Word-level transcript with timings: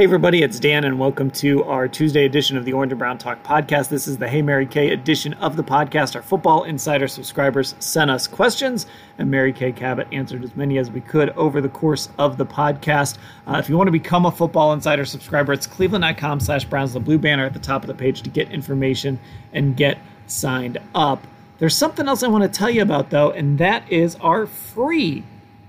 Hey, 0.00 0.04
everybody, 0.04 0.42
it's 0.42 0.58
Dan, 0.58 0.84
and 0.84 0.98
welcome 0.98 1.30
to 1.32 1.62
our 1.64 1.86
Tuesday 1.86 2.24
edition 2.24 2.56
of 2.56 2.64
the 2.64 2.72
Orange 2.72 2.90
and 2.90 2.98
Brown 2.98 3.18
Talk 3.18 3.42
podcast. 3.42 3.90
This 3.90 4.08
is 4.08 4.16
the 4.16 4.28
Hey 4.28 4.40
Mary 4.40 4.64
Kay 4.64 4.94
edition 4.94 5.34
of 5.34 5.56
the 5.56 5.62
podcast. 5.62 6.16
Our 6.16 6.22
Football 6.22 6.64
Insider 6.64 7.06
subscribers 7.06 7.74
sent 7.80 8.10
us 8.10 8.26
questions, 8.26 8.86
and 9.18 9.30
Mary 9.30 9.52
Kay 9.52 9.72
Cabot 9.72 10.08
answered 10.10 10.42
as 10.42 10.56
many 10.56 10.78
as 10.78 10.90
we 10.90 11.02
could 11.02 11.28
over 11.36 11.60
the 11.60 11.68
course 11.68 12.08
of 12.18 12.38
the 12.38 12.46
podcast. 12.46 13.18
Uh, 13.46 13.58
if 13.58 13.68
you 13.68 13.76
want 13.76 13.88
to 13.88 13.92
become 13.92 14.24
a 14.24 14.32
Football 14.32 14.72
Insider 14.72 15.04
subscriber, 15.04 15.52
it's 15.52 15.66
cleveland.com 15.66 16.40
slash 16.40 16.64
Browns, 16.64 16.94
the 16.94 17.00
blue 17.00 17.18
banner 17.18 17.44
at 17.44 17.52
the 17.52 17.58
top 17.58 17.82
of 17.82 17.88
the 17.88 17.92
page 17.92 18.22
to 18.22 18.30
get 18.30 18.50
information 18.50 19.20
and 19.52 19.76
get 19.76 19.98
signed 20.26 20.78
up. 20.94 21.26
There's 21.58 21.76
something 21.76 22.08
else 22.08 22.22
I 22.22 22.28
want 22.28 22.50
to 22.50 22.58
tell 22.58 22.70
you 22.70 22.80
about, 22.80 23.10
though, 23.10 23.32
and 23.32 23.58
that 23.58 23.92
is 23.92 24.16
our 24.16 24.46
free 24.46 25.24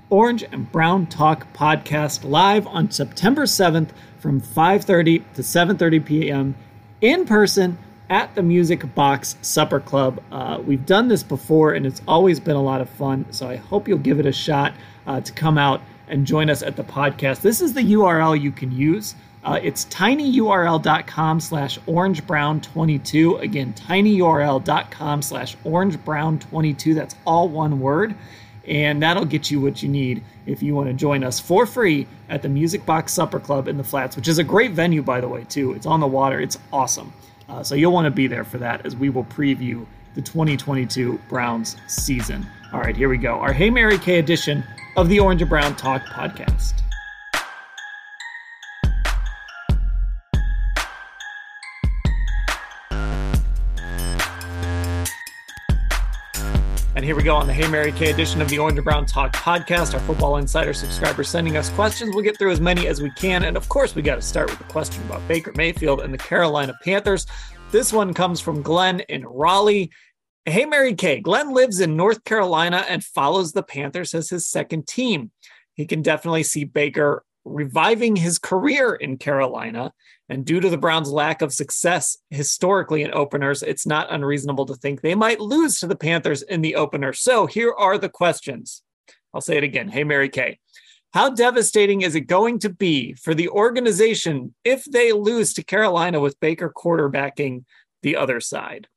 Orange 0.10 0.44
and 0.44 0.72
Brown 0.72 1.06
Talk 1.06 1.52
podcast 1.54 2.30
live 2.30 2.68
on 2.68 2.92
September 2.92 3.44
7th 3.44 3.92
from 4.22 4.40
5:30 4.40 5.24
to 5.34 5.42
7:30 5.42 6.06
p.m. 6.06 6.56
in 7.02 7.26
person 7.26 7.78
at 8.10 8.36
the 8.36 8.44
Music 8.44 8.94
Box 8.94 9.36
Supper 9.42 9.80
Club. 9.80 10.22
Uh, 10.32 10.62
we've 10.64 10.86
done 10.86 11.08
this 11.08 11.24
before, 11.24 11.74
and 11.74 11.86
it's 11.86 12.02
always 12.08 12.40
been 12.40 12.56
a 12.56 12.62
lot 12.62 12.82
of 12.82 12.90
fun. 12.90 13.26
So 13.32 13.50
I 13.50 13.56
hope 13.56 13.88
you'll 13.88 13.98
give 13.98 14.20
it 14.20 14.26
a 14.26 14.32
shot 14.32 14.74
uh, 15.08 15.22
to 15.22 15.34
come 15.34 15.58
out 15.58 15.82
and 16.08 16.28
join 16.28 16.50
us 16.50 16.62
at 16.62 16.76
the 16.76 16.84
podcast. 16.84 17.42
This 17.42 17.62
is 17.62 17.74
the 17.74 17.82
URL 17.82 18.40
you 18.40 18.52
can 18.52 18.72
use. 18.72 19.16
Uh, 19.44 19.60
it's 19.64 19.86
tinyurl.com 19.86 21.40
slash 21.40 21.80
orangebrown22. 21.80 23.42
Again, 23.42 23.74
tinyurl.com 23.74 25.22
slash 25.22 25.58
orangebrown22. 25.58 26.94
That's 26.94 27.16
all 27.26 27.50
one 27.50 27.80
word 27.80 28.14
and 28.72 29.04
that'll 29.04 29.26
get 29.26 29.52
you 29.52 29.60
what 29.60 29.84
you 29.84 29.90
need 29.90 30.24
if 30.46 30.64
you 30.64 30.74
want 30.74 30.88
to 30.88 30.94
join 30.94 31.26
us 31.26 31.42
for 31.42 31.66
free 31.66 32.08
at 32.30 32.42
the 32.42 32.48
Music 32.48 32.86
Box 32.86 33.12
Supper 33.12 33.38
Club 33.38 33.68
in 33.68 33.76
the 33.76 33.84
Flats, 33.84 34.16
which 34.16 34.30
is 34.30 34.40
a 34.40 34.46
great 34.46 34.72
venue, 34.72 35.04
by 35.04 35.20
the 35.20 35.28
way, 35.28 35.44
too. 35.44 35.74
It's 35.74 35.86
on 35.86 36.00
the 36.00 36.08
water, 36.08 36.40
it's 36.40 36.58
awesome. 36.72 37.12
Uh, 37.50 37.62
so 37.62 37.76
you'll 37.76 37.92
want 37.92 38.06
to 38.06 38.12
be 38.12 38.28
there 38.28 38.46
for 38.46 38.58
that 38.60 38.86
as 38.86 38.96
we 38.96 39.10
will 39.10 39.26
preview 39.26 39.86
the 40.16 40.22
2022 40.22 41.20
Browns 41.28 41.76
season. 41.88 42.48
All 42.72 42.80
right, 42.80 42.96
here 42.96 43.10
we 43.10 43.18
go. 43.18 43.34
Our 43.34 43.52
Hey 43.52 43.70
Mary 43.70 43.98
Kay 43.98 44.20
edition 44.20 44.64
of 44.96 45.10
the 45.10 45.20
Orange 45.20 45.42
and 45.42 45.50
Brown 45.50 45.76
Talk 45.76 46.04
podcast. 46.04 46.76
And 57.02 57.08
here 57.08 57.16
we 57.16 57.24
go 57.24 57.36
on 57.36 57.48
the 57.48 57.54
Hey 57.54 57.68
Mary 57.68 57.92
Kay 57.92 58.12
edition 58.12 58.44
of 58.44 58.50
the 58.50 58.60
Orange 58.60 58.78
and 58.78 58.86
Brown 58.86 59.08
Talk 59.08 59.34
podcast. 59.34 59.96
Our 59.96 60.00
Football 60.02 60.38
Insider 60.38 60.72
subscribers 60.72 61.30
sending 61.30 61.58
us 61.58 61.68
questions. 61.70 62.14
We'll 62.14 62.24
get 62.24 62.38
through 62.38 62.52
as 62.52 62.62
many 62.62 62.86
as 62.86 63.02
we 63.02 63.10
can. 63.16 63.46
And 63.46 63.58
of 63.58 63.68
course, 63.70 63.96
we 63.96 64.04
got 64.04 64.18
to 64.18 64.22
start 64.22 64.52
with 64.52 64.62
a 64.62 64.66
question 64.66 65.04
about 65.06 65.28
Baker 65.28 65.52
Mayfield 65.56 66.02
and 66.02 66.14
the 66.14 66.20
Carolina 66.20 66.76
Panthers. 66.84 67.26
This 67.72 67.92
one 67.92 68.14
comes 68.14 68.40
from 68.40 68.62
Glenn 68.62 69.00
in 69.10 69.26
Raleigh. 69.26 69.90
Hey 70.46 70.66
Mary 70.66 70.94
Kay, 70.94 71.22
Glenn 71.22 71.56
lives 71.56 71.80
in 71.80 71.98
North 71.98 72.24
Carolina 72.24 72.86
and 72.88 73.04
follows 73.04 73.52
the 73.52 73.64
Panthers 73.64 74.14
as 74.14 74.30
his 74.30 74.48
second 74.48 74.88
team. 74.88 75.32
He 75.74 75.88
can 75.88 76.04
definitely 76.04 76.44
see 76.44 76.66
Baker 76.66 77.24
reviving 77.46 78.16
his 78.16 78.40
career 78.40 78.94
in 78.94 79.18
Carolina. 79.18 79.92
And 80.30 80.46
due 80.46 80.60
to 80.60 80.70
the 80.70 80.78
Browns' 80.78 81.12
lack 81.12 81.42
of 81.42 81.54
success 81.54 82.18
historically 82.30 83.04
in 83.04 83.14
openers, 83.14 83.64
it's 83.64 83.86
not 83.86 84.12
unreasonable 84.14 84.66
to 84.68 84.76
think 84.76 85.02
they 85.02 85.16
might 85.16 85.40
lose 85.40 85.80
to 85.80 85.88
the 85.88 85.96
Panthers 85.96 86.42
in 86.42 86.62
the 86.62 86.76
opener. 86.76 87.14
So 87.14 87.46
here 87.46 87.74
are 87.78 87.98
the 87.98 88.10
questions. 88.10 88.84
I'll 89.34 89.42
say 89.42 89.58
it 89.58 89.64
again. 89.64 89.90
Hey, 89.90 90.04
Mary 90.04 90.30
Kay. 90.30 90.60
How 91.14 91.30
devastating 91.30 92.02
is 92.02 92.16
it 92.16 92.22
going 92.22 92.60
to 92.60 92.70
be 92.70 93.14
for 93.16 93.34
the 93.34 93.50
organization 93.50 94.56
if 94.64 94.86
they 94.86 95.12
lose 95.12 95.54
to 95.56 95.64
Carolina 95.64 96.22
with 96.22 96.40
Baker 96.40 96.72
quarterbacking 96.74 97.66
the 98.02 98.16
other 98.16 98.40
side? 98.40 98.88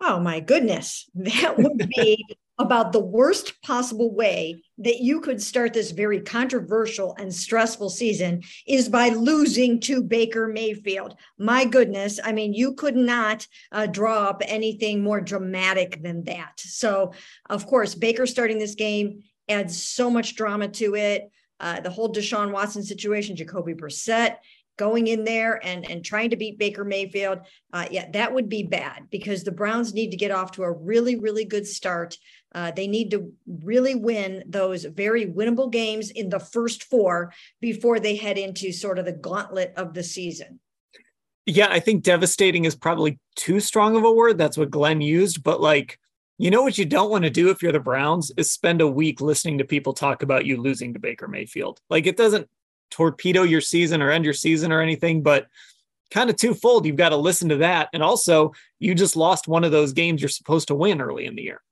Oh 0.00 0.18
my 0.18 0.40
goodness. 0.40 1.08
That 1.14 1.58
would 1.58 1.90
be 1.94 2.38
about 2.60 2.92
the 2.92 3.00
worst 3.00 3.62
possible 3.62 4.14
way 4.14 4.62
that 4.76 5.00
you 5.00 5.20
could 5.20 5.40
start 5.40 5.72
this 5.72 5.92
very 5.92 6.20
controversial 6.20 7.16
and 7.18 7.34
stressful 7.34 7.88
season 7.88 8.42
is 8.66 8.86
by 8.86 9.08
losing 9.08 9.80
to 9.80 10.02
Baker 10.02 10.46
Mayfield. 10.46 11.16
My 11.38 11.64
goodness. 11.64 12.20
I 12.22 12.32
mean, 12.32 12.52
you 12.52 12.74
could 12.74 12.96
not 12.96 13.46
uh, 13.72 13.86
draw 13.86 14.24
up 14.24 14.42
anything 14.44 15.02
more 15.02 15.22
dramatic 15.22 16.02
than 16.02 16.24
that. 16.24 16.60
So, 16.60 17.14
of 17.48 17.66
course, 17.66 17.94
Baker 17.94 18.26
starting 18.26 18.58
this 18.58 18.74
game 18.74 19.22
adds 19.48 19.82
so 19.82 20.10
much 20.10 20.36
drama 20.36 20.68
to 20.68 20.96
it. 20.96 21.30
Uh, 21.58 21.80
the 21.80 21.90
whole 21.90 22.12
Deshaun 22.12 22.52
Watson 22.52 22.82
situation, 22.82 23.36
Jacoby 23.36 23.74
Brissett 23.74 24.36
going 24.80 25.08
in 25.08 25.24
there 25.24 25.60
and 25.62 25.88
and 25.90 26.02
trying 26.02 26.30
to 26.30 26.36
beat 26.36 26.58
Baker 26.58 26.84
Mayfield, 26.84 27.40
uh, 27.74 27.86
yeah, 27.90 28.10
that 28.12 28.32
would 28.32 28.48
be 28.48 28.62
bad 28.62 29.08
because 29.10 29.44
the 29.44 29.52
Browns 29.52 29.92
need 29.92 30.10
to 30.10 30.16
get 30.16 30.30
off 30.30 30.52
to 30.52 30.62
a 30.62 30.72
really 30.72 31.16
really 31.16 31.44
good 31.44 31.66
start. 31.66 32.16
Uh, 32.54 32.70
they 32.70 32.88
need 32.88 33.10
to 33.10 33.30
really 33.46 33.94
win 33.94 34.42
those 34.48 34.84
very 34.84 35.26
winnable 35.26 35.70
games 35.70 36.10
in 36.10 36.30
the 36.30 36.40
first 36.40 36.84
four 36.84 37.32
before 37.60 38.00
they 38.00 38.16
head 38.16 38.38
into 38.38 38.72
sort 38.72 38.98
of 38.98 39.04
the 39.04 39.12
gauntlet 39.12 39.74
of 39.76 39.92
the 39.92 40.02
season. 40.02 40.58
Yeah, 41.44 41.68
I 41.70 41.78
think 41.78 42.02
devastating 42.02 42.64
is 42.64 42.74
probably 42.74 43.18
too 43.36 43.60
strong 43.60 43.96
of 43.96 44.04
a 44.04 44.12
word. 44.12 44.38
That's 44.38 44.56
what 44.56 44.70
Glenn 44.70 45.02
used, 45.02 45.44
but 45.44 45.60
like. 45.60 45.98
You 46.42 46.50
know 46.50 46.62
what 46.62 46.78
you 46.78 46.86
don't 46.86 47.10
want 47.10 47.24
to 47.24 47.30
do 47.30 47.50
if 47.50 47.62
you're 47.62 47.70
the 47.70 47.80
Browns 47.80 48.32
is 48.38 48.50
spend 48.50 48.80
a 48.80 48.86
week 48.86 49.20
listening 49.20 49.58
to 49.58 49.64
people 49.66 49.92
talk 49.92 50.22
about 50.22 50.46
you 50.46 50.56
losing 50.56 50.94
to 50.94 50.98
Baker 50.98 51.28
Mayfield. 51.28 51.82
Like 51.90 52.06
it 52.06 52.16
doesn't 52.16 52.48
torpedo 52.90 53.42
your 53.42 53.60
season 53.60 54.02
or 54.02 54.10
end 54.10 54.24
your 54.24 54.34
season 54.34 54.72
or 54.72 54.80
anything, 54.80 55.22
but 55.22 55.46
kind 56.10 56.30
of 56.30 56.36
twofold. 56.36 56.86
You've 56.86 56.96
got 56.96 57.10
to 57.10 57.16
listen 57.16 57.48
to 57.50 57.56
that. 57.56 57.88
And 57.92 58.02
also, 58.02 58.52
you 58.78 58.94
just 58.94 59.16
lost 59.16 59.48
one 59.48 59.64
of 59.64 59.72
those 59.72 59.92
games 59.92 60.20
you're 60.20 60.28
supposed 60.28 60.68
to 60.68 60.74
win 60.74 61.00
early 61.00 61.26
in 61.26 61.36
the 61.36 61.42
year. 61.42 61.62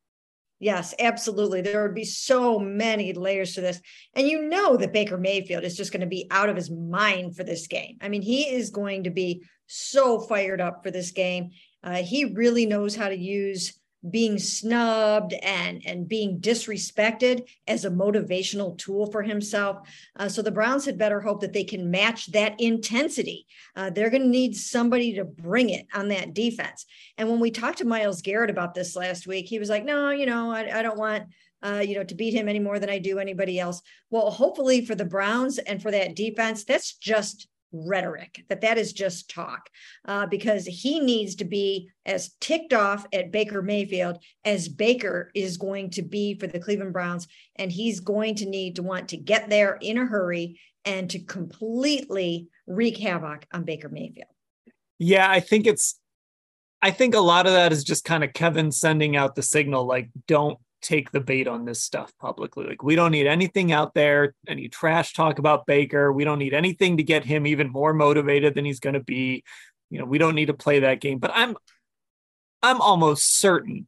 Yes, 0.61 0.93
absolutely. 0.99 1.61
There 1.61 1.83
would 1.83 1.95
be 1.95 2.05
so 2.05 2.59
many 2.59 3.12
layers 3.12 3.55
to 3.55 3.61
this. 3.61 3.81
And 4.15 4.27
you 4.27 4.43
know 4.43 4.77
that 4.77 4.93
Baker 4.93 5.17
Mayfield 5.17 5.62
is 5.62 5.77
just 5.77 5.93
going 5.93 6.01
to 6.01 6.07
be 6.07 6.27
out 6.31 6.49
of 6.49 6.57
his 6.57 6.71
mind 6.71 7.37
for 7.37 7.45
this 7.45 7.69
game. 7.69 7.99
I 8.01 8.09
mean, 8.09 8.23
he 8.23 8.48
is 8.48 8.71
going 8.71 9.04
to 9.04 9.10
be 9.10 9.45
so 9.69 10.19
fired 10.19 10.60
up 10.60 10.83
for 10.83 10.91
this 10.91 11.13
game. 11.13 11.51
Uh, 11.84 12.03
he 12.03 12.25
really 12.25 12.66
knows 12.66 12.97
how 12.97 13.09
to 13.09 13.16
use 13.16 13.78
being 14.09 14.39
snubbed 14.39 15.33
and 15.42 15.83
and 15.84 16.09
being 16.09 16.41
disrespected 16.41 17.48
as 17.66 17.84
a 17.84 17.91
motivational 17.91 18.78
tool 18.78 19.10
for 19.10 19.22
himself. 19.22 19.89
Uh, 20.16 20.28
so 20.28 20.41
the 20.41 20.50
Browns 20.50 20.84
had 20.84 20.98
better 20.98 21.21
hope 21.21 21.41
that 21.41 21.53
they 21.53 21.65
can 21.65 21.91
match 21.91 22.30
that 22.33 22.54
intensity. 22.60 23.47
Uh, 23.74 23.91
they're 23.91 24.10
going 24.10 24.22
to 24.22 24.28
need 24.28 24.56
somebody 24.56 25.15
to 25.15 25.24
bring 25.24 25.71
it 25.71 25.86
on 25.92 26.09
that 26.09 26.34
defense. 26.34 26.86
And 27.16 27.28
when 27.28 27.41
we 27.41 27.50
talked 27.50 27.78
to 27.78 27.84
Myles 27.84 28.22
Garrett 28.22 28.50
about 28.50 28.74
this 28.74 28.95
last 28.95 29.27
week, 29.27 29.47
he 29.47 29.59
was 29.59 29.68
like, 29.68 29.84
"No, 29.84 30.10
you 30.10 30.27
know, 30.27 30.51
I, 30.51 30.78
I 30.78 30.83
don't 30.83 30.98
want." 30.98 31.24
Uh, 31.60 31.83
you 31.84 31.97
know, 31.97 32.04
to 32.04 32.15
beat 32.15 32.33
him 32.33 32.48
any 32.48 32.60
more 32.60 32.78
than 32.78 32.89
I 32.89 33.01
do 33.01 33.18
anybody 33.18 33.59
else. 33.59 33.83
Well, 34.10 34.30
hopefully 34.30 34.86
for 34.86 34.94
the 34.94 35.04
Browns 35.04 35.59
and 35.59 35.83
for 35.83 35.91
that 35.91 36.15
defense, 36.15 36.62
that's 36.62 36.94
just 36.94 37.48
rhetoric 37.72 38.44
that 38.48 38.62
that 38.62 38.78
is 38.78 38.92
just 38.92 39.28
talk 39.28 39.68
uh, 40.06 40.26
because 40.26 40.65
he 40.65 41.00
needs 41.00 41.34
to 41.34 41.44
be 41.44 41.88
as 42.06 42.34
ticked 42.41 42.72
off 42.72 43.06
at 43.12 43.30
baker 43.30 43.60
mayfield 43.60 44.18
as 44.44 44.68
baker 44.68 45.30
is 45.34 45.59
going 45.59 45.91
to 45.91 46.03
be 46.03 46.34
for 46.34 46.47
the 46.47 46.59
cleveland 46.59 46.92
browns 46.92 47.28
and 47.56 47.70
he's 47.70 48.00
going 48.00 48.34
to 48.34 48.47
need 48.47 48.76
to 48.76 48.82
want 48.82 49.09
to 49.09 49.16
get 49.16 49.50
there 49.50 49.78
in 49.82 49.98
a 49.98 50.06
hurry 50.06 50.59
and 50.88 51.10
to 51.10 51.18
completely 51.18 52.48
wreak 52.66 52.97
havoc 52.97 53.47
on 53.53 53.65
Baker 53.65 53.88
Mayfield. 53.88 54.28
Yeah, 54.98 55.30
I 55.30 55.41
think 55.41 55.66
it's 55.66 56.00
I 56.80 56.91
think 56.92 57.15
a 57.15 57.20
lot 57.20 57.47
of 57.47 57.53
that 57.53 57.72
is 57.72 57.84
just 57.84 58.04
kind 58.04 58.24
of 58.24 58.32
Kevin 58.32 58.72
sending 58.72 59.16
out 59.16 59.34
the 59.34 59.42
signal 59.42 59.86
like 59.86 60.09
don't 60.26 60.59
take 60.80 61.10
the 61.10 61.21
bait 61.21 61.48
on 61.48 61.65
this 61.65 61.83
stuff 61.83 62.13
publicly. 62.21 62.66
Like 62.66 62.83
we 62.83 62.95
don't 62.95 63.13
need 63.13 63.27
anything 63.27 63.72
out 63.72 63.95
there, 63.95 64.34
any 64.47 64.69
trash 64.69 65.13
talk 65.13 65.39
about 65.39 65.66
Baker. 65.66 66.13
We 66.13 66.25
don't 66.25 66.39
need 66.39 66.54
anything 66.54 66.97
to 66.97 67.03
get 67.03 67.25
him 67.25 67.47
even 67.47 67.71
more 67.71 67.92
motivated 67.92 68.54
than 68.54 68.65
he's 68.65 68.80
going 68.80 68.95
to 68.95 69.01
be. 69.01 69.45
You 69.91 69.98
know, 69.98 70.04
we 70.04 70.19
don't 70.19 70.34
need 70.34 70.47
to 70.47 70.54
play 70.54 70.80
that 70.80 71.01
game. 71.01 71.19
But 71.19 71.33
I'm 71.34 71.57
I'm 72.63 72.80
almost 72.80 73.39
certain 73.39 73.86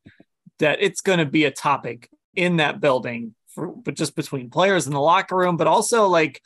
that 0.59 0.81
it's 0.81 1.01
going 1.01 1.19
to 1.19 1.27
be 1.27 1.45
a 1.45 1.51
topic 1.51 2.09
in 2.35 2.59
that 2.59 2.81
building 2.81 3.35
for 3.49 3.69
but 3.69 3.95
just 3.95 4.15
between 4.15 4.51
players 4.51 4.87
in 4.87 4.93
the 4.93 5.01
locker 5.01 5.37
room, 5.37 5.57
but 5.57 5.67
also 5.67 6.07
like 6.07 6.41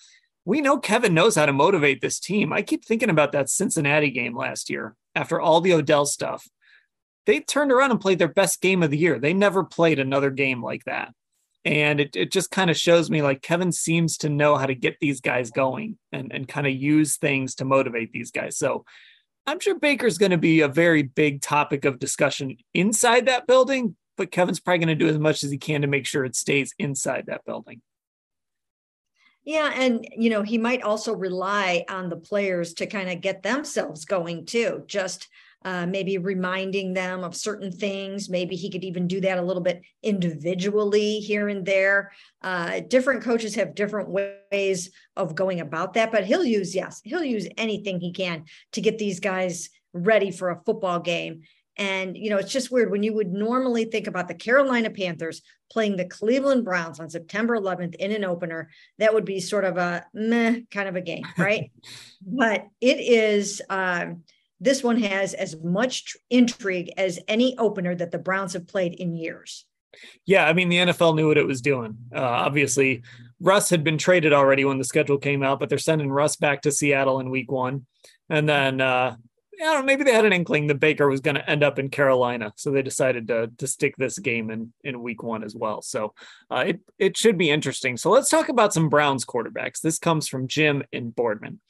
we 0.44 0.60
know 0.60 0.78
Kevin 0.78 1.14
knows 1.14 1.36
how 1.36 1.46
to 1.46 1.52
motivate 1.52 2.00
this 2.00 2.20
team. 2.20 2.52
I 2.52 2.62
keep 2.62 2.84
thinking 2.84 3.10
about 3.10 3.32
that 3.32 3.48
Cincinnati 3.48 4.10
game 4.10 4.36
last 4.36 4.68
year 4.68 4.94
after 5.14 5.40
all 5.40 5.60
the 5.60 5.72
Odell 5.72 6.06
stuff 6.06 6.48
they 7.26 7.40
turned 7.40 7.72
around 7.72 7.90
and 7.90 8.00
played 8.00 8.18
their 8.18 8.28
best 8.28 8.60
game 8.60 8.82
of 8.82 8.90
the 8.90 8.98
year. 8.98 9.18
They 9.18 9.32
never 9.32 9.64
played 9.64 9.98
another 9.98 10.30
game 10.30 10.62
like 10.62 10.84
that. 10.84 11.12
And 11.64 11.98
it, 12.00 12.14
it 12.14 12.30
just 12.30 12.50
kind 12.50 12.70
of 12.70 12.76
shows 12.76 13.10
me 13.10 13.22
like 13.22 13.40
Kevin 13.40 13.72
seems 13.72 14.18
to 14.18 14.28
know 14.28 14.56
how 14.56 14.66
to 14.66 14.74
get 14.74 14.98
these 15.00 15.20
guys 15.20 15.50
going 15.50 15.98
and, 16.12 16.30
and 16.32 16.46
kind 16.46 16.66
of 16.66 16.74
use 16.74 17.16
things 17.16 17.54
to 17.56 17.64
motivate 17.64 18.12
these 18.12 18.30
guys. 18.30 18.58
So 18.58 18.84
I'm 19.46 19.60
sure 19.60 19.78
Baker's 19.78 20.18
going 20.18 20.30
to 20.30 20.38
be 20.38 20.60
a 20.60 20.68
very 20.68 21.02
big 21.02 21.40
topic 21.40 21.84
of 21.84 21.98
discussion 21.98 22.56
inside 22.74 23.26
that 23.26 23.46
building, 23.46 23.96
but 24.16 24.30
Kevin's 24.30 24.60
probably 24.60 24.84
going 24.84 24.98
to 24.98 25.04
do 25.04 25.10
as 25.10 25.18
much 25.18 25.42
as 25.42 25.50
he 25.50 25.58
can 25.58 25.82
to 25.82 25.86
make 25.86 26.06
sure 26.06 26.24
it 26.24 26.36
stays 26.36 26.74
inside 26.78 27.24
that 27.26 27.44
building. 27.46 27.80
Yeah, 29.44 29.72
and 29.74 30.06
you 30.16 30.30
know, 30.30 30.42
he 30.42 30.56
might 30.56 30.82
also 30.82 31.14
rely 31.14 31.84
on 31.90 32.08
the 32.08 32.16
players 32.16 32.72
to 32.74 32.86
kind 32.86 33.10
of 33.10 33.20
get 33.20 33.42
themselves 33.42 34.06
going 34.06 34.46
too. 34.46 34.84
Just 34.86 35.28
uh, 35.64 35.86
maybe 35.86 36.18
reminding 36.18 36.92
them 36.92 37.24
of 37.24 37.34
certain 37.34 37.72
things. 37.72 38.28
Maybe 38.28 38.54
he 38.54 38.70
could 38.70 38.84
even 38.84 39.08
do 39.08 39.20
that 39.22 39.38
a 39.38 39.42
little 39.42 39.62
bit 39.62 39.82
individually 40.02 41.20
here 41.20 41.48
and 41.48 41.64
there. 41.64 42.12
Uh, 42.42 42.80
different 42.80 43.22
coaches 43.22 43.54
have 43.54 43.74
different 43.74 44.10
ways 44.10 44.90
of 45.16 45.34
going 45.34 45.60
about 45.60 45.94
that, 45.94 46.12
but 46.12 46.24
he'll 46.24 46.44
use, 46.44 46.74
yes, 46.74 47.00
he'll 47.04 47.24
use 47.24 47.48
anything 47.56 47.98
he 47.98 48.12
can 48.12 48.44
to 48.72 48.82
get 48.82 48.98
these 48.98 49.20
guys 49.20 49.70
ready 49.94 50.30
for 50.30 50.50
a 50.50 50.60
football 50.64 51.00
game. 51.00 51.42
And, 51.76 52.16
you 52.16 52.30
know, 52.30 52.36
it's 52.36 52.52
just 52.52 52.70
weird 52.70 52.90
when 52.90 53.02
you 53.02 53.14
would 53.14 53.32
normally 53.32 53.86
think 53.86 54.06
about 54.06 54.28
the 54.28 54.34
Carolina 54.34 54.90
Panthers 54.90 55.42
playing 55.70 55.96
the 55.96 56.04
Cleveland 56.04 56.64
Browns 56.64 57.00
on 57.00 57.10
September 57.10 57.58
11th 57.58 57.96
in 57.96 58.12
an 58.12 58.24
opener, 58.24 58.70
that 58.98 59.12
would 59.12 59.24
be 59.24 59.40
sort 59.40 59.64
of 59.64 59.76
a 59.76 60.04
meh 60.12 60.60
kind 60.70 60.88
of 60.88 60.94
a 60.94 61.00
game, 61.00 61.24
right? 61.36 61.72
but 62.26 62.66
it 62.80 63.00
is, 63.00 63.60
um, 63.70 64.22
this 64.60 64.82
one 64.82 65.00
has 65.00 65.34
as 65.34 65.56
much 65.62 66.16
intrigue 66.30 66.92
as 66.96 67.18
any 67.28 67.56
opener 67.58 67.94
that 67.94 68.10
the 68.10 68.18
Browns 68.18 68.52
have 68.52 68.66
played 68.66 68.94
in 68.94 69.16
years. 69.16 69.66
Yeah, 70.26 70.46
I 70.46 70.52
mean 70.52 70.68
the 70.68 70.78
NFL 70.78 71.16
knew 71.16 71.28
what 71.28 71.38
it 71.38 71.46
was 71.46 71.60
doing. 71.60 71.96
Uh, 72.14 72.20
obviously, 72.20 73.02
Russ 73.40 73.70
had 73.70 73.84
been 73.84 73.98
traded 73.98 74.32
already 74.32 74.64
when 74.64 74.78
the 74.78 74.84
schedule 74.84 75.18
came 75.18 75.42
out, 75.42 75.60
but 75.60 75.68
they're 75.68 75.78
sending 75.78 76.10
Russ 76.10 76.36
back 76.36 76.62
to 76.62 76.72
Seattle 76.72 77.20
in 77.20 77.30
Week 77.30 77.50
One, 77.50 77.86
and 78.28 78.48
then 78.48 78.80
uh, 78.80 79.16
I 79.60 79.64
don't 79.64 79.80
know, 79.80 79.86
maybe 79.86 80.04
they 80.04 80.12
had 80.12 80.24
an 80.24 80.32
inkling 80.32 80.66
that 80.66 80.80
Baker 80.80 81.08
was 81.08 81.20
going 81.20 81.36
to 81.36 81.48
end 81.48 81.62
up 81.62 81.78
in 81.78 81.88
Carolina, 81.88 82.52
so 82.56 82.70
they 82.70 82.82
decided 82.82 83.28
to 83.28 83.50
to 83.58 83.66
stick 83.66 83.96
this 83.96 84.18
game 84.18 84.50
in 84.50 84.72
in 84.82 85.02
Week 85.02 85.22
One 85.22 85.44
as 85.44 85.54
well. 85.54 85.82
So 85.82 86.14
uh, 86.50 86.64
it 86.68 86.80
it 86.98 87.16
should 87.16 87.38
be 87.38 87.50
interesting. 87.50 87.96
So 87.96 88.10
let's 88.10 88.30
talk 88.30 88.48
about 88.48 88.74
some 88.74 88.88
Browns 88.88 89.24
quarterbacks. 89.24 89.80
This 89.80 89.98
comes 89.98 90.28
from 90.28 90.48
Jim 90.48 90.82
in 90.92 91.10
Boardman. 91.10 91.60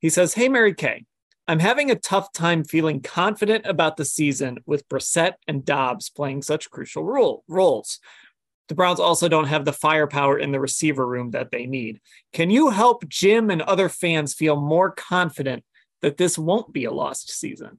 He 0.00 0.08
says, 0.08 0.34
"Hey 0.34 0.48
Mary 0.48 0.74
Kay, 0.74 1.04
I'm 1.46 1.58
having 1.58 1.90
a 1.90 1.96
tough 1.96 2.32
time 2.32 2.64
feeling 2.64 3.02
confident 3.02 3.66
about 3.66 3.96
the 3.96 4.04
season 4.04 4.58
with 4.64 4.88
Brissett 4.88 5.34
and 5.46 5.64
Dobbs 5.64 6.08
playing 6.08 6.42
such 6.42 6.70
crucial 6.70 7.04
role, 7.04 7.44
roles. 7.48 8.00
The 8.68 8.74
Browns 8.74 8.98
also 8.98 9.28
don't 9.28 9.48
have 9.48 9.66
the 9.66 9.72
firepower 9.72 10.38
in 10.38 10.52
the 10.52 10.60
receiver 10.60 11.06
room 11.06 11.32
that 11.32 11.50
they 11.50 11.66
need. 11.66 12.00
Can 12.32 12.48
you 12.48 12.70
help 12.70 13.06
Jim 13.08 13.50
and 13.50 13.60
other 13.60 13.90
fans 13.90 14.32
feel 14.32 14.56
more 14.56 14.90
confident 14.90 15.64
that 16.00 16.16
this 16.16 16.38
won't 16.38 16.72
be 16.72 16.86
a 16.86 16.92
lost 16.92 17.30
season? 17.30 17.78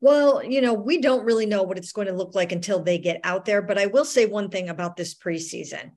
Well, 0.00 0.44
you 0.44 0.60
know, 0.60 0.74
we 0.74 1.00
don't 1.00 1.24
really 1.24 1.46
know 1.46 1.64
what 1.64 1.76
it's 1.76 1.90
going 1.90 2.06
to 2.06 2.12
look 2.12 2.36
like 2.36 2.52
until 2.52 2.80
they 2.80 2.98
get 2.98 3.20
out 3.24 3.44
there. 3.44 3.62
But 3.62 3.78
I 3.78 3.86
will 3.86 4.04
say 4.04 4.26
one 4.26 4.48
thing 4.48 4.68
about 4.68 4.96
this 4.96 5.12
preseason. 5.12 5.90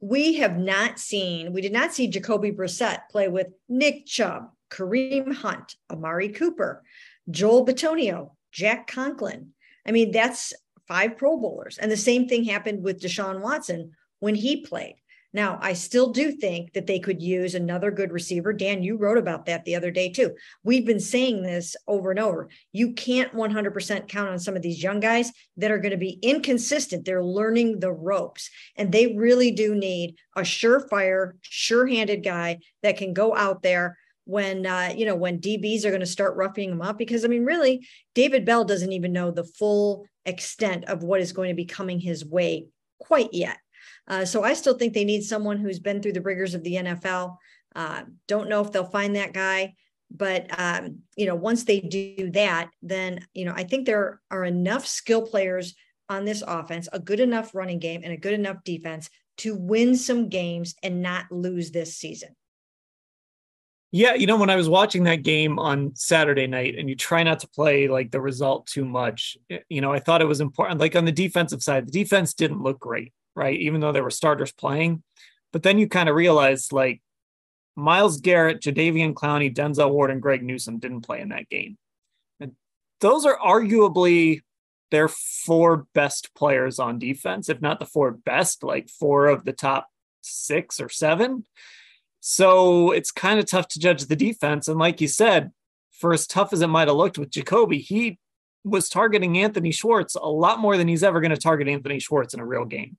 We 0.00 0.34
have 0.34 0.58
not 0.58 0.98
seen, 0.98 1.52
we 1.52 1.60
did 1.60 1.72
not 1.72 1.94
see 1.94 2.08
Jacoby 2.08 2.50
Brissett 2.50 3.08
play 3.10 3.28
with 3.28 3.46
Nick 3.68 4.06
Chubb, 4.06 4.50
Kareem 4.74 5.32
Hunt, 5.32 5.76
Amari 5.90 6.30
Cooper, 6.30 6.82
Joel 7.30 7.66
Bitonio, 7.66 8.32
Jack 8.52 8.86
Conklin. 8.86 9.50
I 9.86 9.92
mean, 9.92 10.10
that's 10.10 10.52
five 10.88 11.16
Pro 11.16 11.36
Bowlers. 11.36 11.78
And 11.78 11.90
the 11.90 11.96
same 11.96 12.28
thing 12.28 12.44
happened 12.44 12.82
with 12.82 13.00
Deshaun 13.00 13.40
Watson 13.40 13.92
when 14.20 14.34
he 14.34 14.62
played. 14.62 14.96
Now, 15.32 15.58
I 15.60 15.72
still 15.72 16.12
do 16.12 16.30
think 16.30 16.74
that 16.74 16.86
they 16.86 17.00
could 17.00 17.20
use 17.20 17.56
another 17.56 17.90
good 17.90 18.12
receiver. 18.12 18.52
Dan, 18.52 18.84
you 18.84 18.96
wrote 18.96 19.18
about 19.18 19.46
that 19.46 19.64
the 19.64 19.74
other 19.74 19.90
day 19.90 20.08
too. 20.08 20.36
We've 20.62 20.86
been 20.86 21.00
saying 21.00 21.42
this 21.42 21.74
over 21.88 22.12
and 22.12 22.20
over. 22.20 22.48
You 22.72 22.92
can't 22.92 23.32
100% 23.32 24.06
count 24.06 24.28
on 24.28 24.38
some 24.38 24.54
of 24.54 24.62
these 24.62 24.80
young 24.80 25.00
guys 25.00 25.32
that 25.56 25.72
are 25.72 25.80
going 25.80 25.90
to 25.90 25.96
be 25.96 26.20
inconsistent. 26.22 27.04
They're 27.04 27.24
learning 27.24 27.80
the 27.80 27.90
ropes, 27.92 28.48
and 28.76 28.92
they 28.92 29.16
really 29.16 29.50
do 29.50 29.74
need 29.74 30.14
a 30.36 30.42
surefire, 30.42 31.32
sure 31.40 31.88
handed 31.88 32.22
guy 32.22 32.60
that 32.84 32.96
can 32.96 33.12
go 33.12 33.34
out 33.34 33.62
there 33.62 33.98
when 34.24 34.66
uh, 34.66 34.92
you 34.96 35.06
know 35.06 35.16
when 35.16 35.38
DBs 35.38 35.84
are 35.84 35.90
going 35.90 36.00
to 36.00 36.06
start 36.06 36.36
roughing 36.36 36.70
him 36.70 36.82
up 36.82 36.98
because 36.98 37.24
I 37.24 37.28
mean 37.28 37.44
really 37.44 37.86
David 38.14 38.44
Bell 38.44 38.64
doesn't 38.64 38.92
even 38.92 39.12
know 39.12 39.30
the 39.30 39.44
full 39.44 40.06
extent 40.24 40.84
of 40.86 41.02
what 41.02 41.20
is 41.20 41.32
going 41.32 41.48
to 41.50 41.54
be 41.54 41.66
coming 41.66 42.00
his 42.00 42.24
way 42.24 42.66
quite 42.98 43.32
yet. 43.32 43.58
Uh, 44.08 44.24
so 44.24 44.42
I 44.42 44.54
still 44.54 44.76
think 44.78 44.94
they 44.94 45.04
need 45.04 45.22
someone 45.22 45.58
who's 45.58 45.78
been 45.78 46.00
through 46.00 46.12
the 46.12 46.22
rigors 46.22 46.54
of 46.54 46.62
the 46.62 46.74
NFL. 46.74 47.36
Uh, 47.74 48.02
don't 48.28 48.48
know 48.48 48.60
if 48.62 48.72
they'll 48.72 48.84
find 48.84 49.16
that 49.16 49.32
guy, 49.32 49.74
but 50.10 50.46
um, 50.58 51.00
you 51.16 51.26
know 51.26 51.34
once 51.34 51.64
they 51.64 51.80
do 51.80 52.30
that, 52.32 52.70
then 52.82 53.26
you 53.34 53.44
know 53.44 53.52
I 53.54 53.64
think 53.64 53.86
there 53.86 54.20
are 54.30 54.44
enough 54.44 54.86
skill 54.86 55.22
players 55.22 55.74
on 56.08 56.24
this 56.24 56.42
offense, 56.46 56.88
a 56.92 56.98
good 56.98 57.20
enough 57.20 57.54
running 57.54 57.78
game, 57.78 58.02
and 58.04 58.12
a 58.12 58.18
good 58.18 58.34
enough 58.34 58.62
defense 58.64 59.08
to 59.38 59.56
win 59.56 59.96
some 59.96 60.28
games 60.28 60.74
and 60.82 61.02
not 61.02 61.30
lose 61.30 61.70
this 61.70 61.96
season. 61.96 62.36
Yeah, 63.96 64.14
you 64.14 64.26
know, 64.26 64.36
when 64.36 64.50
I 64.50 64.56
was 64.56 64.68
watching 64.68 65.04
that 65.04 65.22
game 65.22 65.56
on 65.56 65.94
Saturday 65.94 66.48
night, 66.48 66.74
and 66.76 66.88
you 66.88 66.96
try 66.96 67.22
not 67.22 67.38
to 67.38 67.48
play 67.48 67.86
like 67.86 68.10
the 68.10 68.20
result 68.20 68.66
too 68.66 68.84
much, 68.84 69.38
you 69.68 69.80
know, 69.80 69.92
I 69.92 70.00
thought 70.00 70.20
it 70.20 70.24
was 70.24 70.40
important. 70.40 70.80
Like 70.80 70.96
on 70.96 71.04
the 71.04 71.12
defensive 71.12 71.62
side, 71.62 71.86
the 71.86 71.92
defense 71.92 72.34
didn't 72.34 72.60
look 72.60 72.80
great, 72.80 73.12
right? 73.36 73.56
Even 73.56 73.80
though 73.80 73.92
there 73.92 74.02
were 74.02 74.10
starters 74.10 74.50
playing. 74.50 75.04
But 75.52 75.62
then 75.62 75.78
you 75.78 75.88
kind 75.88 76.08
of 76.08 76.16
realize 76.16 76.72
like 76.72 77.02
Myles 77.76 78.20
Garrett, 78.20 78.62
Jadeveon 78.62 79.14
Clowney, 79.14 79.54
Denzel 79.54 79.92
Ward, 79.92 80.10
and 80.10 80.20
Greg 80.20 80.42
Newsome 80.42 80.80
didn't 80.80 81.02
play 81.02 81.20
in 81.20 81.28
that 81.28 81.48
game. 81.48 81.78
And 82.40 82.56
those 83.00 83.24
are 83.24 83.38
arguably 83.38 84.40
their 84.90 85.06
four 85.06 85.86
best 85.94 86.34
players 86.34 86.80
on 86.80 86.98
defense, 86.98 87.48
if 87.48 87.62
not 87.62 87.78
the 87.78 87.86
four 87.86 88.10
best, 88.10 88.64
like 88.64 88.88
four 88.88 89.28
of 89.28 89.44
the 89.44 89.52
top 89.52 89.88
six 90.20 90.80
or 90.80 90.88
seven. 90.88 91.44
So 92.26 92.90
it's 92.90 93.10
kind 93.10 93.38
of 93.38 93.44
tough 93.44 93.68
to 93.68 93.78
judge 93.78 94.06
the 94.06 94.16
defense. 94.16 94.66
And 94.66 94.78
like 94.78 95.02
you 95.02 95.08
said, 95.08 95.52
for 95.90 96.14
as 96.14 96.26
tough 96.26 96.54
as 96.54 96.62
it 96.62 96.68
might 96.68 96.88
have 96.88 96.96
looked 96.96 97.18
with 97.18 97.28
Jacoby, 97.28 97.80
he 97.80 98.18
was 98.64 98.88
targeting 98.88 99.36
Anthony 99.36 99.72
Schwartz 99.72 100.14
a 100.14 100.26
lot 100.26 100.58
more 100.58 100.78
than 100.78 100.88
he's 100.88 101.04
ever 101.04 101.20
going 101.20 101.32
to 101.32 101.36
target 101.36 101.68
Anthony 101.68 101.98
Schwartz 101.98 102.32
in 102.32 102.40
a 102.40 102.46
real 102.46 102.64
game. 102.64 102.96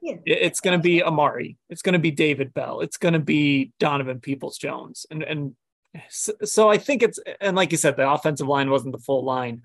Yeah. 0.00 0.16
It's 0.24 0.60
going 0.60 0.78
to 0.78 0.82
be 0.82 1.02
Amari. 1.02 1.58
It's 1.68 1.82
going 1.82 1.92
to 1.92 1.98
be 1.98 2.10
David 2.10 2.54
Bell. 2.54 2.80
It's 2.80 2.96
going 2.96 3.12
to 3.12 3.20
be 3.20 3.72
Donovan 3.78 4.20
Peoples 4.20 4.56
Jones. 4.56 5.04
And, 5.10 5.22
and 5.22 5.54
so, 6.08 6.32
so, 6.42 6.70
I 6.70 6.78
think 6.78 7.02
it's, 7.02 7.20
and 7.42 7.56
like 7.56 7.72
you 7.72 7.76
said, 7.76 7.98
the 7.98 8.10
offensive 8.10 8.48
line 8.48 8.70
wasn't 8.70 8.92
the 8.92 9.02
full 9.04 9.22
line. 9.22 9.64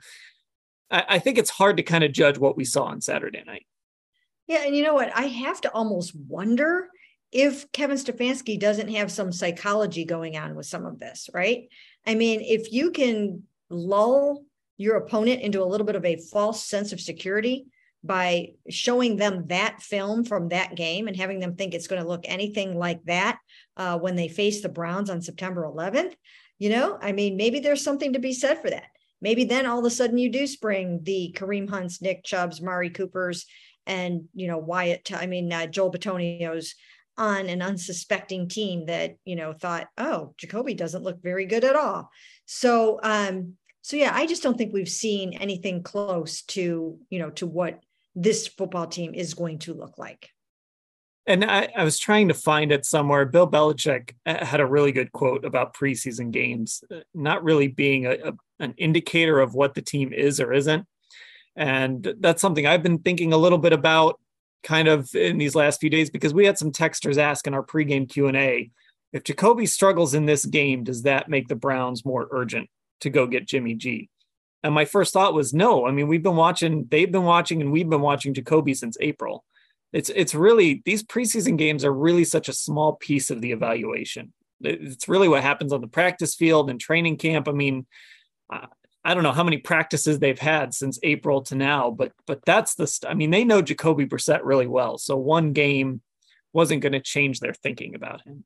I, 0.91 1.05
I 1.07 1.19
think 1.19 1.37
it's 1.37 1.49
hard 1.49 1.77
to 1.77 1.83
kind 1.83 2.03
of 2.03 2.11
judge 2.11 2.37
what 2.37 2.57
we 2.57 2.65
saw 2.65 2.83
on 2.83 2.99
Saturday 2.99 3.41
night. 3.47 3.65
Yeah. 4.47 4.65
And 4.65 4.75
you 4.75 4.83
know 4.83 4.95
what? 4.95 5.15
I 5.15 5.27
have 5.27 5.61
to 5.61 5.71
almost 5.71 6.13
wonder 6.13 6.89
if 7.31 7.71
Kevin 7.71 7.97
Stefanski 7.97 8.59
doesn't 8.59 8.89
have 8.89 9.11
some 9.11 9.31
psychology 9.31 10.05
going 10.05 10.37
on 10.37 10.55
with 10.55 10.65
some 10.65 10.85
of 10.85 10.99
this, 10.99 11.29
right? 11.33 11.69
I 12.05 12.15
mean, 12.15 12.41
if 12.41 12.71
you 12.73 12.91
can 12.91 13.43
lull 13.69 14.43
your 14.77 14.97
opponent 14.97 15.41
into 15.41 15.63
a 15.63 15.65
little 15.65 15.85
bit 15.85 15.95
of 15.95 16.05
a 16.05 16.17
false 16.17 16.65
sense 16.65 16.91
of 16.91 16.99
security 16.99 17.67
by 18.03 18.49
showing 18.67 19.15
them 19.15 19.45
that 19.47 19.81
film 19.81 20.23
from 20.25 20.49
that 20.49 20.75
game 20.75 21.07
and 21.07 21.15
having 21.15 21.39
them 21.39 21.55
think 21.55 21.73
it's 21.73 21.87
going 21.87 22.01
to 22.01 22.07
look 22.07 22.25
anything 22.25 22.77
like 22.77 23.03
that 23.05 23.37
uh, 23.77 23.97
when 23.97 24.15
they 24.15 24.27
face 24.27 24.61
the 24.61 24.69
Browns 24.69 25.09
on 25.09 25.21
September 25.21 25.63
11th, 25.63 26.13
you 26.57 26.69
know, 26.69 26.97
I 26.99 27.11
mean, 27.11 27.37
maybe 27.37 27.59
there's 27.59 27.83
something 27.83 28.13
to 28.13 28.19
be 28.19 28.33
said 28.33 28.61
for 28.61 28.71
that. 28.71 28.87
Maybe 29.21 29.43
then 29.43 29.67
all 29.67 29.79
of 29.79 29.85
a 29.85 29.89
sudden 29.91 30.17
you 30.17 30.29
do 30.29 30.47
spring 30.47 31.01
the 31.03 31.33
Kareem 31.37 31.69
Hunts, 31.69 32.01
Nick 32.01 32.23
Chubbs, 32.23 32.59
Mari 32.59 32.89
Coopers, 32.89 33.45
and 33.85 34.23
you 34.33 34.47
know 34.47 34.57
Wyatt. 34.57 35.11
I 35.13 35.27
mean 35.27 35.51
uh, 35.51 35.67
Joel 35.67 35.91
Bitonio's 35.91 36.75
on 37.21 37.49
an 37.49 37.61
unsuspecting 37.61 38.47
team 38.47 38.87
that 38.87 39.15
you 39.25 39.35
know 39.35 39.53
thought, 39.53 39.87
oh, 39.97 40.33
Jacoby 40.37 40.73
doesn't 40.73 41.03
look 41.03 41.21
very 41.21 41.45
good 41.45 41.63
at 41.63 41.75
all. 41.75 42.09
So 42.45 42.99
um, 43.03 43.53
so 43.81 43.95
yeah, 43.95 44.11
I 44.13 44.25
just 44.25 44.41
don't 44.41 44.57
think 44.57 44.73
we've 44.73 44.89
seen 44.89 45.33
anything 45.33 45.83
close 45.83 46.41
to 46.43 46.97
you 47.09 47.19
know 47.19 47.29
to 47.31 47.45
what 47.45 47.79
this 48.15 48.47
football 48.47 48.87
team 48.87 49.13
is 49.13 49.35
going 49.35 49.59
to 49.59 49.73
look 49.73 49.97
like. 49.99 50.29
And 51.27 51.45
I, 51.45 51.69
I, 51.77 51.83
was 51.83 51.99
trying 51.99 52.29
to 52.29 52.33
find 52.33 52.71
it 52.71 52.83
somewhere. 52.83 53.25
Bill 53.25 53.49
Belichick 53.49 54.15
uh, 54.25 54.43
had 54.43 54.59
a 54.59 54.65
really 54.65 54.91
good 54.91 55.11
quote 55.11 55.45
about 55.45 55.75
preseason 55.75 56.31
games, 56.31 56.83
uh, 56.91 57.01
not 57.13 57.43
really 57.43 57.67
being 57.67 58.07
a, 58.07 58.13
a, 58.13 58.33
an 58.59 58.73
indicator 58.77 59.39
of 59.39 59.53
what 59.53 59.75
the 59.75 59.83
team 59.83 60.11
is 60.11 60.41
or 60.41 60.51
isn't. 60.51 60.85
And 61.55 62.15
that's 62.19 62.41
something 62.41 62.65
I've 62.65 62.81
been 62.81 62.97
thinking 62.97 63.33
a 63.33 63.37
little 63.37 63.59
bit 63.59 63.71
about 63.71 64.19
kind 64.63 64.87
of 64.87 65.13
in 65.15 65.37
these 65.37 65.55
last 65.55 65.79
few 65.79 65.89
days 65.89 66.09
because 66.09 66.33
we 66.33 66.45
had 66.45 66.57
some 66.57 66.71
texters 66.71 67.17
ask 67.17 67.47
in 67.47 67.53
our 67.53 67.63
pregame 67.63 68.09
Q&A, 68.09 68.71
if 69.13 69.23
Jacoby 69.23 69.65
struggles 69.65 70.13
in 70.13 70.25
this 70.25 70.45
game, 70.45 70.83
does 70.83 71.03
that 71.03 71.29
make 71.29 71.47
the 71.47 71.55
Browns 71.55 72.05
more 72.05 72.27
urgent 72.31 72.69
to 73.01 73.09
go 73.09 73.27
get 73.27 73.47
Jimmy 73.47 73.75
G? 73.75 74.09
And 74.63 74.73
my 74.73 74.85
first 74.85 75.13
thought 75.13 75.33
was 75.33 75.53
no. 75.53 75.85
I 75.85 75.91
mean, 75.91 76.07
we've 76.07 76.23
been 76.23 76.35
watching, 76.35 76.85
they've 76.89 77.11
been 77.11 77.23
watching, 77.23 77.61
and 77.61 77.71
we've 77.71 77.89
been 77.89 78.01
watching 78.01 78.33
Jacoby 78.33 78.73
since 78.73 78.95
April 78.99 79.43
it's 79.93 80.09
it's 80.09 80.33
really 80.33 80.81
these 80.85 81.03
preseason 81.03 81.57
games 81.57 81.83
are 81.83 81.93
really 81.93 82.23
such 82.23 82.47
a 82.47 82.53
small 82.53 82.93
piece 82.93 83.29
of 83.29 83.41
the 83.41 83.51
evaluation. 83.51 84.33
It's 84.61 85.09
really 85.09 85.27
what 85.27 85.43
happens 85.43 85.73
on 85.73 85.81
the 85.81 85.87
practice 85.87 86.35
field 86.35 86.69
and 86.69 86.79
training 86.79 87.17
camp. 87.17 87.47
I 87.47 87.51
mean, 87.51 87.85
uh, 88.53 88.67
I 89.03 89.13
don't 89.13 89.23
know 89.23 89.31
how 89.31 89.43
many 89.43 89.57
practices 89.57 90.19
they've 90.19 90.37
had 90.37 90.73
since 90.73 90.99
April 91.03 91.41
to 91.43 91.55
now, 91.55 91.89
but 91.91 92.11
but 92.27 92.45
that's 92.45 92.75
the 92.75 92.87
st- 92.87 93.11
I 93.11 93.15
mean, 93.15 93.31
they 93.31 93.43
know 93.43 93.61
Jacoby 93.61 94.05
Brissett 94.05 94.41
really 94.43 94.67
well. 94.67 94.97
So 94.97 95.17
one 95.17 95.53
game 95.53 96.01
wasn't 96.53 96.81
going 96.81 96.93
to 96.93 96.99
change 96.99 97.39
their 97.39 97.53
thinking 97.53 97.95
about 97.95 98.21
him, 98.21 98.43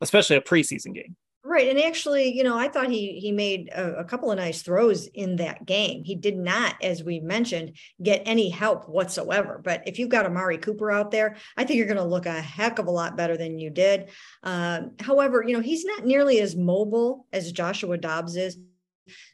especially 0.00 0.36
a 0.36 0.40
preseason 0.40 0.94
game. 0.94 1.16
Right. 1.46 1.68
And 1.68 1.78
actually, 1.78 2.34
you 2.34 2.42
know, 2.42 2.58
I 2.58 2.68
thought 2.68 2.90
he 2.90 3.18
he 3.20 3.30
made 3.30 3.68
a, 3.68 3.96
a, 3.96 4.04
couple 4.04 4.30
of 4.30 4.38
nice 4.38 4.62
throws 4.62 5.06
in 5.08 5.36
that 5.36 5.66
game. 5.66 6.02
He 6.02 6.14
did 6.14 6.38
not, 6.38 6.74
as 6.82 7.04
we 7.04 7.20
mentioned, 7.20 7.76
get 8.02 8.22
any 8.24 8.48
help 8.48 8.88
whatsoever. 8.88 9.60
But 9.62 9.82
if 9.86 9.98
you've 9.98 10.08
got 10.08 10.24
Amari 10.24 10.56
Cooper 10.56 10.90
out 10.90 11.10
there, 11.10 11.36
I 11.54 11.64
think 11.64 11.76
you're 11.76 11.86
going 11.86 11.98
to 11.98 12.04
look 12.04 12.24
a 12.24 12.32
heck 12.32 12.78
of 12.78 12.86
a 12.86 12.90
lot 12.90 13.18
better 13.18 13.36
than 13.36 13.58
you 13.58 13.68
did. 13.68 14.08
Um, 14.42 14.92
however, 14.98 15.44
you 15.46 15.52
know, 15.52 15.60
he's 15.60 15.84
not 15.84 16.06
nearly 16.06 16.40
as 16.40 16.56
mobile 16.56 17.26
as 17.30 17.52
Joshua 17.52 17.98
Dobbs 17.98 18.36
is. 18.36 18.56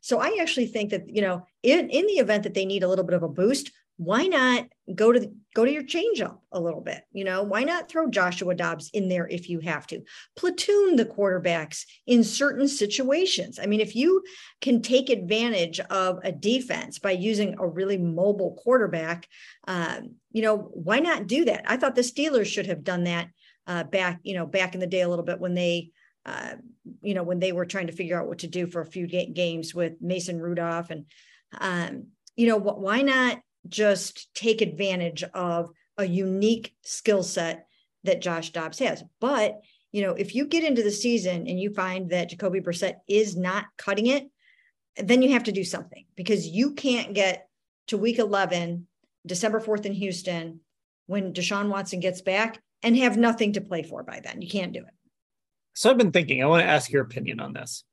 So 0.00 0.18
I 0.18 0.38
actually 0.40 0.66
think 0.66 0.90
that, 0.90 1.08
you 1.08 1.22
know, 1.22 1.46
in, 1.62 1.90
in 1.90 2.06
the 2.06 2.14
event 2.14 2.44
that 2.44 2.54
they 2.54 2.64
need 2.64 2.82
a 2.82 2.88
little 2.88 3.04
bit 3.04 3.14
of 3.14 3.22
a 3.22 3.28
boost, 3.28 3.70
why 4.00 4.26
not 4.26 4.66
go 4.94 5.12
to 5.12 5.20
the, 5.20 5.34
go 5.54 5.66
to 5.66 5.70
your 5.70 5.82
changeup 5.82 6.38
a 6.52 6.58
little 6.58 6.80
bit? 6.80 7.02
You 7.12 7.22
know, 7.22 7.42
why 7.42 7.64
not 7.64 7.90
throw 7.90 8.08
Joshua 8.08 8.54
Dobbs 8.54 8.88
in 8.94 9.10
there 9.10 9.28
if 9.28 9.50
you 9.50 9.60
have 9.60 9.86
to? 9.88 10.00
Platoon 10.36 10.96
the 10.96 11.04
quarterbacks 11.04 11.84
in 12.06 12.24
certain 12.24 12.66
situations. 12.66 13.58
I 13.58 13.66
mean, 13.66 13.80
if 13.80 13.94
you 13.94 14.22
can 14.62 14.80
take 14.80 15.10
advantage 15.10 15.80
of 15.80 16.18
a 16.24 16.32
defense 16.32 16.98
by 16.98 17.10
using 17.10 17.56
a 17.58 17.66
really 17.66 17.98
mobile 17.98 18.58
quarterback, 18.62 19.28
um, 19.68 20.14
you 20.32 20.40
know, 20.40 20.70
why 20.72 21.00
not 21.00 21.26
do 21.26 21.44
that? 21.44 21.64
I 21.66 21.76
thought 21.76 21.94
the 21.94 22.00
Steelers 22.00 22.46
should 22.46 22.68
have 22.68 22.82
done 22.82 23.04
that 23.04 23.28
uh, 23.66 23.84
back, 23.84 24.20
you 24.22 24.32
know, 24.32 24.46
back 24.46 24.72
in 24.72 24.80
the 24.80 24.86
day 24.86 25.02
a 25.02 25.08
little 25.10 25.26
bit 25.26 25.40
when 25.40 25.52
they 25.52 25.90
uh, 26.26 26.54
you 27.02 27.14
know, 27.14 27.22
when 27.22 27.40
they 27.40 27.52
were 27.52 27.64
trying 27.64 27.86
to 27.86 27.92
figure 27.92 28.20
out 28.20 28.28
what 28.28 28.40
to 28.40 28.46
do 28.46 28.66
for 28.66 28.80
a 28.80 28.86
few 28.86 29.06
games 29.06 29.74
with 29.74 29.94
Mason 30.00 30.40
Rudolph 30.40 30.90
and, 30.90 31.06
um, 31.58 32.08
you 32.36 32.46
know, 32.46 32.56
why 32.56 33.02
not 33.02 33.40
just 33.68 34.32
take 34.34 34.60
advantage 34.60 35.22
of 35.34 35.70
a 35.98 36.06
unique 36.06 36.74
skill 36.82 37.22
set 37.22 37.66
that 38.04 38.22
Josh 38.22 38.50
Dobbs 38.50 38.78
has. 38.78 39.04
But, 39.20 39.60
you 39.92 40.02
know, 40.02 40.12
if 40.12 40.34
you 40.34 40.46
get 40.46 40.64
into 40.64 40.82
the 40.82 40.90
season 40.90 41.46
and 41.46 41.60
you 41.60 41.72
find 41.72 42.10
that 42.10 42.30
Jacoby 42.30 42.60
Brissett 42.60 42.96
is 43.08 43.36
not 43.36 43.66
cutting 43.76 44.06
it, 44.06 44.30
then 44.96 45.22
you 45.22 45.32
have 45.32 45.44
to 45.44 45.52
do 45.52 45.64
something 45.64 46.06
because 46.16 46.46
you 46.46 46.74
can't 46.74 47.14
get 47.14 47.48
to 47.88 47.98
week 47.98 48.18
11, 48.18 48.86
December 49.26 49.60
4th 49.60 49.84
in 49.84 49.92
Houston, 49.92 50.60
when 51.06 51.32
Deshaun 51.32 51.68
Watson 51.68 52.00
gets 52.00 52.22
back 52.22 52.62
and 52.82 52.96
have 52.96 53.16
nothing 53.16 53.52
to 53.54 53.60
play 53.60 53.82
for 53.82 54.02
by 54.02 54.20
then. 54.20 54.40
You 54.40 54.48
can't 54.48 54.72
do 54.72 54.80
it. 54.80 54.94
So 55.80 55.88
I've 55.88 55.96
been 55.96 56.12
thinking, 56.12 56.42
I 56.42 56.46
want 56.46 56.62
to 56.62 56.68
ask 56.68 56.92
your 56.92 57.00
opinion 57.00 57.40
on 57.40 57.54
this. 57.54 57.84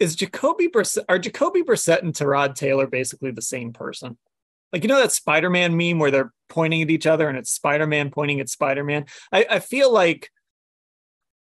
Is 0.00 0.16
Jacoby 0.16 0.66
Brissett, 0.66 1.04
are 1.08 1.20
Jacoby 1.20 1.62
Brissett 1.62 2.02
and 2.02 2.12
Tyrod 2.12 2.56
Taylor 2.56 2.88
basically 2.88 3.30
the 3.30 3.40
same 3.40 3.72
person? 3.72 4.18
like 4.72 4.82
you 4.82 4.88
know 4.88 4.98
that 4.98 5.12
spider-man 5.12 5.76
meme 5.76 6.00
where 6.00 6.10
they're 6.10 6.32
pointing 6.48 6.82
at 6.82 6.90
each 6.90 7.06
other 7.06 7.28
and 7.28 7.38
it's 7.38 7.52
spider-man 7.52 8.10
pointing 8.10 8.40
at 8.40 8.48
spider-man? 8.48 9.04
I, 9.30 9.46
I 9.48 9.58
feel 9.60 9.92
like 9.92 10.32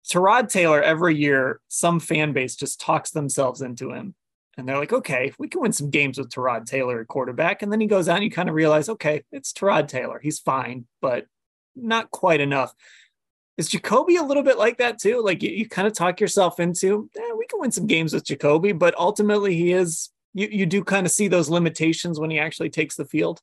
Tyrod 0.07 0.51
Taylor 0.51 0.83
every 0.83 1.17
year 1.17 1.63
some 1.69 2.01
fan 2.01 2.35
base 2.35 2.55
just 2.55 2.79
talks 2.79 3.13
themselves 3.13 3.63
into 3.63 3.93
him. 3.93 4.15
And 4.59 4.69
they're 4.69 4.79
like 4.79 4.93
okay 4.93 5.33
we 5.39 5.49
can 5.49 5.63
win 5.63 5.73
some 5.73 5.89
games 5.89 6.19
with 6.19 6.29
Tyrod 6.29 6.67
Taylor 6.67 7.01
at 7.01 7.09
quarterback. 7.09 7.63
And 7.63 7.73
then 7.73 7.81
he 7.81 7.87
goes 7.87 8.11
out 8.11 8.17
and 8.17 8.25
you 8.25 8.31
kind 8.31 8.51
of 8.51 8.55
realize 8.55 8.91
okay 8.91 9.25
it's 9.33 9.55
Tyrod 9.55 9.89
Taylor. 9.89 10.21
He's 10.23 10.39
fine 10.39 10.87
but 11.01 11.25
not 11.75 12.11
quite 12.11 12.43
enough 12.43 12.75
is 13.57 13.69
Jacoby 13.69 14.17
a 14.17 14.23
little 14.23 14.43
bit 14.43 14.59
like 14.59 14.79
that 14.79 14.99
too? 14.99 15.23
Like 15.23 15.43
you, 15.43 15.51
you 15.51 15.69
kind 15.69 15.89
of 15.89 15.95
talk 15.95 16.21
yourself 16.21 16.61
into, 16.61 17.09
eh, 17.17 17.33
we 17.37 17.47
can 17.47 17.61
win 17.61 17.73
some 17.73 17.87
games 17.87 18.13
with 18.13 18.25
Jacoby, 18.25 18.73
but 18.73 18.95
ultimately 18.99 19.57
he 19.57 19.73
is 19.73 20.11
you 20.37 20.49
you 20.51 20.67
do 20.67 20.85
kind 20.85 21.07
of 21.07 21.13
see 21.13 21.29
those 21.29 21.49
limitations 21.49 22.21
when 22.21 22.31
he 22.31 22.39
actually 22.39 22.69
takes 22.69 22.95
the 22.95 23.07
field. 23.07 23.41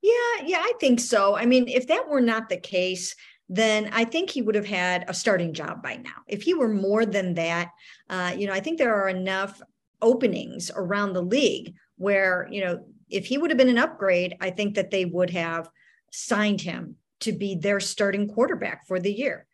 Yeah, 0.00 0.46
yeah, 0.46 0.58
I 0.60 0.72
think 0.80 1.00
so. 1.00 1.34
I 1.34 1.44
mean, 1.44 1.66
if 1.66 1.88
that 1.88 2.08
were 2.08 2.20
not 2.20 2.48
the 2.48 2.56
case, 2.56 3.16
then 3.48 3.90
I 3.92 4.04
think 4.04 4.30
he 4.30 4.42
would 4.42 4.54
have 4.54 4.66
had 4.66 5.04
a 5.08 5.14
starting 5.14 5.52
job 5.52 5.82
by 5.82 5.96
now. 5.96 6.22
If 6.28 6.42
he 6.42 6.54
were 6.54 6.68
more 6.68 7.04
than 7.04 7.34
that, 7.34 7.70
uh, 8.08 8.34
you 8.36 8.46
know, 8.46 8.52
I 8.52 8.60
think 8.60 8.78
there 8.78 8.94
are 8.94 9.08
enough 9.08 9.60
openings 10.00 10.70
around 10.74 11.14
the 11.14 11.22
league 11.22 11.74
where, 11.96 12.48
you 12.50 12.64
know, 12.64 12.84
if 13.10 13.26
he 13.26 13.38
would 13.38 13.50
have 13.50 13.58
been 13.58 13.68
an 13.68 13.78
upgrade, 13.78 14.36
I 14.40 14.50
think 14.50 14.74
that 14.74 14.90
they 14.90 15.04
would 15.04 15.30
have 15.30 15.70
signed 16.12 16.60
him 16.60 16.96
to 17.24 17.32
be 17.32 17.54
their 17.54 17.80
starting 17.80 18.28
quarterback 18.28 18.86
for 18.86 18.98
the 18.98 19.12
year. 19.12 19.46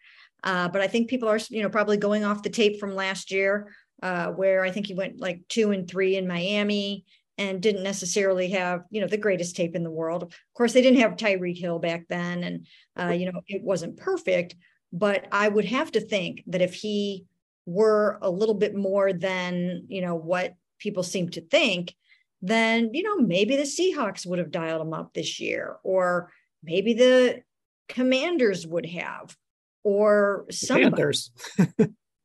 Uh, 0.42 0.68
but 0.68 0.80
I 0.80 0.86
think 0.86 1.08
people 1.08 1.28
are, 1.28 1.38
you 1.50 1.62
know, 1.62 1.68
probably 1.68 1.96
going 1.96 2.24
off 2.24 2.42
the 2.42 2.50
tape 2.50 2.78
from 2.80 2.94
last 2.94 3.30
year 3.30 3.72
uh, 4.02 4.28
where 4.28 4.62
I 4.62 4.70
think 4.70 4.86
he 4.86 4.94
went 4.94 5.20
like 5.20 5.42
two 5.48 5.72
and 5.72 5.88
three 5.88 6.16
in 6.16 6.26
Miami 6.26 7.04
and 7.38 7.62
didn't 7.62 7.82
necessarily 7.82 8.50
have, 8.50 8.82
you 8.90 9.00
know, 9.00 9.06
the 9.06 9.16
greatest 9.16 9.56
tape 9.56 9.74
in 9.74 9.82
the 9.82 9.90
world. 9.90 10.24
Of 10.24 10.34
course, 10.54 10.72
they 10.72 10.82
didn't 10.82 11.00
have 11.00 11.16
Tyreek 11.16 11.58
Hill 11.58 11.78
back 11.78 12.06
then, 12.08 12.44
and 12.44 12.66
uh, 12.98 13.12
you 13.12 13.30
know, 13.30 13.40
it 13.46 13.62
wasn't 13.62 13.96
perfect. 13.96 14.56
But 14.92 15.26
I 15.32 15.48
would 15.48 15.64
have 15.66 15.92
to 15.92 16.00
think 16.00 16.42
that 16.48 16.60
if 16.60 16.74
he 16.74 17.26
were 17.66 18.18
a 18.20 18.30
little 18.30 18.54
bit 18.54 18.74
more 18.74 19.12
than 19.12 19.84
you 19.88 20.02
know 20.02 20.14
what 20.14 20.54
people 20.78 21.02
seem 21.02 21.30
to 21.30 21.40
think, 21.40 21.94
then 22.42 22.90
you 22.92 23.02
know 23.02 23.16
maybe 23.18 23.56
the 23.56 23.62
Seahawks 23.62 24.26
would 24.26 24.38
have 24.38 24.50
dialed 24.50 24.82
him 24.82 24.92
up 24.92 25.14
this 25.14 25.40
year, 25.40 25.76
or 25.82 26.30
maybe 26.62 26.92
the 26.92 27.42
Commanders 27.90 28.66
would 28.66 28.86
have, 28.86 29.36
or 29.84 30.46
some 30.50 30.80
Panthers. 30.82 31.30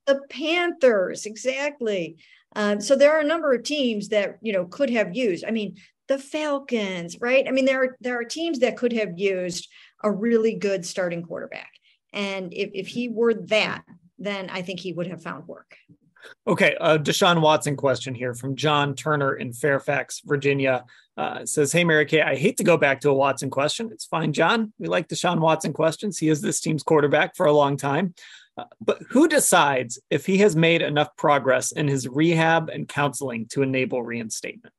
The 0.08 0.22
Panthers, 0.30 1.26
exactly. 1.26 2.18
Um, 2.56 2.80
so 2.80 2.96
there 2.96 3.18
are 3.18 3.22
a 3.22 3.28
number 3.28 3.54
of 3.54 3.64
teams 3.64 4.10
that 4.10 4.38
you 4.42 4.54
know 4.54 4.66
could 4.66 4.92
have 4.92 5.16
used. 5.16 5.44
I 5.44 5.50
mean, 5.50 5.78
the 6.08 6.20
Falcons, 6.20 7.18
right? 7.20 7.48
I 7.48 7.52
mean, 7.52 7.66
there 7.66 7.84
are 7.84 7.98
there 8.02 8.20
are 8.20 8.24
teams 8.24 8.60
that 8.60 8.78
could 8.78 8.94
have 8.94 9.18
used 9.18 9.68
a 10.04 10.12
really 10.12 10.54
good 10.54 10.86
starting 10.86 11.24
quarterback, 11.24 11.72
and 12.14 12.54
if 12.54 12.70
if 12.76 12.88
he 12.88 13.10
were 13.10 13.34
that, 13.48 13.84
then 14.20 14.52
I 14.52 14.62
think 14.62 14.80
he 14.80 14.94
would 14.94 15.08
have 15.08 15.24
found 15.24 15.48
work. 15.48 15.76
Okay, 16.48 16.76
uh, 16.80 16.98
Deshaun 16.98 17.42
Watson 17.42 17.76
question 17.76 18.14
here 18.14 18.34
from 18.34 18.56
John 18.56 18.96
Turner 18.96 19.36
in 19.36 19.54
Fairfax, 19.54 20.22
Virginia. 20.26 20.86
Uh, 21.18 21.46
says, 21.46 21.72
"Hey 21.72 21.84
Mary 21.84 22.06
Kay, 22.06 22.22
I 22.22 22.36
hate 22.36 22.58
to 22.58 22.64
go 22.64 22.78
back 22.78 23.00
to 23.02 23.10
a 23.10 23.14
Watson 23.14 23.50
question. 23.50 23.90
It's 23.92 24.06
fine, 24.06 24.34
John. 24.34 24.74
We 24.80 24.88
like 24.88 25.08
Deshaun 25.08 25.40
Watson 25.40 25.72
questions. 25.72 26.18
He 26.18 26.30
is 26.30 26.42
this 26.42 26.60
team's 26.60 26.84
quarterback 26.84 27.36
for 27.36 27.46
a 27.46 27.54
long 27.54 27.78
time. 27.78 28.14
But 28.82 29.02
who 29.10 29.28
decides 29.28 30.00
if 30.10 30.26
he 30.26 30.38
has 30.38 30.56
made 30.56 30.82
enough 30.82 31.16
progress 31.18 31.72
in 31.72 31.88
his 31.88 32.08
rehab 32.08 32.70
and 32.70 32.88
counseling 32.88 33.48
to 33.50 33.62
enable 33.62 34.02
reinstatement? 34.02 34.74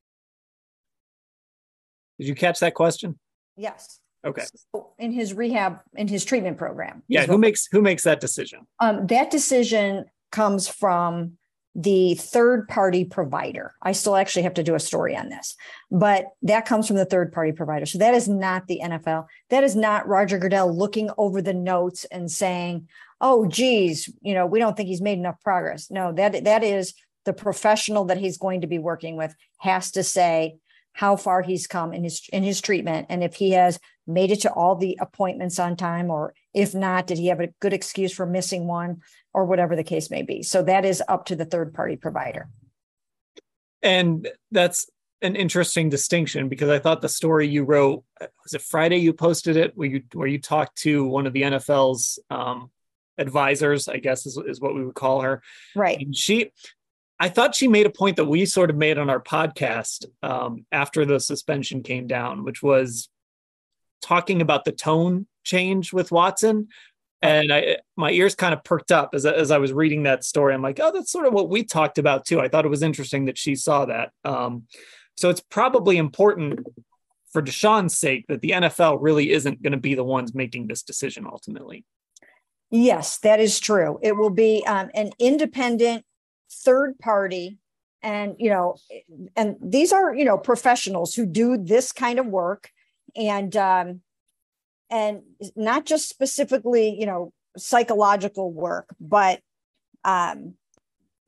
Did 2.18 2.28
you 2.28 2.34
catch 2.34 2.60
that 2.60 2.74
question? 2.74 3.18
Yes. 3.56 4.00
Okay. 4.24 4.44
So 4.72 4.92
in 4.98 5.12
his 5.12 5.34
rehab, 5.34 5.80
in 5.94 6.08
his 6.08 6.24
treatment 6.24 6.56
program. 6.56 7.02
Yeah. 7.08 7.26
Who 7.26 7.38
makes 7.38 7.68
who 7.70 7.82
makes 7.82 8.02
that 8.04 8.20
decision? 8.20 8.66
Um, 8.80 9.06
that 9.08 9.30
decision 9.30 10.06
comes 10.30 10.68
from 10.68 11.33
the 11.75 12.14
third 12.14 12.68
party 12.68 13.04
provider. 13.04 13.75
I 13.83 13.92
still 13.92 14.16
actually 14.16 14.45
have 14.45 14.54
to 14.54 14.62
do 14.62 14.75
a 14.75 14.80
story 14.80 15.14
on 15.14 15.28
this, 15.28 15.54
but 15.90 16.26
that 16.42 16.64
comes 16.64 16.87
from 16.87 16.97
the 16.97 17.04
third 17.04 17.33
party 17.33 17.52
provider. 17.52 17.85
So 17.85 17.99
that 17.99 18.14
is 18.14 18.28
not 18.28 18.66
the 18.66 18.80
NFL. 18.83 19.26
That 19.50 19.62
is 19.62 19.76
not 19.76 20.09
Roger 20.09 20.38
Goodell 20.38 20.75
looking 20.75 21.11
over 21.18 21.42
the 21.42 21.52
notes 21.52 22.06
and 22.06 22.30
saying, 22.30 22.88
oh 23.21 23.47
geez 23.47 24.11
you 24.21 24.35
know 24.35 24.47
we 24.47 24.59
don't 24.59 24.76
think 24.76 24.88
he's 24.88 25.00
made 25.00 25.18
enough 25.18 25.40
progress 25.42 25.90
no 25.90 26.12
that 26.12 26.45
that 26.45 26.62
is 26.62 26.95
the 27.25 27.33
professional 27.33 28.04
that 28.04 28.18
he's 28.18 28.38
going 28.38 28.61
to 28.61 28.66
be 28.66 28.78
working 28.78 29.16
with 29.16 29.35
has 29.59 29.90
to 29.90 30.02
say 30.02 30.56
how 30.96 31.14
far 31.14 31.42
he's 31.42 31.66
come 31.66 31.92
in 31.92 32.04
his 32.04 32.26
in 32.32 32.42
his 32.42 32.62
treatment 32.62 33.06
and 33.10 33.22
if 33.22 33.34
he 33.34 33.50
has 33.50 33.78
made 34.06 34.30
it 34.30 34.40
to 34.40 34.50
all 34.50 34.74
the 34.74 34.96
appointments 34.98 35.58
on 35.58 35.76
time 35.76 36.10
or 36.10 36.32
if 36.54 36.74
not 36.74 37.06
did 37.06 37.18
he 37.18 37.26
have 37.26 37.38
a 37.38 37.48
good 37.60 37.74
excuse 37.74 38.14
for 38.14 38.24
missing 38.24 38.66
one 38.66 39.02
or 39.34 39.44
whatever 39.44 39.76
the 39.76 39.84
case 39.84 40.10
may 40.10 40.22
be. 40.22 40.42
So 40.42 40.62
that 40.62 40.86
is 40.86 41.02
up 41.06 41.26
to 41.26 41.36
the 41.36 41.44
third 41.44 41.74
party 41.74 41.96
provider. 41.96 42.48
And 43.82 44.26
that's 44.50 44.88
an 45.22 45.34
interesting 45.34 45.88
distinction 45.88 46.46
because 46.46 46.68
i 46.68 46.78
thought 46.78 47.00
the 47.00 47.08
story 47.08 47.48
you 47.48 47.64
wrote 47.64 48.04
was 48.20 48.52
it 48.52 48.60
friday 48.60 48.98
you 48.98 49.14
posted 49.14 49.56
it 49.56 49.72
where 49.74 49.88
you 49.88 50.02
where 50.12 50.28
you 50.28 50.38
talked 50.38 50.76
to 50.76 51.06
one 51.06 51.26
of 51.26 51.32
the 51.32 51.40
nfl's 51.40 52.18
um, 52.28 52.70
advisors 53.16 53.88
i 53.88 53.96
guess 53.96 54.26
is, 54.26 54.38
is 54.46 54.60
what 54.60 54.74
we 54.74 54.84
would 54.84 54.94
call 54.94 55.22
her. 55.22 55.42
Right. 55.74 55.98
And 55.98 56.14
she 56.14 56.50
I 57.18 57.28
thought 57.28 57.54
she 57.54 57.68
made 57.68 57.87
a 57.87 57.90
point 57.90 58.16
that 58.16 58.26
we 58.26 58.44
sort 58.44 58.70
of 58.70 58.76
made 58.76 58.99
on 58.99 59.08
our 59.08 59.23
podcast 59.23 60.06
um, 60.23 60.66
after 60.70 61.04
the 61.04 61.18
suspension 61.18 61.82
came 61.82 62.06
down, 62.06 62.44
which 62.44 62.62
was 62.62 63.08
talking 64.02 64.42
about 64.42 64.64
the 64.64 64.73
tone 64.73 65.26
change 65.42 65.92
with 65.92 66.12
Watson. 66.12 66.68
And 67.23 67.52
I, 67.52 67.78
my 67.96 68.11
ears 68.11 68.35
kind 68.35 68.52
of 68.52 68.62
perked 68.62 68.92
up 68.92 69.11
as, 69.14 69.25
as 69.25 69.50
I 69.50 69.58
was 69.58 69.73
reading 69.73 70.02
that 70.02 70.25
story. 70.25 70.52
I'm 70.52 70.62
like, 70.62 70.78
oh, 70.80 70.92
that's 70.92 71.11
sort 71.11 71.26
of 71.26 71.32
what 71.32 71.49
we 71.49 71.64
talked 71.64 71.99
about 71.99 72.26
too. 72.26 72.40
I 72.40 72.49
thought 72.49 72.66
it 72.66 72.70
was 72.70 72.82
interesting 72.82 73.25
that 73.25 73.38
she 73.38 73.54
saw 73.54 73.87
that. 73.87 74.11
Um, 74.25 74.64
so 75.16 75.30
it's 75.30 75.40
probably 75.40 75.96
important 75.96 76.66
for 77.32 77.42
Deshaun's 77.42 77.99
sake 77.99 78.26
that 78.28 78.42
the 78.42 78.50
NFL 78.50 78.99
really 79.00 79.30
isn't 79.30 79.62
going 79.62 79.73
to 79.73 79.78
be 79.78 79.94
the 79.94 80.04
ones 80.04 80.35
making 80.35 80.66
this 80.68 80.82
decision 80.82 81.26
ultimately. 81.26 81.85
Yes, 82.70 83.18
that 83.18 83.40
is 83.40 83.61
true. 83.61 83.99
It 84.02 84.16
will 84.16 84.30
be 84.30 84.64
um, 84.66 84.90
an 84.94 85.11
independent 85.18 86.05
third 86.50 86.98
party 86.98 87.58
and 88.02 88.36
you 88.38 88.50
know 88.50 88.76
and 89.34 89.56
these 89.60 89.92
are 89.92 90.14
you 90.14 90.24
know 90.24 90.38
professionals 90.38 91.14
who 91.14 91.26
do 91.26 91.56
this 91.56 91.92
kind 91.92 92.18
of 92.18 92.26
work. 92.26 92.70
And 93.14 93.56
um 93.56 94.00
and 94.90 95.22
not 95.56 95.86
just 95.86 96.08
specifically 96.08 96.96
you 96.98 97.06
know 97.06 97.32
psychological 97.56 98.52
work 98.52 98.94
but 99.00 99.40
um 100.04 100.54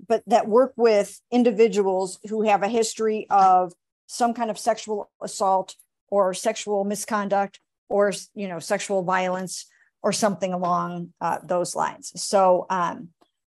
but 0.06 0.22
that 0.26 0.46
work 0.46 0.72
with 0.76 1.20
individuals 1.30 2.18
who 2.28 2.42
have 2.42 2.62
a 2.62 2.68
history 2.68 3.26
of 3.30 3.72
some 4.06 4.32
kind 4.34 4.50
of 4.50 4.58
sexual 4.58 5.10
assault 5.22 5.74
or 6.08 6.32
sexual 6.34 6.84
misconduct 6.84 7.60
or 7.88 8.12
you 8.34 8.46
know 8.48 8.58
sexual 8.58 9.02
violence 9.02 9.66
or 10.02 10.12
something 10.12 10.52
along 10.52 11.12
uh, 11.20 11.38
those 11.42 11.74
lines. 11.74 12.12
So 12.22 12.66
um 12.70 13.08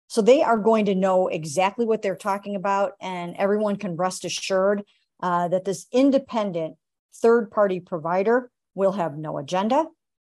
so 0.09 0.23
they 0.23 0.43
are 0.43 0.59
going 0.59 0.87
to 0.87 0.95
know 0.95 1.29
exactly 1.29 1.85
what 1.85 2.00
they're 2.00 2.17
talking 2.17 2.57
about, 2.57 2.93
and 3.00 3.37
everyone 3.37 3.77
can 3.77 3.97
rest 3.97 4.25
assured 4.25 4.83
uh, 5.23 5.49
that 5.49 5.65
this 5.65 5.87
independent 5.93 6.77
third 7.15 7.50
party 7.50 7.79
provider 7.79 8.50
will 8.75 8.93
have 8.93 9.19
no 9.19 9.37
agenda. 9.38 9.87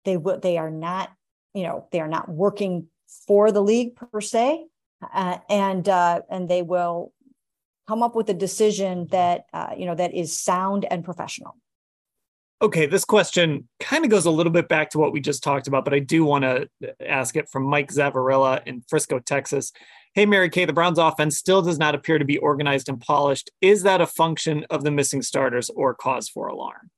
They 0.04 0.16
will. 0.16 0.38
They 0.38 0.58
are 0.58 0.70
not. 0.70 1.10
You 1.54 1.64
know, 1.64 1.88
they 1.92 2.00
are 2.00 2.08
not 2.08 2.28
working 2.28 2.86
for 3.26 3.50
the 3.50 3.62
league 3.62 3.96
per 3.96 4.20
se, 4.20 4.64
uh, 5.12 5.38
and 5.48 5.88
uh, 5.88 6.22
and 6.30 6.48
they 6.48 6.62
will 6.62 7.12
come 7.88 8.02
up 8.02 8.14
with 8.14 8.28
a 8.30 8.34
decision 8.34 9.08
that 9.10 9.46
uh, 9.52 9.70
you 9.76 9.86
know 9.86 9.94
that 9.96 10.14
is 10.14 10.38
sound 10.38 10.86
and 10.88 11.04
professional. 11.04 11.56
Okay, 12.62 12.86
this 12.86 13.04
question 13.04 13.68
kind 13.80 14.04
of 14.04 14.10
goes 14.10 14.26
a 14.26 14.30
little 14.30 14.52
bit 14.52 14.68
back 14.68 14.90
to 14.90 14.98
what 14.98 15.12
we 15.12 15.20
just 15.20 15.42
talked 15.42 15.66
about, 15.66 15.84
but 15.84 15.92
I 15.92 15.98
do 15.98 16.24
want 16.24 16.44
to 16.44 16.68
ask 17.04 17.36
it 17.36 17.48
from 17.50 17.64
Mike 17.64 17.92
Zavarilla 17.92 18.62
in 18.66 18.82
Frisco, 18.88 19.18
Texas. 19.18 19.72
Hey, 20.14 20.24
Mary 20.24 20.48
Kay, 20.48 20.64
the 20.64 20.72
Browns 20.72 20.98
offense 20.98 21.36
still 21.36 21.60
does 21.60 21.78
not 21.78 21.94
appear 21.94 22.18
to 22.18 22.24
be 22.24 22.38
organized 22.38 22.88
and 22.88 23.00
polished. 23.00 23.50
Is 23.60 23.82
that 23.82 24.00
a 24.00 24.06
function 24.06 24.64
of 24.70 24.84
the 24.84 24.92
missing 24.92 25.20
starters 25.20 25.68
or 25.70 25.94
cause 25.94 26.28
for 26.28 26.46
alarm? 26.46 26.90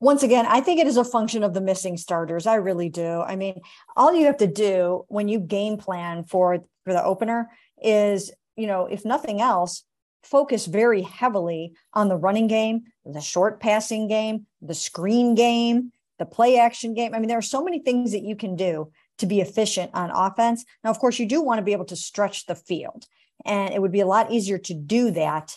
Once 0.00 0.22
again, 0.22 0.46
I 0.46 0.60
think 0.60 0.80
it 0.80 0.86
is 0.86 0.96
a 0.96 1.04
function 1.04 1.42
of 1.42 1.54
the 1.54 1.60
missing 1.60 1.96
starters. 1.96 2.46
I 2.46 2.54
really 2.54 2.88
do. 2.88 3.20
I 3.20 3.36
mean, 3.36 3.60
all 3.96 4.14
you 4.14 4.26
have 4.26 4.38
to 4.38 4.46
do 4.46 5.04
when 5.08 5.28
you 5.28 5.40
game 5.40 5.76
plan 5.76 6.24
for 6.24 6.64
for 6.84 6.92
the 6.92 7.04
opener 7.04 7.50
is, 7.82 8.32
you 8.56 8.66
know, 8.66 8.86
if 8.86 9.04
nothing 9.04 9.40
else, 9.40 9.84
focus 10.22 10.66
very 10.66 11.02
heavily 11.02 11.74
on 11.94 12.08
the 12.08 12.16
running 12.16 12.46
game, 12.46 12.84
the 13.04 13.20
short 13.20 13.60
passing 13.60 14.08
game, 14.08 14.46
the 14.60 14.74
screen 14.74 15.34
game, 15.34 15.92
the 16.18 16.26
play 16.26 16.58
action 16.58 16.94
game. 16.94 17.14
I 17.14 17.18
mean, 17.18 17.28
there 17.28 17.38
are 17.38 17.42
so 17.42 17.62
many 17.62 17.78
things 17.78 18.12
that 18.12 18.22
you 18.22 18.36
can 18.36 18.56
do 18.56 18.90
to 19.18 19.26
be 19.26 19.40
efficient 19.40 19.90
on 19.94 20.10
offense. 20.10 20.64
Now, 20.84 20.90
of 20.90 20.98
course, 20.98 21.18
you 21.18 21.26
do 21.26 21.42
want 21.42 21.58
to 21.58 21.64
be 21.64 21.72
able 21.72 21.84
to 21.86 21.96
stretch 21.96 22.46
the 22.46 22.54
field, 22.54 23.06
and 23.44 23.72
it 23.72 23.80
would 23.80 23.92
be 23.92 24.00
a 24.00 24.06
lot 24.06 24.30
easier 24.30 24.58
to 24.58 24.74
do 24.74 25.10
that 25.12 25.56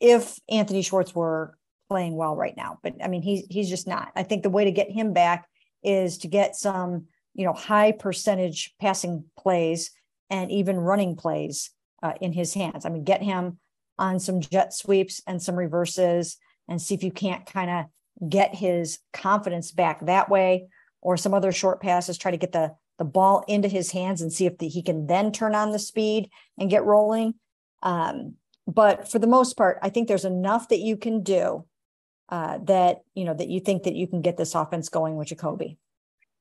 if 0.00 0.38
Anthony 0.48 0.82
Schwartz 0.82 1.14
were 1.14 1.56
playing 1.88 2.16
well 2.16 2.36
right 2.36 2.56
now. 2.56 2.78
But 2.82 2.94
I 3.02 3.08
mean, 3.08 3.22
he's 3.22 3.46
he's 3.50 3.68
just 3.68 3.86
not. 3.86 4.12
I 4.14 4.22
think 4.22 4.42
the 4.42 4.50
way 4.50 4.64
to 4.64 4.70
get 4.70 4.90
him 4.90 5.12
back 5.12 5.48
is 5.82 6.18
to 6.18 6.28
get 6.28 6.56
some, 6.56 7.06
you 7.34 7.44
know, 7.44 7.52
high 7.52 7.92
percentage 7.92 8.74
passing 8.80 9.24
plays 9.38 9.90
and 10.30 10.50
even 10.50 10.76
running 10.76 11.16
plays 11.16 11.70
uh, 12.02 12.12
in 12.20 12.32
his 12.32 12.54
hands. 12.54 12.84
I 12.84 12.90
mean, 12.90 13.04
get 13.04 13.22
him 13.22 13.58
on 13.98 14.20
some 14.20 14.40
jet 14.40 14.72
sweeps 14.72 15.20
and 15.26 15.42
some 15.42 15.56
reverses 15.56 16.36
and 16.68 16.80
see 16.80 16.94
if 16.94 17.02
you 17.02 17.10
can't 17.10 17.46
kind 17.46 17.70
of 17.70 18.28
get 18.28 18.54
his 18.54 18.98
confidence 19.12 19.70
back 19.70 20.04
that 20.06 20.28
way 20.28 20.68
or 21.00 21.16
some 21.16 21.34
other 21.34 21.52
short 21.52 21.80
passes 21.80 22.18
try 22.18 22.30
to 22.30 22.36
get 22.36 22.52
the 22.52 22.74
the 22.98 23.04
ball 23.04 23.44
into 23.46 23.68
his 23.68 23.92
hands 23.92 24.20
and 24.20 24.32
see 24.32 24.44
if 24.44 24.58
the, 24.58 24.66
he 24.66 24.82
can 24.82 25.06
then 25.06 25.30
turn 25.30 25.54
on 25.54 25.70
the 25.70 25.78
speed 25.78 26.28
and 26.58 26.68
get 26.68 26.84
rolling. 26.84 27.34
Um, 27.80 28.34
but 28.68 29.10
for 29.10 29.18
the 29.18 29.26
most 29.26 29.56
part 29.56 29.78
i 29.82 29.88
think 29.88 30.06
there's 30.06 30.26
enough 30.26 30.68
that 30.68 30.78
you 30.78 30.96
can 30.96 31.22
do 31.22 31.64
uh, 32.28 32.58
that 32.64 32.98
you 33.14 33.24
know 33.24 33.34
that 33.34 33.48
you 33.48 33.58
think 33.58 33.84
that 33.84 33.94
you 33.94 34.06
can 34.06 34.20
get 34.20 34.36
this 34.36 34.54
offense 34.54 34.90
going 34.90 35.16
with 35.16 35.28
jacoby 35.28 35.78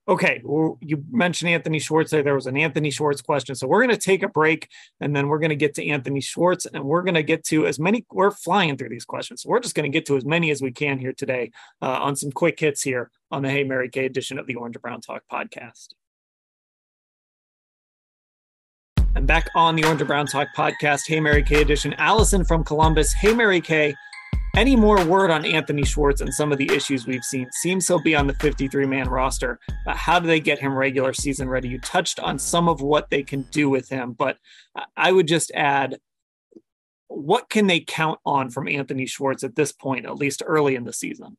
Okay, 0.09 0.41
well, 0.45 0.77
you 0.79 1.03
mentioned 1.11 1.51
Anthony 1.51 1.79
Schwartz 1.79 2.11
there. 2.11 2.23
There 2.23 2.33
was 2.33 2.47
an 2.47 2.55
Anthony 2.55 2.91
Schwartz 2.91 3.21
question. 3.21 3.55
So 3.55 3.67
we're 3.67 3.85
going 3.85 3.95
to 3.95 4.01
take 4.01 4.23
a 4.23 4.29
break 4.29 4.69
and 5.01 5.13
then 5.13 5.27
we're 5.27 5.39
going 5.39 5.49
to 5.49 5.55
get 5.55 5.75
to 5.75 5.85
Anthony 5.85 6.21
Schwartz 6.21 6.65
and 6.65 6.81
we're 6.85 7.01
going 7.01 7.15
to 7.15 7.23
get 7.23 7.43
to 7.45 7.67
as 7.67 7.77
many. 7.77 8.05
We're 8.09 8.31
flying 8.31 8.77
through 8.77 8.87
these 8.87 9.03
questions. 9.03 9.41
So 9.41 9.49
we're 9.49 9.59
just 9.59 9.75
going 9.75 9.91
to 9.91 9.93
get 9.93 10.05
to 10.05 10.15
as 10.15 10.23
many 10.23 10.49
as 10.49 10.61
we 10.61 10.71
can 10.71 10.97
here 10.97 11.11
today 11.11 11.51
uh, 11.81 11.89
on 11.89 12.15
some 12.15 12.31
quick 12.31 12.57
hits 12.57 12.81
here 12.81 13.11
on 13.31 13.43
the 13.43 13.49
Hey 13.49 13.65
Mary 13.65 13.89
Kay 13.89 14.05
edition 14.05 14.39
of 14.39 14.47
the 14.47 14.55
Orange 14.55 14.77
and 14.77 14.81
Brown 14.81 15.01
Talk 15.01 15.23
podcast. 15.29 15.89
And 19.13 19.27
back 19.27 19.49
on 19.55 19.75
the 19.75 19.83
Orange 19.83 19.99
and 19.99 20.07
Brown 20.07 20.27
Talk 20.27 20.47
podcast, 20.55 21.01
Hey 21.05 21.19
Mary 21.19 21.43
Kay 21.43 21.61
edition. 21.61 21.93
Allison 21.95 22.45
from 22.45 22.63
Columbus. 22.63 23.11
Hey 23.11 23.33
Mary 23.33 23.59
Kay. 23.59 23.93
Any 24.57 24.75
more 24.75 25.05
word 25.05 25.29
on 25.29 25.45
Anthony 25.45 25.85
Schwartz 25.85 26.19
and 26.19 26.33
some 26.33 26.51
of 26.51 26.57
the 26.57 26.73
issues 26.73 27.05
we've 27.05 27.23
seen? 27.23 27.47
Seems 27.51 27.87
he'll 27.87 28.01
be 28.01 28.15
on 28.15 28.25
the 28.25 28.33
53 28.33 28.87
man 28.87 29.07
roster. 29.07 29.59
But 29.85 29.95
how 29.95 30.17
do 30.17 30.25
they 30.25 30.39
get 30.39 30.57
him 30.57 30.75
regular 30.75 31.13
season 31.13 31.47
ready? 31.47 31.69
You 31.69 31.79
touched 31.79 32.19
on 32.19 32.39
some 32.39 32.67
of 32.67 32.81
what 32.81 33.11
they 33.11 33.21
can 33.21 33.43
do 33.51 33.69
with 33.69 33.87
him, 33.87 34.13
but 34.13 34.37
I 34.95 35.11
would 35.11 35.27
just 35.27 35.51
add 35.53 35.99
what 37.07 37.51
can 37.51 37.67
they 37.67 37.81
count 37.81 38.19
on 38.25 38.49
from 38.49 38.67
Anthony 38.67 39.05
Schwartz 39.05 39.43
at 39.43 39.55
this 39.55 39.71
point, 39.71 40.07
at 40.07 40.15
least 40.15 40.41
early 40.43 40.73
in 40.73 40.85
the 40.85 40.93
season? 40.93 41.37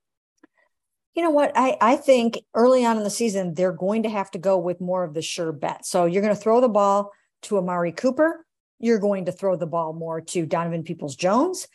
You 1.17 1.25
know 1.25 1.31
what? 1.31 1.51
I, 1.57 1.77
I 1.81 1.97
think 1.97 2.39
early 2.55 2.85
on 2.85 2.99
in 2.99 3.03
the 3.03 3.11
season, 3.11 3.53
they're 3.55 3.73
going 3.73 4.05
to 4.05 4.11
have 4.11 4.31
to 4.31 4.39
go 4.39 4.59
with 4.59 4.81
more 4.81 5.03
of 5.03 5.15
the 5.15 5.23
sure 5.23 5.51
bet. 5.51 5.85
So 5.85 6.05
you're 6.05 6.23
going 6.23 6.37
to 6.37 6.41
throw 6.41 6.61
the 6.61 6.69
ball 6.69 7.11
to 7.43 7.59
Amari 7.59 7.91
Cooper. 7.91 8.47
You're 8.79 9.01
going 9.01 9.25
to 9.25 9.33
throw 9.33 9.57
the 9.57 9.67
ball 9.67 9.93
more 9.93 10.21
to 10.21 10.47
Donovan 10.47 10.85
Peoples 10.85 11.17
Jones. 11.17 11.67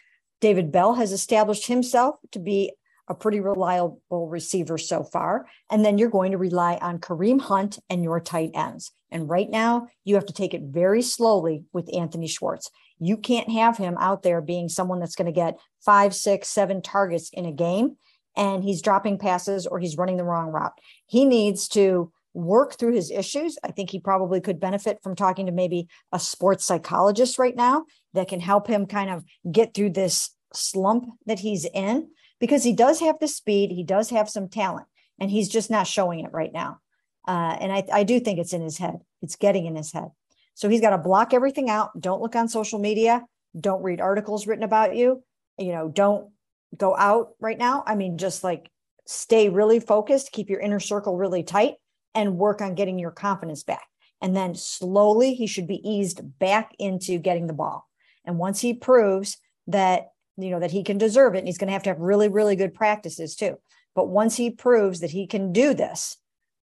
David 0.44 0.74
Bell 0.74 0.96
has 0.96 1.14
established 1.14 1.68
himself 1.68 2.16
to 2.34 2.38
be 2.38 2.74
a 3.08 3.16
pretty 3.16 3.40
reliable 3.40 4.28
receiver 4.28 4.78
so 4.78 5.02
far. 5.02 5.46
And 5.72 5.86
then 5.86 5.98
you're 5.98 6.10
going 6.10 6.34
to 6.34 6.38
rely 6.38 6.78
on 6.82 7.00
Kareem 7.00 7.40
Hunt 7.40 7.80
and 7.90 8.04
your 8.04 8.20
tight 8.20 8.52
ends. 8.54 8.92
And 9.10 9.30
right 9.30 9.50
now, 9.50 9.88
you 10.04 10.16
have 10.16 10.26
to 10.26 10.34
take 10.34 10.54
it 10.54 10.64
very 10.64 11.02
slowly 11.02 11.64
with 11.72 11.96
Anthony 11.96 12.28
Schwartz. 12.28 12.70
You 13.00 13.16
can't 13.16 13.50
have 13.52 13.78
him 13.78 13.96
out 13.98 14.24
there 14.24 14.42
being 14.42 14.68
someone 14.68 15.00
that's 15.00 15.16
going 15.16 15.28
to 15.28 15.32
get 15.32 15.58
five, 15.80 16.14
six, 16.14 16.50
seven 16.50 16.82
targets 16.82 17.30
in 17.32 17.46
a 17.46 17.54
game 17.54 17.96
and 18.36 18.66
he's 18.66 18.82
dropping 18.82 19.20
passes 19.20 19.66
or 19.66 19.80
he's 19.80 19.96
running 19.96 20.18
the 20.18 20.26
wrong 20.26 20.50
route. 20.50 20.78
He 21.06 21.24
needs 21.24 21.70
to 21.70 22.12
work 22.34 22.78
through 22.78 22.96
his 22.96 23.12
issues. 23.12 23.58
I 23.64 23.72
think 23.72 23.92
he 23.92 24.00
probably 24.00 24.42
could 24.42 24.60
benefit 24.60 25.00
from 25.04 25.16
talking 25.16 25.46
to 25.46 25.54
maybe 25.54 25.88
a 26.12 26.20
sports 26.20 26.66
psychologist 26.66 27.40
right 27.40 27.56
now 27.56 27.86
that 28.14 28.28
can 28.28 28.40
help 28.40 28.68
him 28.68 28.86
kind 28.86 29.10
of 29.10 29.24
get 29.52 29.74
through 29.74 29.92
this 29.92 30.32
slump 30.54 31.06
that 31.26 31.40
he's 31.40 31.66
in 31.66 32.10
because 32.40 32.64
he 32.64 32.74
does 32.74 33.00
have 33.00 33.20
the 33.20 33.28
speed, 33.28 33.72
he 33.72 33.84
does 33.84 34.10
have 34.10 34.30
some 34.30 34.50
talent, 34.50 34.88
and 35.20 35.32
he's 35.32 35.50
just 35.50 35.72
not 35.72 35.88
showing 35.88 36.20
it 36.20 36.32
right 36.32 36.52
now. 36.54 36.80
Uh, 37.28 37.56
and 37.60 37.72
I, 37.72 37.84
I 37.92 38.04
do 38.04 38.20
think 38.20 38.40
it's 38.40 38.54
in 38.54 38.62
his 38.62 38.78
head, 38.78 39.00
it's 39.22 39.36
getting 39.36 39.66
in 39.66 39.76
his 39.76 39.92
head. 39.94 40.10
So 40.54 40.70
he's 40.70 40.82
got 40.82 40.92
to 40.92 40.98
block 40.98 41.34
everything 41.34 41.70
out. 41.70 42.00
Don't 42.00 42.22
look 42.22 42.36
on 42.36 42.48
social 42.48 42.80
media. 42.80 43.26
Don't 43.60 43.82
read 43.82 44.02
articles 44.02 44.46
written 44.46 44.64
about 44.64 44.96
you. 44.96 45.24
You 45.58 45.72
know, 45.72 45.90
don't 45.90 46.30
go 46.76 46.96
out 46.96 47.30
right 47.40 47.58
now. 47.58 47.84
I 47.86 47.96
mean, 47.96 48.18
just 48.18 48.44
like 48.44 48.70
stay 49.06 49.50
really 49.50 49.80
focused, 49.80 50.32
keep 50.32 50.50
your 50.50 50.60
inner 50.60 50.80
circle 50.80 51.18
really 51.18 51.44
tight, 51.44 51.76
and 52.16 52.38
work 52.38 52.62
on 52.62 52.76
getting 52.76 53.00
your 53.00 53.12
confidence 53.12 53.64
back. 53.64 53.88
And 54.22 54.36
then 54.36 54.56
slowly 54.56 55.34
he 55.34 55.48
should 55.48 55.68
be 55.68 55.88
eased 55.88 56.22
back 56.40 56.74
into 56.80 57.18
getting 57.18 57.48
the 57.48 57.54
ball. 57.54 57.88
And 58.26 58.38
once 58.38 58.62
he 58.62 58.74
proves 58.74 59.38
that 59.68 60.10
you 60.38 60.50
know, 60.50 60.60
that 60.60 60.72
he 60.72 60.84
can 60.84 60.98
deserve 60.98 61.36
it. 61.36 61.40
And 61.40 61.48
he's 61.48 61.58
going 61.58 61.68
to 61.68 61.74
have 61.74 61.84
to 61.84 61.90
have 61.90 62.00
really, 62.00 62.28
really 62.28 62.56
good 62.56 62.74
practices 62.74 63.36
too. 63.36 63.58
But 63.96 64.08
once 64.08 64.36
he 64.36 64.50
proves 64.50 65.00
that 65.02 65.12
he 65.12 65.28
can 65.28 65.54
do 65.54 65.74
this, 65.74 66.18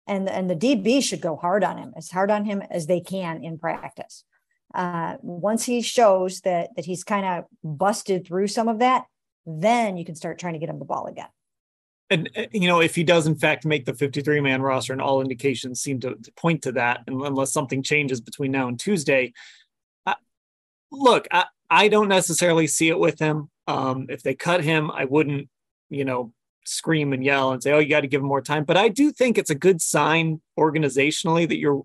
and, 0.07 0.29
and 0.29 0.51
the 0.51 0.57
DB 0.57 1.03
should 1.03 1.21
go 1.21 1.37
hard 1.37 1.63
on 1.63 1.79
him, 1.79 1.93
as 1.97 2.11
hard 2.11 2.31
on 2.31 2.45
him 2.45 2.63
as 2.71 2.87
they 2.87 3.01
can 3.01 3.45
in 3.45 3.59
practice. 3.59 4.25
Uh, 4.75 5.17
once 5.21 5.65
he 5.65 5.83
shows 5.83 6.41
that 6.43 6.71
that 6.77 6.85
he's 6.85 7.03
kind 7.03 7.27
of 7.27 7.45
busted 7.63 8.27
through 8.27 8.47
some 8.47 8.69
of 8.69 8.79
that, 8.79 9.05
then 9.45 9.97
you 9.97 10.05
can 10.05 10.15
start 10.15 10.39
trying 10.39 10.53
to 10.53 10.61
get 10.61 10.69
him 10.69 10.79
the 10.79 10.85
ball 10.85 11.07
again. 11.07 11.27
And 12.09 12.31
uh, 12.37 12.47
you 12.53 12.69
know, 12.69 12.81
if 12.81 12.95
he 12.95 13.05
does 13.05 13.27
in 13.27 13.37
fact 13.37 13.65
make 13.65 13.85
the 13.85 13.95
53 13.95 14.41
man 14.41 14.63
roster, 14.63 14.93
and 14.93 15.03
all 15.03 15.21
indications 15.21 15.81
seem 15.81 16.01
to, 16.01 16.15
to, 16.15 16.33
point 16.33 16.63
to 16.63 16.73
that, 16.73 17.03
unless 17.07 17.53
something 17.53 17.83
changes 17.83 18.21
between 18.21 18.53
now 18.53 18.69
and 18.69 18.79
Tuesday, 18.79 19.33
look, 20.91 21.27
I, 21.31 21.45
I 21.69 21.89
don't 21.89 22.09
necessarily 22.09 22.67
see 22.67 22.89
it 22.89 22.99
with 22.99 23.19
him. 23.19 23.51
Um, 23.67 24.07
if 24.09 24.23
they 24.23 24.35
cut 24.35 24.65
him, 24.65 24.91
I 24.91 25.05
wouldn't, 25.05 25.49
you 25.89 26.05
know, 26.05 26.33
scream 26.65 27.13
and 27.13 27.25
yell 27.25 27.53
and 27.53 27.63
say, 27.63 27.73
"Oh, 27.73 27.79
you 27.79 27.89
got 27.89 28.01
to 28.01 28.09
give 28.09 28.21
him 28.21 28.29
more 28.29 28.43
time." 28.43 28.65
But 28.65 28.77
I 28.77 28.89
do 28.89 29.13
think 29.13 29.39
it's 29.39 29.51
a 29.51 29.55
good 29.55 29.81
sign 29.81 30.41
organizationally 30.59 31.49
that 31.49 31.59
you're 31.59 31.83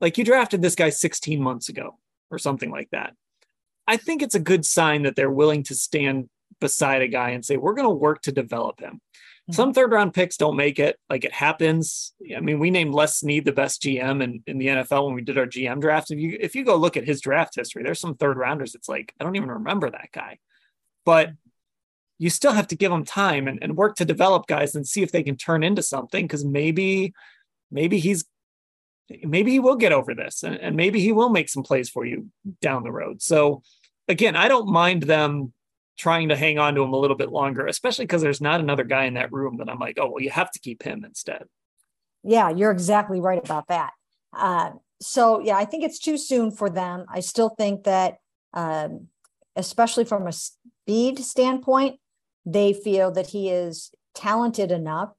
like 0.00 0.18
you 0.18 0.24
drafted 0.24 0.62
this 0.62 0.74
guy 0.74 0.90
16 0.90 1.40
months 1.40 1.68
ago 1.68 1.98
or 2.30 2.38
something 2.38 2.70
like 2.70 2.90
that. 2.90 3.14
I 3.86 3.96
think 3.96 4.22
it's 4.22 4.34
a 4.34 4.40
good 4.40 4.64
sign 4.64 5.02
that 5.02 5.16
they're 5.16 5.30
willing 5.30 5.62
to 5.64 5.74
stand 5.74 6.28
beside 6.60 7.02
a 7.02 7.08
guy 7.08 7.30
and 7.30 7.44
say, 7.44 7.56
"We're 7.56 7.74
going 7.74 7.88
to 7.88 7.94
work 7.94 8.22
to 8.22 8.32
develop 8.32 8.80
him." 8.80 9.00
Mm-hmm. 9.48 9.54
Some 9.54 9.72
third 9.72 9.92
round 9.92 10.12
picks 10.12 10.36
don't 10.36 10.56
make 10.56 10.78
it. 10.78 10.98
Like 11.08 11.24
it 11.24 11.32
happens. 11.32 12.12
I 12.36 12.40
mean, 12.40 12.58
we 12.58 12.70
named 12.70 12.92
Les 12.92 13.16
Snead 13.16 13.46
the 13.46 13.52
best 13.52 13.80
GM 13.82 14.22
in, 14.22 14.42
in 14.46 14.58
the 14.58 14.66
NFL 14.66 15.06
when 15.06 15.14
we 15.14 15.22
did 15.22 15.38
our 15.38 15.46
GM 15.46 15.80
draft. 15.80 16.10
If 16.10 16.18
you 16.18 16.36
if 16.38 16.54
you 16.54 16.64
go 16.64 16.76
look 16.76 16.96
at 16.96 17.06
his 17.06 17.20
draft 17.22 17.54
history, 17.54 17.82
there's 17.82 18.00
some 18.00 18.16
third 18.16 18.36
rounders. 18.36 18.74
It's 18.74 18.88
like 18.88 19.14
I 19.18 19.24
don't 19.24 19.36
even 19.36 19.50
remember 19.50 19.90
that 19.90 20.10
guy. 20.12 20.38
But 21.06 21.30
you 22.18 22.30
still 22.30 22.52
have 22.52 22.66
to 22.68 22.76
give 22.76 22.90
them 22.90 23.04
time 23.04 23.48
and, 23.48 23.60
and 23.62 23.76
work 23.76 23.96
to 23.96 24.04
develop 24.04 24.46
guys 24.46 24.74
and 24.74 24.86
see 24.86 25.02
if 25.02 25.12
they 25.12 25.22
can 25.22 25.36
turn 25.36 25.62
into 25.62 25.82
something 25.82 26.24
because 26.24 26.44
maybe 26.44 27.14
maybe 27.70 27.98
he's 27.98 28.24
maybe 29.22 29.52
he 29.52 29.60
will 29.60 29.76
get 29.76 29.92
over 29.92 30.14
this 30.14 30.42
and, 30.42 30.56
and 30.56 30.76
maybe 30.76 31.00
he 31.00 31.12
will 31.12 31.30
make 31.30 31.48
some 31.48 31.62
plays 31.62 31.88
for 31.88 32.04
you 32.04 32.28
down 32.60 32.82
the 32.82 32.92
road 32.92 33.22
so 33.22 33.62
again 34.06 34.36
i 34.36 34.48
don't 34.48 34.68
mind 34.68 35.04
them 35.04 35.52
trying 35.98 36.28
to 36.28 36.36
hang 36.36 36.58
on 36.58 36.74
to 36.74 36.82
him 36.82 36.92
a 36.92 36.98
little 36.98 37.16
bit 37.16 37.30
longer 37.30 37.66
especially 37.66 38.04
because 38.04 38.22
there's 38.22 38.40
not 38.40 38.60
another 38.60 38.84
guy 38.84 39.04
in 39.04 39.14
that 39.14 39.32
room 39.32 39.56
that 39.58 39.68
i'm 39.68 39.78
like 39.78 39.98
oh 40.00 40.10
well 40.10 40.22
you 40.22 40.30
have 40.30 40.50
to 40.50 40.58
keep 40.58 40.82
him 40.82 41.04
instead. 41.04 41.44
Yeah 42.24 42.50
you're 42.50 42.70
exactly 42.70 43.20
right 43.20 43.42
about 43.42 43.68
that. 43.68 43.92
Uh, 44.32 44.70
so 45.00 45.40
yeah 45.40 45.56
i 45.56 45.64
think 45.64 45.84
it's 45.84 45.98
too 45.98 46.16
soon 46.16 46.50
for 46.50 46.70
them. 46.70 47.04
I 47.12 47.20
still 47.20 47.50
think 47.50 47.84
that 47.84 48.18
um, 48.54 49.08
especially 49.56 50.04
from 50.04 50.26
a 50.26 50.32
speed 50.32 51.18
standpoint 51.18 52.00
they 52.46 52.72
feel 52.72 53.10
that 53.12 53.28
he 53.28 53.50
is 53.50 53.90
talented 54.14 54.72
enough, 54.72 55.10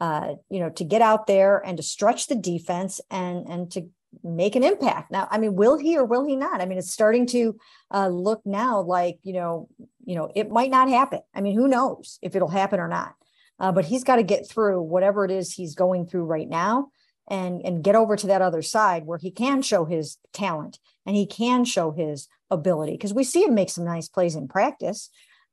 uh, 0.00 0.34
you 0.48 0.58
know, 0.58 0.70
to 0.70 0.84
get 0.84 1.02
out 1.02 1.26
there 1.26 1.58
and 1.58 1.76
to 1.76 1.82
stretch 1.82 2.26
the 2.26 2.34
defense 2.34 3.00
and 3.10 3.46
and 3.48 3.70
to 3.72 3.88
make 4.22 4.56
an 4.56 4.62
impact. 4.62 5.10
Now, 5.10 5.28
I 5.30 5.38
mean, 5.38 5.56
will 5.56 5.78
he 5.78 5.96
or 5.96 6.04
will 6.04 6.26
he 6.26 6.36
not? 6.36 6.60
I 6.60 6.66
mean, 6.66 6.78
it's 6.78 6.92
starting 6.92 7.26
to 7.28 7.56
uh, 7.92 8.08
look 8.08 8.42
now 8.44 8.80
like 8.80 9.18
you 9.22 9.32
know, 9.32 9.68
you 10.04 10.16
know, 10.16 10.30
it 10.34 10.50
might 10.50 10.70
not 10.70 10.88
happen. 10.88 11.20
I 11.34 11.40
mean, 11.40 11.56
who 11.56 11.68
knows 11.68 12.18
if 12.22 12.36
it'll 12.36 12.48
happen 12.48 12.80
or 12.80 12.88
not? 12.88 13.14
Uh, 13.58 13.72
but 13.72 13.84
he's 13.84 14.04
got 14.04 14.16
to 14.16 14.22
get 14.22 14.48
through 14.48 14.82
whatever 14.82 15.24
it 15.24 15.30
is 15.30 15.52
he's 15.52 15.74
going 15.74 16.06
through 16.06 16.24
right 16.24 16.48
now 16.48 16.88
and 17.28 17.60
and 17.64 17.84
get 17.84 17.94
over 17.94 18.16
to 18.16 18.26
that 18.28 18.42
other 18.42 18.62
side 18.62 19.06
where 19.06 19.18
he 19.18 19.30
can 19.30 19.62
show 19.62 19.84
his 19.84 20.18
talent 20.32 20.78
and 21.06 21.16
he 21.16 21.26
can 21.26 21.64
show 21.64 21.92
his 21.92 22.28
ability 22.50 22.92
because 22.92 23.14
we 23.14 23.24
see 23.24 23.44
him 23.44 23.54
make 23.54 23.70
some 23.70 23.84
nice 23.84 24.08
plays 24.08 24.34
in 24.34 24.48
practice 24.48 25.10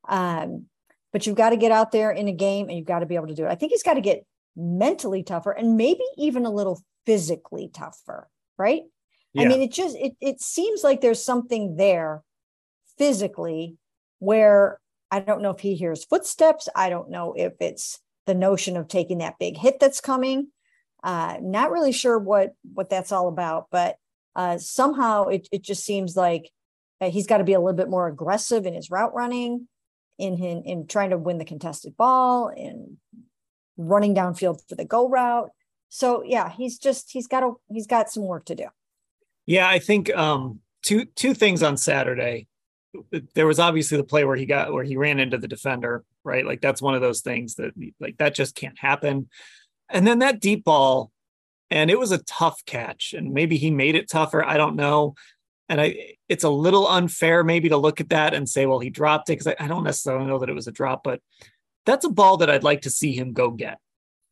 um, 0.07 0.65
but 1.11 1.25
you've 1.25 1.35
got 1.35 1.49
to 1.49 1.57
get 1.57 1.71
out 1.71 1.91
there 1.91 2.11
in 2.11 2.27
a 2.27 2.33
game 2.33 2.67
and 2.69 2.77
you've 2.77 2.87
got 2.87 2.99
to 2.99 3.05
be 3.05 3.15
able 3.15 3.27
to 3.27 3.35
do 3.35 3.45
it. 3.45 3.49
I 3.49 3.55
think 3.55 3.71
he's 3.71 3.83
got 3.83 3.95
to 3.95 4.01
get 4.01 4.25
mentally 4.55 5.23
tougher 5.23 5.51
and 5.51 5.77
maybe 5.77 6.03
even 6.17 6.45
a 6.45 6.51
little 6.51 6.81
physically 7.05 7.69
tougher, 7.73 8.29
right? 8.59 8.83
Yeah. 9.33 9.43
I 9.43 9.47
mean, 9.47 9.61
it 9.61 9.71
just 9.71 9.95
it 9.95 10.13
it 10.19 10.41
seems 10.41 10.83
like 10.83 11.01
there's 11.01 11.23
something 11.23 11.77
there 11.77 12.23
physically 12.97 13.77
where 14.19 14.79
I 15.09 15.21
don't 15.21 15.41
know 15.41 15.51
if 15.51 15.59
he 15.59 15.75
hears 15.75 16.05
footsteps. 16.05 16.69
I 16.75 16.89
don't 16.89 17.09
know 17.09 17.33
if 17.35 17.53
it's 17.59 17.99
the 18.27 18.35
notion 18.35 18.77
of 18.77 18.87
taking 18.87 19.19
that 19.19 19.39
big 19.39 19.57
hit 19.57 19.79
that's 19.79 20.01
coming. 20.01 20.49
Uh, 21.03 21.37
not 21.41 21.71
really 21.71 21.91
sure 21.91 22.19
what 22.19 22.53
what 22.73 22.89
that's 22.89 23.11
all 23.11 23.27
about, 23.27 23.67
but 23.71 23.97
uh, 24.35 24.57
somehow 24.57 25.27
it 25.27 25.47
it 25.51 25.63
just 25.63 25.85
seems 25.85 26.15
like 26.15 26.51
uh, 27.01 27.09
he's 27.09 27.27
got 27.27 27.37
to 27.37 27.43
be 27.43 27.53
a 27.53 27.59
little 27.59 27.77
bit 27.77 27.89
more 27.89 28.07
aggressive 28.07 28.65
in 28.65 28.73
his 28.73 28.91
route 28.91 29.13
running 29.13 29.67
in 30.17 30.43
in, 30.43 30.63
in 30.63 30.87
trying 30.87 31.11
to 31.11 31.17
win 31.17 31.37
the 31.37 31.45
contested 31.45 31.95
ball 31.95 32.49
and 32.49 32.97
running 33.77 34.13
downfield 34.13 34.59
for 34.67 34.75
the 34.75 34.85
go 34.85 35.07
route. 35.07 35.49
So 35.89 36.23
yeah, 36.23 36.49
he's 36.49 36.77
just 36.77 37.11
he's 37.11 37.27
got 37.27 37.43
a 37.43 37.53
he's 37.67 37.87
got 37.87 38.09
some 38.09 38.25
work 38.25 38.45
to 38.45 38.55
do. 38.55 38.67
Yeah, 39.45 39.67
I 39.67 39.79
think 39.79 40.15
um 40.15 40.59
two 40.83 41.05
two 41.05 41.33
things 41.33 41.63
on 41.63 41.75
Saturday. 41.77 42.47
There 43.35 43.47
was 43.47 43.59
obviously 43.59 43.97
the 43.97 44.03
play 44.03 44.23
where 44.23 44.35
he 44.35 44.45
got 44.45 44.71
where 44.71 44.83
he 44.83 44.97
ran 44.97 45.19
into 45.19 45.37
the 45.37 45.47
defender, 45.47 46.03
right? 46.23 46.45
Like 46.45 46.61
that's 46.61 46.81
one 46.81 46.95
of 46.95 47.01
those 47.01 47.21
things 47.21 47.55
that 47.55 47.73
like 47.99 48.17
that 48.17 48.35
just 48.35 48.55
can't 48.55 48.77
happen. 48.77 49.29
And 49.89 50.05
then 50.05 50.19
that 50.19 50.39
deep 50.39 50.63
ball, 50.63 51.11
and 51.71 51.89
it 51.89 51.99
was 51.99 52.11
a 52.11 52.23
tough 52.23 52.63
catch, 52.65 53.13
and 53.13 53.33
maybe 53.33 53.57
he 53.57 53.71
made 53.71 53.95
it 53.95 54.09
tougher. 54.09 54.43
I 54.43 54.57
don't 54.57 54.75
know. 54.75 55.15
And 55.67 55.79
I, 55.79 56.15
it's 56.27 56.43
a 56.43 56.49
little 56.49 56.87
unfair 56.87 57.43
maybe 57.43 57.69
to 57.69 57.77
look 57.77 58.01
at 58.01 58.09
that 58.09 58.33
and 58.33 58.49
say, 58.49 58.65
well, 58.65 58.79
he 58.79 58.89
dropped 58.89 59.29
it 59.29 59.33
because 59.33 59.47
I, 59.47 59.55
I 59.63 59.67
don't 59.67 59.83
necessarily 59.83 60.25
know 60.25 60.39
that 60.39 60.49
it 60.49 60.55
was 60.55 60.67
a 60.67 60.71
drop, 60.71 61.03
but 61.03 61.21
that's 61.85 62.05
a 62.05 62.09
ball 62.09 62.37
that 62.37 62.49
I'd 62.49 62.63
like 62.63 62.81
to 62.81 62.89
see 62.89 63.13
him 63.13 63.33
go 63.33 63.51
get. 63.51 63.77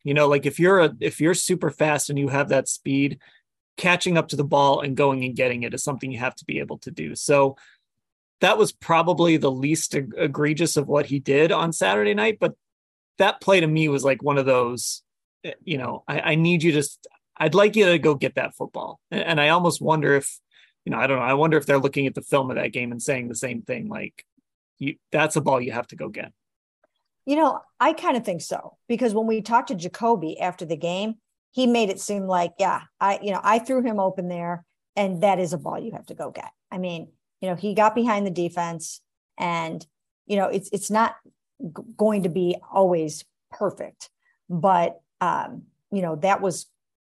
You 0.07 0.13
know, 0.13 0.27
like 0.27 0.45
if 0.45 0.59
you're 0.59 0.79
a 0.79 0.93
if 0.99 1.19
you're 1.19 1.33
super 1.33 1.69
fast 1.69 2.09
and 2.09 2.17
you 2.17 2.29
have 2.29 2.49
that 2.49 2.67
speed, 2.67 3.19
catching 3.75 4.17
up 4.17 4.29
to 4.29 4.35
the 4.35 4.43
ball 4.43 4.81
and 4.81 4.97
going 4.97 5.23
and 5.23 5.35
getting 5.35 5.63
it 5.63 5.73
is 5.73 5.83
something 5.83 6.11
you 6.11 6.19
have 6.19 6.35
to 6.35 6.45
be 6.45 6.59
able 6.59 6.77
to 6.79 6.91
do. 6.91 7.15
So 7.15 7.57
that 8.41 8.57
was 8.57 8.71
probably 8.71 9.37
the 9.37 9.51
least 9.51 9.95
egregious 9.95 10.77
of 10.77 10.87
what 10.87 11.07
he 11.07 11.19
did 11.19 11.51
on 11.51 11.73
Saturday 11.73 12.13
night, 12.13 12.37
but 12.39 12.55
that 13.17 13.41
play 13.41 13.59
to 13.59 13.67
me 13.67 13.87
was 13.87 14.03
like 14.03 14.21
one 14.21 14.37
of 14.37 14.45
those, 14.45 15.01
eh, 15.43 15.53
you 15.63 15.79
know, 15.79 16.03
I, 16.07 16.19
I 16.19 16.35
need 16.35 16.61
you 16.61 16.71
to, 16.73 16.87
I'd 17.35 17.55
like 17.55 17.75
you 17.75 17.85
to 17.87 17.97
go 17.97 18.13
get 18.13 18.35
that 18.35 18.55
football. 18.55 18.99
And 19.09 19.41
I 19.41 19.49
almost 19.49 19.81
wonder 19.81 20.13
if 20.13 20.39
you 20.87 20.91
know, 20.91 20.99
I 20.99 21.07
don't 21.07 21.19
know. 21.19 21.25
I 21.25 21.33
wonder 21.33 21.57
if 21.57 21.65
they're 21.65 21.77
looking 21.77 22.07
at 22.07 22.15
the 22.15 22.21
film 22.21 22.49
of 22.49 22.55
that 22.55 22.71
game 22.71 22.93
and 22.93 23.03
saying 23.03 23.27
the 23.27 23.35
same 23.35 23.61
thing. 23.61 23.89
Like, 23.89 24.25
you, 24.79 24.95
that's 25.11 25.35
a 25.35 25.41
ball 25.41 25.59
you 25.59 25.73
have 25.73 25.87
to 25.87 25.97
go 25.97 26.07
get. 26.07 26.31
You 27.27 27.35
know, 27.35 27.59
I 27.77 27.91
kind 27.91 28.15
of 28.15 28.23
think 28.23 28.41
so 28.41 28.77
because 28.87 29.13
when 29.13 29.27
we 29.27 29.41
talked 29.41 29.67
to 29.67 29.75
Jacoby 29.75 30.39
after 30.39 30.63
the 30.63 30.77
game, 30.77 31.15
he 31.51 31.67
made 31.67 31.89
it 31.89 31.99
seem 31.99 32.23
like, 32.23 32.53
yeah, 32.57 32.83
I, 33.01 33.19
you 33.21 33.31
know, 33.31 33.41
I 33.43 33.59
threw 33.59 33.83
him 33.83 33.99
open 33.99 34.29
there, 34.29 34.63
and 34.95 35.21
that 35.23 35.37
is 35.37 35.51
a 35.51 35.57
ball 35.57 35.77
you 35.77 35.91
have 35.91 36.05
to 36.05 36.13
go 36.13 36.31
get. 36.31 36.49
I 36.71 36.77
mean, 36.77 37.09
you 37.41 37.49
know, 37.49 37.55
he 37.55 37.73
got 37.73 37.95
behind 37.95 38.25
the 38.25 38.31
defense, 38.31 39.01
and 39.37 39.85
you 40.25 40.37
know, 40.37 40.45
it's 40.45 40.69
it's 40.71 40.89
not 40.89 41.17
g- 41.61 41.83
going 41.97 42.23
to 42.23 42.29
be 42.29 42.55
always 42.71 43.25
perfect, 43.51 44.09
but 44.49 45.01
um, 45.19 45.63
you 45.91 46.01
know, 46.01 46.15
that 46.15 46.39
was 46.39 46.67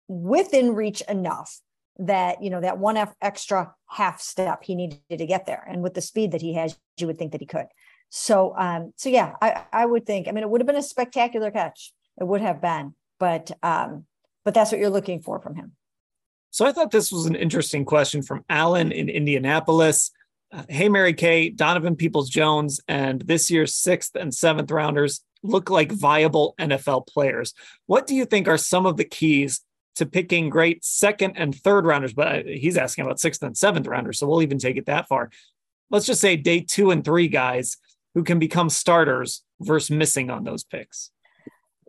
within 0.08 0.76
reach 0.76 1.02
enough 1.10 1.60
that 1.97 2.43
you 2.43 2.52
know 2.52 2.62
that 2.62 2.78
one 2.78 2.97
extra 3.19 3.73
half 3.88 4.21
step 4.21 4.63
he 4.63 4.76
needed 4.76 4.99
to 5.10 5.26
get 5.26 5.45
there 5.45 5.65
and 5.67 5.82
with 5.82 5.93
the 5.93 6.02
speed 6.02 6.32
that 6.32 6.41
he 6.41 6.54
has 6.54 6.78
you 6.97 7.06
would 7.06 7.19
think 7.19 7.32
that 7.32 7.41
he 7.41 7.45
could 7.45 7.67
so 8.15 8.54
um 8.56 8.93
so 8.95 9.10
yeah 9.10 9.34
i 9.41 9.63
i 9.73 9.84
would 9.84 10.06
think 10.06 10.28
i 10.28 10.32
mean 10.32 10.43
it 10.43 10.49
would 10.49 10.62
have 10.62 10.67
been 10.67 10.76
a 10.76 10.84
spectacular 10.84 11.49
catch 11.49 11.93
it 12.21 12.23
would 12.23 12.41
have 12.41 12.62
been 12.62 12.93
but 13.19 13.49
um 13.63 14.06
but 14.45 14.54
that's 14.54 14.71
what 14.71 14.80
you're 14.80 14.91
looking 14.91 15.19
for 15.19 15.39
from 15.39 15.56
him 15.56 15.71
so 16.52 16.63
i 16.63 16.71
thought 16.71 16.91
this 16.91 17.12
was 17.12 17.26
an 17.26 17.34
interesting 17.34 17.84
question 17.84 18.21
from 18.21 18.45
alan 18.49 18.91
in 18.91 19.10
indianapolis 19.10 20.12
uh, 20.52 20.62
hey 20.69 20.88
mary 20.89 21.12
kay 21.15 21.49
donovan 21.49 21.95
peoples 21.95 22.30
jones 22.30 22.80
and 22.88 23.21
this 23.21 23.49
year's 23.49 23.73
sixth 23.73 24.15
and 24.15 24.32
seventh 24.32 24.69
rounders 24.69 25.21
look 25.41 25.71
like 25.71 25.91
viable 25.91 26.54
nfl 26.60 27.08
players 27.08 27.56
what 27.88 28.06
do 28.06 28.13
you 28.13 28.26
think 28.26 28.47
are 28.47 28.60
some 28.60 28.86
of 28.86 28.95
the 28.95 29.06
keys 29.06 29.62
to 29.95 30.06
picking 30.06 30.49
great 30.49 30.84
second 30.84 31.36
and 31.38 31.54
third 31.54 31.86
rounders, 31.86 32.13
but 32.13 32.47
he's 32.47 32.78
asking 32.78 33.06
about 33.06 33.19
sixth 33.19 33.43
and 33.43 33.56
seventh 33.56 33.86
rounders. 33.86 34.17
So 34.17 34.26
we'll 34.26 34.41
even 34.41 34.58
take 34.58 34.76
it 34.76 34.88
that 34.88 35.08
far. 35.08 35.30
Let's 35.91 36.08
just 36.08 36.19
say 36.19 36.36
day 36.36 36.62
two 36.62 36.89
and 36.89 37.06
three 37.06 37.28
guys 37.28 37.78
who 38.13 38.23
can 38.23 38.39
become 38.39 38.69
starters 38.69 39.43
versus 39.60 39.91
missing 39.91 40.30
on 40.30 40.43
those 40.43 40.63
picks. 40.63 41.12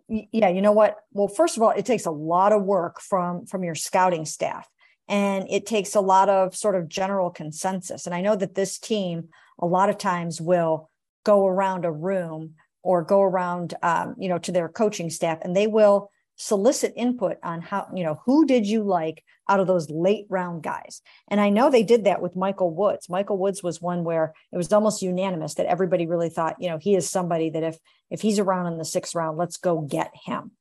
Yeah, 0.07 0.49
you 0.49 0.61
know 0.61 0.71
what? 0.71 0.97
Well, 1.13 1.27
first 1.27 1.57
of 1.57 1.63
all, 1.63 1.71
it 1.71 1.85
takes 1.85 2.05
a 2.05 2.11
lot 2.11 2.51
of 2.53 2.63
work 2.63 3.01
from 3.01 3.45
from 3.47 3.63
your 3.63 3.73
scouting 3.73 4.25
staff, 4.25 4.69
and 5.07 5.47
it 5.49 5.65
takes 5.65 5.95
a 5.95 6.01
lot 6.01 6.29
of 6.29 6.55
sort 6.55 6.75
of 6.75 6.87
general 6.87 7.31
consensus. 7.31 8.05
And 8.05 8.13
I 8.13 8.21
know 8.21 8.35
that 8.35 8.53
this 8.53 8.77
team 8.77 9.29
a 9.59 9.65
lot 9.65 9.89
of 9.89 9.97
times 9.97 10.39
will 10.39 10.91
go 11.23 11.47
around 11.47 11.85
a 11.85 11.91
room 11.91 12.53
or 12.83 13.03
go 13.03 13.21
around, 13.21 13.73
um, 13.81 14.15
you 14.19 14.29
know, 14.29 14.37
to 14.37 14.51
their 14.51 14.69
coaching 14.69 15.09
staff, 15.09 15.39
and 15.41 15.55
they 15.55 15.65
will 15.65 16.11
solicit 16.35 16.93
input 16.95 17.37
on 17.43 17.61
how, 17.61 17.87
you 17.93 18.03
know, 18.03 18.21
who 18.25 18.45
did 18.45 18.65
you 18.65 18.83
like 18.83 19.23
out 19.47 19.59
of 19.59 19.67
those 19.67 19.89
late 19.89 20.25
round 20.29 20.63
guys? 20.63 21.01
And 21.29 21.39
I 21.39 21.49
know 21.49 21.69
they 21.69 21.83
did 21.83 22.05
that 22.05 22.21
with 22.21 22.35
Michael 22.35 22.73
Woods. 22.73 23.09
Michael 23.09 23.37
Woods 23.37 23.63
was 23.63 23.81
one 23.81 24.03
where 24.03 24.33
it 24.51 24.57
was 24.57 24.71
almost 24.73 25.01
unanimous 25.01 25.55
that 25.55 25.67
everybody 25.67 26.05
really 26.05 26.29
thought, 26.29 26.57
you 26.59 26.69
know, 26.69 26.77
he 26.77 26.95
is 26.95 27.09
somebody 27.09 27.49
that 27.51 27.63
if 27.63 27.77
if 28.11 28.21
he's 28.21 28.39
around 28.39 28.71
in 28.71 28.77
the 28.77 28.85
sixth 28.85 29.15
round, 29.15 29.37
let's 29.37 29.57
go 29.57 29.81
get 29.81 30.11
him. 30.25 30.51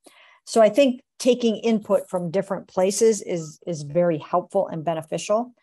So 0.46 0.62
I 0.62 0.68
think 0.68 1.02
taking 1.18 1.56
input 1.56 2.08
from 2.08 2.30
different 2.30 2.68
places 2.68 3.22
is 3.22 3.58
is 3.66 3.82
very 3.82 4.18
helpful 4.18 4.68
and 4.68 4.84
beneficial. 4.84 5.54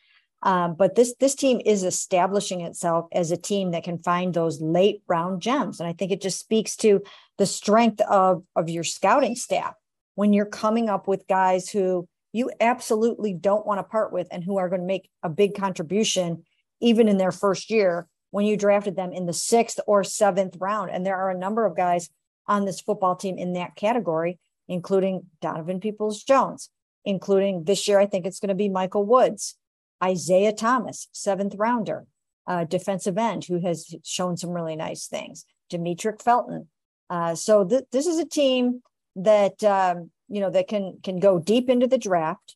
Um, 0.44 0.74
but 0.76 0.96
this 0.96 1.14
this 1.20 1.36
team 1.36 1.62
is 1.66 1.84
establishing 1.84 2.62
itself 2.62 3.06
as 3.12 3.32
a 3.32 3.38
team 3.38 3.72
that 3.72 3.84
can 3.84 4.00
find 4.00 4.34
those 4.34 4.60
late 4.60 5.04
round 5.08 5.42
gems, 5.42 5.80
and 5.80 5.88
I 5.88 5.94
think 5.94 6.12
it 6.12 6.22
just 6.22 6.40
speaks 6.40 6.76
to 6.78 7.02
the 7.38 7.46
strength 7.46 8.02
of 8.02 8.44
of 8.56 8.70
your 8.70 8.84
scouting 8.84 9.36
staff 9.36 9.76
when 10.22 10.34
you're 10.34 10.46
coming 10.46 10.88
up 10.88 11.08
with 11.08 11.28
guys 11.28 11.68
who 11.68 12.08
you 12.32 12.52
absolutely 12.62 13.34
don't 13.34 13.66
want 13.66 13.80
to 13.80 13.84
part 13.84 14.14
with 14.14 14.28
and 14.30 14.44
who 14.44 14.58
are 14.58 14.70
going 14.70 14.80
to 14.80 14.86
make 14.86 15.10
a 15.24 15.30
big 15.30 15.56
contribution 15.56 16.44
even 16.80 17.08
in 17.08 17.18
their 17.18 17.32
first 17.32 17.72
year 17.72 18.08
when 18.30 18.46
you 18.46 18.56
drafted 18.56 18.96
them 18.96 19.12
in 19.12 19.26
the 19.26 19.34
sixth 19.34 19.80
or 19.88 20.04
seventh 20.04 20.56
round. 20.60 20.92
And 20.92 21.04
there 21.04 21.16
are 21.16 21.32
a 21.32 21.38
number 21.40 21.66
of 21.66 21.76
guys 21.76 22.08
on 22.46 22.66
this 22.66 22.82
football 22.82 23.16
team 23.16 23.40
in 23.40 23.54
that 23.54 23.76
category, 23.76 24.38
including 24.68 25.26
Donovan 25.42 25.80
Peoples 25.80 26.22
Jones, 26.22 26.70
including 27.04 27.64
this 27.64 27.88
year, 27.88 28.00
I 28.00 28.06
think 28.06 28.28
it's 28.28 28.40
going 28.40 28.50
to 28.50 28.54
be 28.54 28.70
Michael 28.70 29.08
Woods. 29.08 29.56
Isaiah 30.04 30.54
Thomas, 30.54 31.08
seventh 31.12 31.56
rounder, 31.56 32.06
uh, 32.46 32.66
defensive 32.66 33.18
end, 33.18 33.46
who 33.46 33.60
has 33.62 33.96
shown 34.04 34.38
some 34.38 34.52
really 34.52 34.76
nice 34.76 35.08
things. 35.08 35.46
Demetric 35.74 36.22
Felton. 36.22 36.68
Uh, 37.10 37.34
so 37.34 37.66
th- 37.66 37.86
this 37.92 38.06
is 38.06 38.20
a 38.20 38.26
team 38.26 38.84
that 39.16 39.64
um, 39.64 40.12
you 40.28 40.42
know 40.42 40.50
that 40.50 40.68
can 40.68 41.00
can 41.04 41.20
go 41.20 41.40
deep 41.40 41.70
into 41.70 41.88
the 41.88 41.98
draft, 41.98 42.56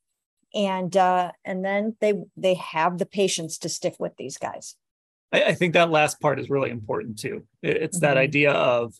and 0.53 0.95
uh, 0.95 1.31
and 1.43 1.63
then 1.63 1.95
they 2.01 2.13
they 2.37 2.55
have 2.55 2.97
the 2.97 3.05
patience 3.05 3.57
to 3.59 3.69
stick 3.69 3.95
with 3.99 4.15
these 4.17 4.37
guys. 4.37 4.75
I, 5.31 5.43
I 5.43 5.53
think 5.53 5.73
that 5.73 5.91
last 5.91 6.19
part 6.19 6.39
is 6.39 6.49
really 6.49 6.69
important 6.69 7.19
too. 7.19 7.45
It's 7.61 7.97
mm-hmm. 7.97 8.05
that 8.05 8.17
idea 8.17 8.51
of 8.51 8.93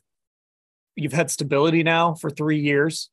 you've 0.96 1.14
had 1.14 1.30
stability 1.30 1.84
now 1.84 2.14
for 2.14 2.30
three 2.30 2.60
years 2.60 3.10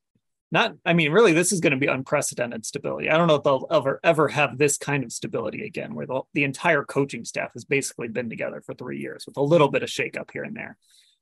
not 0.51 0.75
i 0.85 0.93
mean 0.93 1.11
really 1.11 1.33
this 1.33 1.51
is 1.51 1.59
going 1.59 1.71
to 1.71 1.77
be 1.77 1.87
unprecedented 1.87 2.65
stability 2.65 3.09
i 3.09 3.17
don't 3.17 3.27
know 3.27 3.35
if 3.35 3.43
they'll 3.43 3.67
ever 3.71 3.99
ever 4.03 4.27
have 4.29 4.57
this 4.57 4.77
kind 4.77 5.03
of 5.03 5.11
stability 5.11 5.65
again 5.65 5.93
where 5.93 6.05
the, 6.05 6.21
the 6.33 6.43
entire 6.43 6.83
coaching 6.83 7.25
staff 7.25 7.51
has 7.53 7.65
basically 7.65 8.07
been 8.07 8.29
together 8.29 8.61
for 8.61 8.73
three 8.73 8.99
years 8.99 9.25
with 9.25 9.35
a 9.35 9.41
little 9.41 9.69
bit 9.69 9.83
of 9.83 9.89
shakeup 9.89 10.31
here 10.31 10.43
and 10.43 10.55
there 10.55 10.77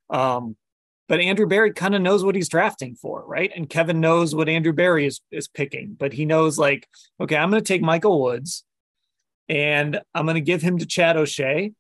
um, 0.10 0.55
but 1.12 1.19
andrew 1.19 1.45
Berry 1.45 1.74
kind 1.74 1.93
of 1.93 2.02
knows 2.02 2.24
what 2.24 2.36
he's 2.36 2.50
drafting 2.50 2.95
for 2.95 3.24
right 3.28 3.52
and 3.56 3.69
kevin 3.69 4.00
knows 4.00 4.34
what 4.34 4.50
andrew 4.50 4.74
Berry 4.74 5.06
is 5.06 5.19
is 5.32 5.47
picking 5.47 5.95
but 6.00 6.13
he 6.13 6.26
knows 6.26 6.58
like 6.58 6.88
okay 7.19 7.36
i'm 7.36 7.52
going 7.52 7.62
to 7.62 7.67
take 7.67 7.82
michael 7.82 8.21
woods 8.21 8.63
and 9.50 10.00
i'm 10.15 10.26
going 10.26 10.36
to 10.36 10.41
give 10.41 10.62
him 10.62 10.78
to 10.78 10.86
chad 10.86 11.17
o'shea 11.17 11.74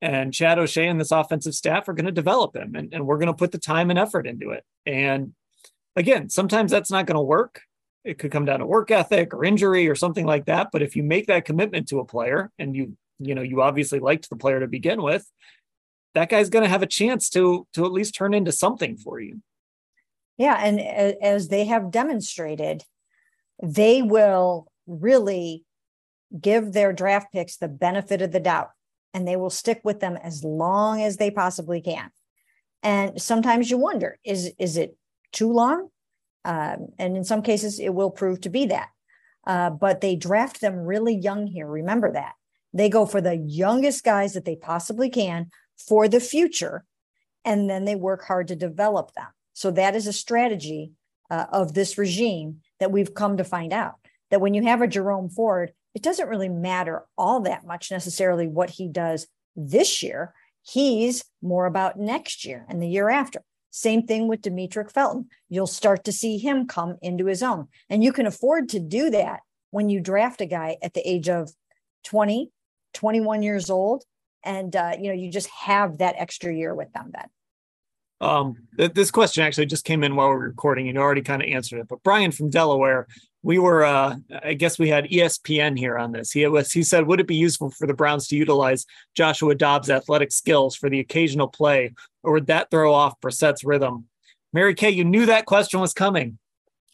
and 0.00 0.32
chad 0.32 0.58
o'shea 0.58 0.86
and 0.86 1.00
this 1.00 1.10
offensive 1.10 1.54
staff 1.54 1.88
are 1.88 1.94
going 1.94 2.06
to 2.06 2.12
develop 2.12 2.54
him 2.54 2.76
and, 2.76 2.94
and 2.94 3.04
we're 3.04 3.18
going 3.18 3.26
to 3.26 3.34
put 3.34 3.50
the 3.50 3.58
time 3.58 3.90
and 3.90 3.98
effort 3.98 4.26
into 4.26 4.50
it 4.50 4.64
and 4.86 5.32
again, 5.98 6.30
sometimes 6.30 6.70
that's 6.70 6.90
not 6.90 7.06
going 7.06 7.16
to 7.16 7.22
work. 7.22 7.62
It 8.04 8.18
could 8.18 8.30
come 8.30 8.44
down 8.44 8.60
to 8.60 8.66
work 8.66 8.90
ethic 8.90 9.34
or 9.34 9.44
injury 9.44 9.88
or 9.88 9.94
something 9.94 10.24
like 10.24 10.46
that. 10.46 10.68
But 10.72 10.82
if 10.82 10.96
you 10.96 11.02
make 11.02 11.26
that 11.26 11.44
commitment 11.44 11.88
to 11.88 11.98
a 11.98 12.04
player 12.04 12.50
and 12.58 12.74
you, 12.74 12.96
you 13.18 13.34
know, 13.34 13.42
you 13.42 13.60
obviously 13.60 13.98
liked 13.98 14.30
the 14.30 14.36
player 14.36 14.60
to 14.60 14.68
begin 14.68 15.02
with, 15.02 15.26
that 16.14 16.28
guy's 16.28 16.50
going 16.50 16.64
to 16.64 16.70
have 16.70 16.82
a 16.82 16.86
chance 16.86 17.28
to 17.30 17.66
to 17.74 17.84
at 17.84 17.92
least 17.92 18.14
turn 18.14 18.34
into 18.34 18.52
something 18.52 18.96
for 18.96 19.20
you. 19.20 19.40
Yeah, 20.36 20.54
and 20.62 20.80
as 20.80 21.48
they 21.48 21.64
have 21.64 21.90
demonstrated, 21.90 22.84
they 23.62 24.02
will 24.02 24.68
really 24.86 25.64
give 26.40 26.72
their 26.72 26.92
draft 26.92 27.32
picks 27.32 27.56
the 27.56 27.68
benefit 27.68 28.22
of 28.22 28.32
the 28.32 28.40
doubt 28.40 28.68
and 29.14 29.26
they 29.26 29.36
will 29.36 29.50
stick 29.50 29.80
with 29.84 30.00
them 30.00 30.16
as 30.22 30.44
long 30.44 31.02
as 31.02 31.16
they 31.16 31.30
possibly 31.30 31.80
can. 31.80 32.10
And 32.82 33.20
sometimes 33.20 33.70
you 33.70 33.78
wonder, 33.78 34.18
is 34.24 34.52
is 34.58 34.76
it 34.76 34.96
too 35.32 35.52
long. 35.52 35.88
Um, 36.44 36.88
and 36.98 37.16
in 37.16 37.24
some 37.24 37.42
cases, 37.42 37.80
it 37.80 37.94
will 37.94 38.10
prove 38.10 38.40
to 38.42 38.48
be 38.48 38.66
that. 38.66 38.88
Uh, 39.46 39.70
but 39.70 40.00
they 40.00 40.14
draft 40.14 40.60
them 40.60 40.76
really 40.76 41.16
young 41.16 41.46
here. 41.46 41.66
Remember 41.66 42.12
that. 42.12 42.34
They 42.72 42.88
go 42.88 43.06
for 43.06 43.20
the 43.20 43.36
youngest 43.36 44.04
guys 44.04 44.34
that 44.34 44.44
they 44.44 44.56
possibly 44.56 45.10
can 45.10 45.50
for 45.78 46.08
the 46.08 46.20
future, 46.20 46.84
and 47.44 47.68
then 47.68 47.84
they 47.84 47.94
work 47.94 48.24
hard 48.24 48.48
to 48.48 48.56
develop 48.56 49.12
them. 49.14 49.28
So 49.54 49.70
that 49.72 49.96
is 49.96 50.06
a 50.06 50.12
strategy 50.12 50.92
uh, 51.30 51.46
of 51.52 51.74
this 51.74 51.98
regime 51.98 52.60
that 52.80 52.92
we've 52.92 53.14
come 53.14 53.36
to 53.36 53.44
find 53.44 53.72
out 53.72 53.96
that 54.30 54.40
when 54.40 54.54
you 54.54 54.62
have 54.62 54.82
a 54.82 54.86
Jerome 54.86 55.28
Ford, 55.28 55.72
it 55.94 56.02
doesn't 56.02 56.28
really 56.28 56.48
matter 56.48 57.04
all 57.16 57.40
that 57.40 57.66
much 57.66 57.90
necessarily 57.90 58.46
what 58.46 58.70
he 58.70 58.88
does 58.88 59.26
this 59.56 60.02
year. 60.02 60.34
He's 60.62 61.24
more 61.42 61.66
about 61.66 61.98
next 61.98 62.44
year 62.44 62.66
and 62.68 62.82
the 62.82 62.88
year 62.88 63.08
after. 63.08 63.42
Same 63.70 64.06
thing 64.06 64.28
with 64.28 64.42
Demetric 64.42 64.92
Felton. 64.92 65.28
You'll 65.48 65.66
start 65.66 66.04
to 66.04 66.12
see 66.12 66.38
him 66.38 66.66
come 66.66 66.96
into 67.02 67.26
his 67.26 67.42
own. 67.42 67.68
And 67.88 68.02
you 68.02 68.12
can 68.12 68.26
afford 68.26 68.68
to 68.70 68.80
do 68.80 69.10
that 69.10 69.40
when 69.70 69.88
you 69.88 70.00
draft 70.00 70.40
a 70.40 70.46
guy 70.46 70.76
at 70.82 70.94
the 70.94 71.08
age 71.08 71.28
of 71.28 71.50
20, 72.04 72.50
21 72.94 73.42
years 73.42 73.70
old. 73.70 74.04
And, 74.44 74.74
uh, 74.74 74.92
you 74.98 75.08
know, 75.08 75.14
you 75.14 75.30
just 75.30 75.48
have 75.50 75.98
that 75.98 76.14
extra 76.18 76.54
year 76.54 76.74
with 76.74 76.92
them 76.92 77.10
then. 77.12 77.28
Um, 78.20 78.56
th- 78.76 78.94
this 78.94 79.10
question 79.10 79.44
actually 79.44 79.66
just 79.66 79.84
came 79.84 80.02
in 80.02 80.16
while 80.16 80.28
we 80.28 80.34
were 80.34 80.48
recording 80.48 80.88
and 80.88 80.96
you 80.96 81.00
already 81.00 81.22
kind 81.22 81.42
of 81.42 81.48
answered 81.48 81.80
it. 81.80 81.88
But 81.88 82.02
Brian 82.02 82.32
from 82.32 82.50
Delaware, 82.50 83.06
we 83.42 83.58
were, 83.58 83.84
uh, 83.84 84.16
I 84.42 84.54
guess 84.54 84.78
we 84.78 84.88
had 84.88 85.04
ESPN 85.04 85.78
here 85.78 85.96
on 85.96 86.12
this. 86.12 86.32
He 86.32 86.46
was, 86.46 86.72
he 86.72 86.82
said, 86.82 87.06
would 87.06 87.20
it 87.20 87.28
be 87.28 87.36
useful 87.36 87.70
for 87.70 87.86
the 87.86 87.94
Browns 87.94 88.26
to 88.28 88.36
utilize 88.36 88.86
Joshua 89.14 89.54
Dobbs' 89.54 89.90
athletic 89.90 90.32
skills 90.32 90.74
for 90.74 90.90
the 90.90 90.98
occasional 90.98 91.48
play, 91.48 91.94
or 92.24 92.32
would 92.32 92.48
that 92.48 92.70
throw 92.70 92.92
off 92.92 93.20
Brissett's 93.20 93.62
rhythm? 93.62 94.06
Mary 94.52 94.74
Kay, 94.74 94.90
you 94.90 95.04
knew 95.04 95.26
that 95.26 95.46
question 95.46 95.78
was 95.78 95.92
coming. 95.92 96.38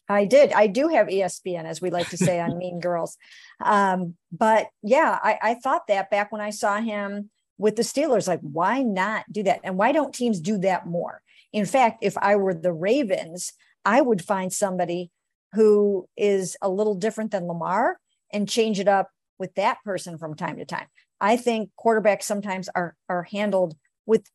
I 0.07 0.25
did. 0.25 0.53
I 0.53 0.67
do 0.67 0.89
have 0.89 1.07
ESPN, 1.07 1.65
as 1.65 1.81
we 1.81 1.89
like 1.89 2.09
to 2.09 2.17
say 2.17 2.39
on 2.39 2.57
Mean 2.59 2.79
Girls. 2.79 3.17
Um, 3.63 4.15
but 4.31 4.67
yeah, 4.83 5.17
I, 5.21 5.39
I 5.41 5.53
thought 5.55 5.87
that 5.87 6.11
back 6.11 6.31
when 6.31 6.41
I 6.41 6.51
saw 6.51 6.79
him 6.79 7.31
with 7.57 7.75
the 7.75 7.83
Steelers. 7.83 8.27
Like, 8.27 8.41
why 8.41 8.81
not 8.81 9.25
do 9.31 9.43
that? 9.43 9.61
And 9.63 9.77
why 9.77 9.91
don't 9.91 10.13
teams 10.13 10.39
do 10.39 10.57
that 10.59 10.87
more? 10.87 11.21
In 11.53 11.65
fact, 11.65 11.99
if 12.01 12.17
I 12.17 12.35
were 12.35 12.53
the 12.53 12.73
Ravens, 12.73 13.53
I 13.85 14.01
would 14.01 14.23
find 14.23 14.51
somebody 14.51 15.11
who 15.53 16.07
is 16.17 16.57
a 16.61 16.69
little 16.69 16.95
different 16.95 17.31
than 17.31 17.47
Lamar 17.47 17.99
and 18.33 18.49
change 18.49 18.79
it 18.79 18.87
up 18.87 19.09
with 19.39 19.55
that 19.55 19.77
person 19.83 20.17
from 20.17 20.35
time 20.35 20.57
to 20.57 20.65
time. 20.65 20.87
I 21.21 21.37
think 21.37 21.69
quarterbacks 21.79 22.23
sometimes 22.23 22.69
are 22.75 22.95
are 23.07 23.23
handled 23.23 23.75
with 24.05 24.29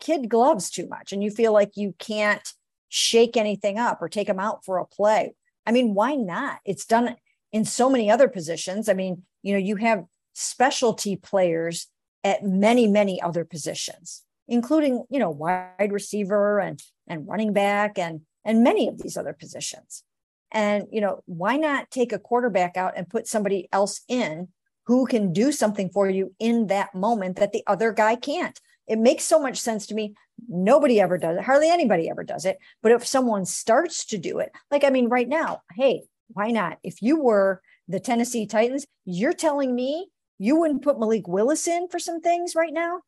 kid 0.00 0.28
gloves 0.28 0.70
too 0.70 0.88
much 0.88 1.12
and 1.12 1.22
you 1.22 1.30
feel 1.30 1.52
like 1.52 1.76
you 1.76 1.94
can't 1.98 2.52
shake 2.88 3.36
anything 3.36 3.78
up 3.78 4.02
or 4.02 4.08
take 4.08 4.26
them 4.26 4.40
out 4.40 4.64
for 4.64 4.78
a 4.78 4.86
play. 4.86 5.34
I 5.66 5.72
mean, 5.72 5.94
why 5.94 6.14
not? 6.14 6.58
It's 6.64 6.84
done 6.84 7.16
in 7.52 7.64
so 7.64 7.88
many 7.88 8.10
other 8.10 8.28
positions. 8.28 8.88
I 8.88 8.94
mean, 8.94 9.22
you 9.42 9.52
know, 9.52 9.58
you 9.58 9.76
have 9.76 10.04
specialty 10.34 11.16
players 11.16 11.86
at 12.24 12.42
many, 12.42 12.88
many 12.88 13.20
other 13.20 13.44
positions, 13.44 14.22
including, 14.48 15.04
you 15.10 15.20
know, 15.20 15.30
wide 15.30 15.92
receiver 15.92 16.58
and 16.58 16.82
and 17.06 17.28
running 17.28 17.52
back 17.52 17.98
and 17.98 18.22
and 18.44 18.64
many 18.64 18.88
of 18.88 18.98
these 18.98 19.16
other 19.16 19.34
positions. 19.34 20.02
And, 20.50 20.86
you 20.90 21.00
know, 21.00 21.22
why 21.26 21.56
not 21.56 21.90
take 21.90 22.12
a 22.12 22.18
quarterback 22.18 22.76
out 22.76 22.94
and 22.96 23.08
put 23.08 23.26
somebody 23.26 23.68
else 23.72 24.02
in 24.08 24.48
who 24.86 25.06
can 25.06 25.32
do 25.32 25.50
something 25.50 25.90
for 25.90 26.08
you 26.08 26.34
in 26.38 26.68
that 26.68 26.94
moment 26.94 27.36
that 27.36 27.52
the 27.52 27.64
other 27.66 27.92
guy 27.92 28.14
can't? 28.14 28.58
It 28.86 28.98
makes 28.98 29.24
so 29.24 29.40
much 29.40 29.58
sense 29.58 29.86
to 29.86 29.94
me. 29.94 30.14
Nobody 30.48 31.00
ever 31.00 31.18
does 31.18 31.38
it. 31.38 31.44
Hardly 31.44 31.70
anybody 31.70 32.08
ever 32.08 32.22
does 32.22 32.44
it. 32.44 32.58
But 32.82 32.92
if 32.92 33.06
someone 33.06 33.46
starts 33.46 34.04
to 34.06 34.18
do 34.18 34.38
it, 34.38 34.52
like, 34.70 34.84
I 34.84 34.90
mean, 34.90 35.08
right 35.08 35.28
now, 35.28 35.62
hey, 35.74 36.02
why 36.28 36.50
not? 36.50 36.78
If 36.82 37.02
you 37.02 37.20
were 37.20 37.60
the 37.88 38.00
Tennessee 38.00 38.46
Titans, 38.46 38.86
you're 39.04 39.32
telling 39.32 39.74
me 39.74 40.08
you 40.38 40.56
wouldn't 40.56 40.82
put 40.82 40.98
Malik 40.98 41.28
Willis 41.28 41.66
in 41.68 41.88
for 41.88 41.98
some 41.98 42.20
things 42.20 42.54
right 42.54 42.72
now? 42.72 43.00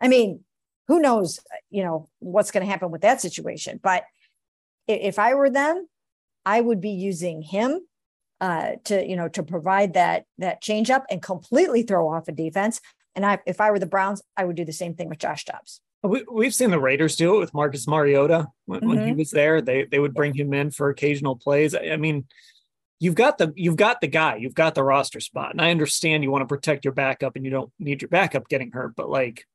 I 0.00 0.08
mean, 0.08 0.44
who 0.88 1.00
knows, 1.00 1.40
you 1.70 1.82
know, 1.82 2.08
what's 2.18 2.50
going 2.50 2.64
to 2.64 2.70
happen 2.70 2.90
with 2.90 3.02
that 3.02 3.20
situation. 3.20 3.80
But 3.82 4.04
if 4.86 5.18
I 5.18 5.34
were 5.34 5.50
them, 5.50 5.88
I 6.44 6.60
would 6.60 6.80
be 6.80 6.90
using 6.90 7.42
him 7.42 7.80
uh, 8.40 8.72
to, 8.84 9.06
you 9.06 9.16
know, 9.16 9.28
to 9.28 9.42
provide 9.42 9.94
that 9.94 10.24
that 10.38 10.60
change 10.60 10.90
up 10.90 11.06
and 11.08 11.22
completely 11.22 11.82
throw 11.82 12.08
off 12.08 12.28
a 12.28 12.32
defense. 12.32 12.80
And 13.14 13.24
I, 13.24 13.38
if 13.46 13.60
I 13.60 13.70
were 13.70 13.78
the 13.78 13.86
Browns, 13.86 14.22
I 14.36 14.44
would 14.44 14.56
do 14.56 14.64
the 14.64 14.72
same 14.72 14.94
thing 14.94 15.08
with 15.08 15.18
Josh 15.18 15.44
Dobbs. 15.44 15.80
We, 16.02 16.44
have 16.44 16.54
seen 16.54 16.70
the 16.70 16.78
Raiders 16.78 17.16
do 17.16 17.36
it 17.36 17.38
with 17.38 17.54
Marcus 17.54 17.88
Mariota 17.88 18.48
when, 18.66 18.80
mm-hmm. 18.80 18.88
when, 18.88 18.98
he 18.98 19.04
mm-hmm. 19.06 19.18
was 19.18 19.30
there. 19.30 19.62
They 19.62 19.84
they 19.84 19.98
would 19.98 20.12
bring 20.12 20.34
him 20.34 20.52
in 20.52 20.70
for 20.70 20.90
occasional 20.90 21.36
plays. 21.36 21.74
I 21.74 21.96
mean, 21.96 22.26
you've 23.04 23.14
got 23.14 23.36
the 23.36 23.52
you've 23.54 23.76
got 23.76 24.00
the 24.00 24.06
guy, 24.06 24.36
you've 24.36 24.54
got 24.54 24.74
the 24.74 24.82
roster 24.82 25.20
spot, 25.20 25.50
and 25.52 25.60
I 25.60 25.70
understand 25.70 26.24
you 26.24 26.30
want 26.30 26.40
to 26.40 26.46
protect 26.46 26.86
your 26.86 26.94
backup 26.94 27.36
and 27.36 27.44
you 27.44 27.50
don't 27.50 27.70
need 27.78 28.00
your 28.00 28.08
backup 28.08 28.48
getting 28.48 28.72
hurt, 28.72 28.96
but 28.96 29.10
like, 29.10 29.46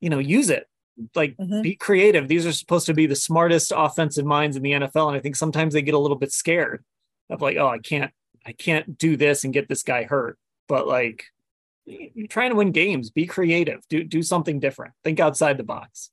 you 0.00 0.10
know, 0.10 0.18
use 0.18 0.50
it 0.50 0.66
Like 1.14 1.36
mm-hmm. 1.36 1.62
be 1.62 1.76
creative. 1.76 2.26
These 2.26 2.46
are 2.46 2.52
supposed 2.52 2.86
to 2.86 2.94
be 2.94 3.06
the 3.06 3.14
smartest 3.14 3.72
offensive 3.74 4.24
minds 4.26 4.56
in 4.56 4.64
the 4.64 4.72
NFL. 4.72 5.08
And 5.08 5.16
I 5.16 5.20
think 5.20 5.36
sometimes 5.36 5.72
they 5.72 5.82
get 5.82 5.94
a 5.94 5.98
little 5.98 6.16
bit 6.16 6.32
scared 6.32 6.84
of 7.30 7.40
like, 7.40 7.56
oh, 7.56 7.68
I 7.68 7.78
can't, 7.78 8.10
I 8.44 8.52
can't 8.52 8.98
do 8.98 9.16
this 9.16 9.44
and 9.44 9.54
get 9.54 9.68
this 9.68 9.84
guy 9.84 10.02
hurt. 10.02 10.36
But 10.66 10.88
like 10.88 11.26
you're 11.86 12.26
trying 12.26 12.50
to 12.50 12.56
win 12.56 12.72
games, 12.72 13.10
be 13.10 13.26
creative, 13.26 13.80
do 13.88 14.02
do 14.04 14.22
something 14.22 14.60
different, 14.60 14.94
think 15.04 15.20
outside 15.20 15.58
the 15.58 15.64
box. 15.64 16.10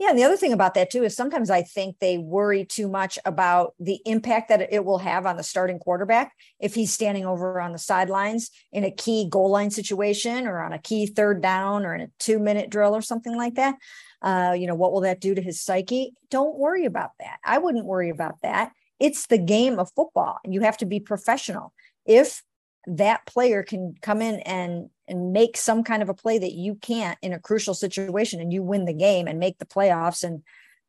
Yeah, 0.00 0.08
and 0.08 0.18
the 0.18 0.24
other 0.24 0.38
thing 0.38 0.54
about 0.54 0.72
that 0.74 0.88
too 0.88 1.04
is 1.04 1.14
sometimes 1.14 1.50
I 1.50 1.60
think 1.60 1.98
they 1.98 2.16
worry 2.16 2.64
too 2.64 2.88
much 2.88 3.18
about 3.26 3.74
the 3.78 4.00
impact 4.06 4.48
that 4.48 4.72
it 4.72 4.82
will 4.82 4.96
have 4.96 5.26
on 5.26 5.36
the 5.36 5.42
starting 5.42 5.78
quarterback 5.78 6.32
if 6.58 6.74
he's 6.74 6.90
standing 6.90 7.26
over 7.26 7.60
on 7.60 7.72
the 7.72 7.78
sidelines 7.78 8.50
in 8.72 8.82
a 8.82 8.90
key 8.90 9.28
goal 9.28 9.50
line 9.50 9.70
situation 9.70 10.46
or 10.46 10.62
on 10.62 10.72
a 10.72 10.78
key 10.78 11.06
third 11.06 11.42
down 11.42 11.84
or 11.84 11.94
in 11.94 12.00
a 12.00 12.08
two 12.18 12.38
minute 12.38 12.70
drill 12.70 12.96
or 12.96 13.02
something 13.02 13.36
like 13.36 13.56
that. 13.56 13.74
Uh, 14.22 14.54
you 14.58 14.66
know, 14.66 14.74
what 14.74 14.90
will 14.92 15.02
that 15.02 15.20
do 15.20 15.34
to 15.34 15.42
his 15.42 15.60
psyche? 15.60 16.14
Don't 16.30 16.56
worry 16.56 16.86
about 16.86 17.10
that. 17.18 17.38
I 17.44 17.58
wouldn't 17.58 17.84
worry 17.84 18.08
about 18.08 18.40
that. 18.40 18.72
It's 18.98 19.26
the 19.26 19.38
game 19.38 19.78
of 19.78 19.92
football, 19.94 20.38
and 20.44 20.54
you 20.54 20.62
have 20.62 20.78
to 20.78 20.86
be 20.86 21.00
professional. 21.00 21.74
If 22.06 22.42
that 22.86 23.26
player 23.26 23.62
can 23.62 23.94
come 24.00 24.22
in 24.22 24.40
and 24.40 24.88
and 25.10 25.32
make 25.32 25.56
some 25.56 25.84
kind 25.84 26.02
of 26.02 26.08
a 26.08 26.14
play 26.14 26.38
that 26.38 26.52
you 26.52 26.76
can't 26.76 27.18
in 27.20 27.32
a 27.32 27.38
crucial 27.38 27.74
situation 27.74 28.40
and 28.40 28.52
you 28.52 28.62
win 28.62 28.84
the 28.84 28.94
game 28.94 29.26
and 29.26 29.38
make 29.38 29.58
the 29.58 29.66
playoffs 29.66 30.24
and 30.24 30.42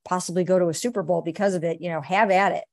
possibly 0.05 0.43
go 0.43 0.60
to 0.60 0.69
a 0.69 0.73
Super 0.73 1.03
Bowl 1.03 1.21
because 1.21 1.55
of 1.55 1.63
it, 1.63 1.81
you 1.81 1.89
know, 1.89 2.01
have 2.01 2.31
at 2.31 2.53
it. 2.53 2.63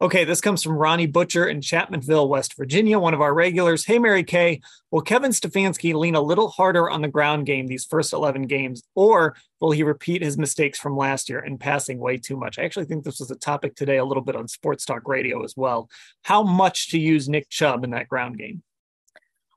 Okay, 0.00 0.24
this 0.24 0.40
comes 0.40 0.62
from 0.62 0.76
Ronnie 0.76 1.06
Butcher 1.06 1.46
in 1.46 1.60
Chapmanville, 1.60 2.28
West 2.28 2.56
Virginia, 2.56 2.98
one 2.98 3.14
of 3.14 3.20
our 3.20 3.32
regulars. 3.32 3.84
Hey, 3.84 3.98
Mary 3.98 4.24
Kay, 4.24 4.60
will 4.90 5.00
Kevin 5.00 5.30
Stefanski 5.30 5.94
lean 5.94 6.16
a 6.16 6.20
little 6.20 6.48
harder 6.48 6.90
on 6.90 7.00
the 7.00 7.08
ground 7.08 7.46
game 7.46 7.68
these 7.68 7.84
first 7.84 8.12
11 8.12 8.42
games, 8.42 8.82
or 8.96 9.36
will 9.60 9.70
he 9.70 9.84
repeat 9.84 10.20
his 10.20 10.36
mistakes 10.36 10.78
from 10.80 10.96
last 10.96 11.28
year 11.28 11.38
in 11.38 11.58
passing 11.58 12.00
way 12.00 12.16
too 12.16 12.36
much? 12.36 12.58
I 12.58 12.64
actually 12.64 12.86
think 12.86 13.04
this 13.04 13.20
was 13.20 13.30
a 13.30 13.36
topic 13.36 13.76
today 13.76 13.98
a 13.98 14.04
little 14.04 14.22
bit 14.22 14.36
on 14.36 14.48
Sports 14.48 14.84
Talk 14.84 15.06
Radio 15.06 15.44
as 15.44 15.54
well. 15.56 15.88
How 16.22 16.42
much 16.42 16.90
to 16.90 16.98
use 16.98 17.28
Nick 17.28 17.48
Chubb 17.48 17.84
in 17.84 17.90
that 17.90 18.08
ground 18.08 18.36
game? 18.36 18.62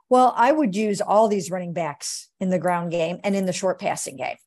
Well, 0.10 0.34
I 0.36 0.52
would 0.52 0.76
use 0.76 1.02
all 1.02 1.28
these 1.28 1.52
running 1.52 1.74
backs 1.74 2.30
in 2.40 2.50
the 2.50 2.60
ground 2.60 2.92
game 2.92 3.20
and 3.24 3.36
in 3.36 3.46
the 3.46 3.54
short 3.54 3.80
passing 3.80 4.18
game. 4.18 4.38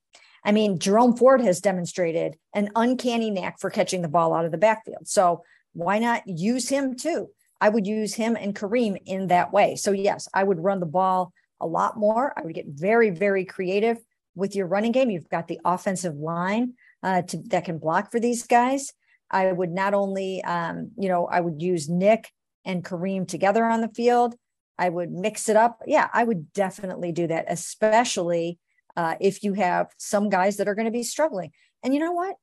I 0.42 0.52
mean, 0.52 0.78
Jerome 0.78 1.16
Ford 1.16 1.42
has 1.42 1.60
demonstrated 1.60 2.36
an 2.54 2.70
uncanny 2.74 3.30
knack 3.30 3.60
for 3.60 3.68
catching 3.68 4.00
the 4.00 4.08
ball 4.08 4.32
out 4.32 4.46
of 4.46 4.52
the 4.52 4.58
backfield. 4.58 5.06
So 5.06 5.42
why 5.74 5.98
not 5.98 6.26
use 6.26 6.68
him 6.68 6.96
too? 6.96 7.28
I 7.60 7.68
would 7.68 7.86
use 7.86 8.14
him 8.14 8.36
and 8.36 8.54
Kareem 8.54 8.96
in 9.04 9.26
that 9.26 9.52
way. 9.52 9.76
So, 9.76 9.92
yes, 9.92 10.28
I 10.32 10.42
would 10.42 10.64
run 10.64 10.80
the 10.80 10.86
ball 10.86 11.32
a 11.60 11.66
lot 11.66 11.98
more. 11.98 12.32
I 12.36 12.42
would 12.42 12.54
get 12.54 12.66
very, 12.68 13.10
very 13.10 13.44
creative 13.44 13.98
with 14.34 14.56
your 14.56 14.66
running 14.66 14.92
game. 14.92 15.10
You've 15.10 15.28
got 15.28 15.46
the 15.46 15.60
offensive 15.64 16.16
line 16.16 16.74
uh, 17.02 17.22
to, 17.22 17.36
that 17.48 17.66
can 17.66 17.78
block 17.78 18.10
for 18.10 18.18
these 18.18 18.46
guys. 18.46 18.92
I 19.30 19.52
would 19.52 19.70
not 19.70 19.92
only, 19.92 20.42
um, 20.42 20.92
you 20.96 21.08
know, 21.08 21.26
I 21.26 21.40
would 21.40 21.60
use 21.60 21.88
Nick 21.88 22.32
and 22.64 22.82
Kareem 22.82 23.28
together 23.28 23.64
on 23.64 23.82
the 23.82 23.88
field. 23.88 24.34
I 24.80 24.88
would 24.88 25.12
mix 25.12 25.50
it 25.50 25.56
up. 25.56 25.82
Yeah, 25.86 26.08
I 26.12 26.24
would 26.24 26.54
definitely 26.54 27.12
do 27.12 27.26
that, 27.26 27.44
especially 27.48 28.58
uh, 28.96 29.16
if 29.20 29.44
you 29.44 29.52
have 29.52 29.88
some 29.98 30.30
guys 30.30 30.56
that 30.56 30.68
are 30.68 30.74
going 30.74 30.86
to 30.86 30.90
be 30.90 31.02
struggling. 31.02 31.52
And 31.82 31.92
you 31.92 32.00
know 32.00 32.12
what? 32.12 32.36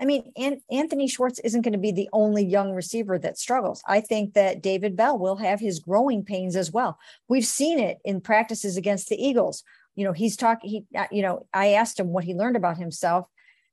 I 0.00 0.04
mean, 0.06 0.32
Anthony 0.70 1.06
Schwartz 1.06 1.38
isn't 1.40 1.60
going 1.60 1.74
to 1.74 1.78
be 1.78 1.92
the 1.92 2.08
only 2.12 2.44
young 2.44 2.72
receiver 2.72 3.18
that 3.18 3.38
struggles. 3.38 3.82
I 3.86 4.00
think 4.00 4.32
that 4.34 4.62
David 4.62 4.96
Bell 4.96 5.18
will 5.18 5.36
have 5.36 5.60
his 5.60 5.78
growing 5.78 6.24
pains 6.24 6.56
as 6.56 6.72
well. 6.72 6.98
We've 7.28 7.46
seen 7.46 7.78
it 7.78 7.98
in 8.04 8.22
practices 8.22 8.76
against 8.78 9.10
the 9.10 9.22
Eagles. 9.22 9.62
You 9.94 10.06
know, 10.06 10.12
he's 10.12 10.36
talking, 10.36 10.70
he, 10.70 10.98
uh, 10.98 11.06
you 11.12 11.22
know, 11.22 11.46
I 11.52 11.74
asked 11.74 12.00
him 12.00 12.08
what 12.08 12.24
he 12.24 12.34
learned 12.34 12.56
about 12.56 12.78
himself 12.78 13.26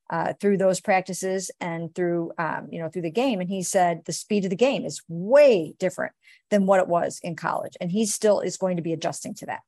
uh, 0.09 0.33
through 0.39 0.57
those 0.57 0.79
practices 0.79 1.51
and 1.59 1.93
through, 1.93 2.31
um, 2.37 2.67
you 2.71 2.79
know, 2.79 2.89
through 2.89 3.03
the 3.03 3.11
game. 3.11 3.39
And 3.39 3.49
he 3.49 3.61
said 3.61 4.01
the 4.05 4.13
speed 4.13 4.43
of 4.45 4.49
the 4.49 4.55
game 4.55 4.85
is 4.85 5.01
way 5.07 5.73
different 5.79 6.13
than 6.49 6.65
what 6.65 6.79
it 6.79 6.87
was 6.87 7.19
in 7.23 7.35
college. 7.35 7.77
And 7.79 7.91
he 7.91 8.05
still 8.05 8.39
is 8.39 8.57
going 8.57 8.77
to 8.77 8.83
be 8.83 8.93
adjusting 8.93 9.33
to 9.35 9.45
that. 9.47 9.61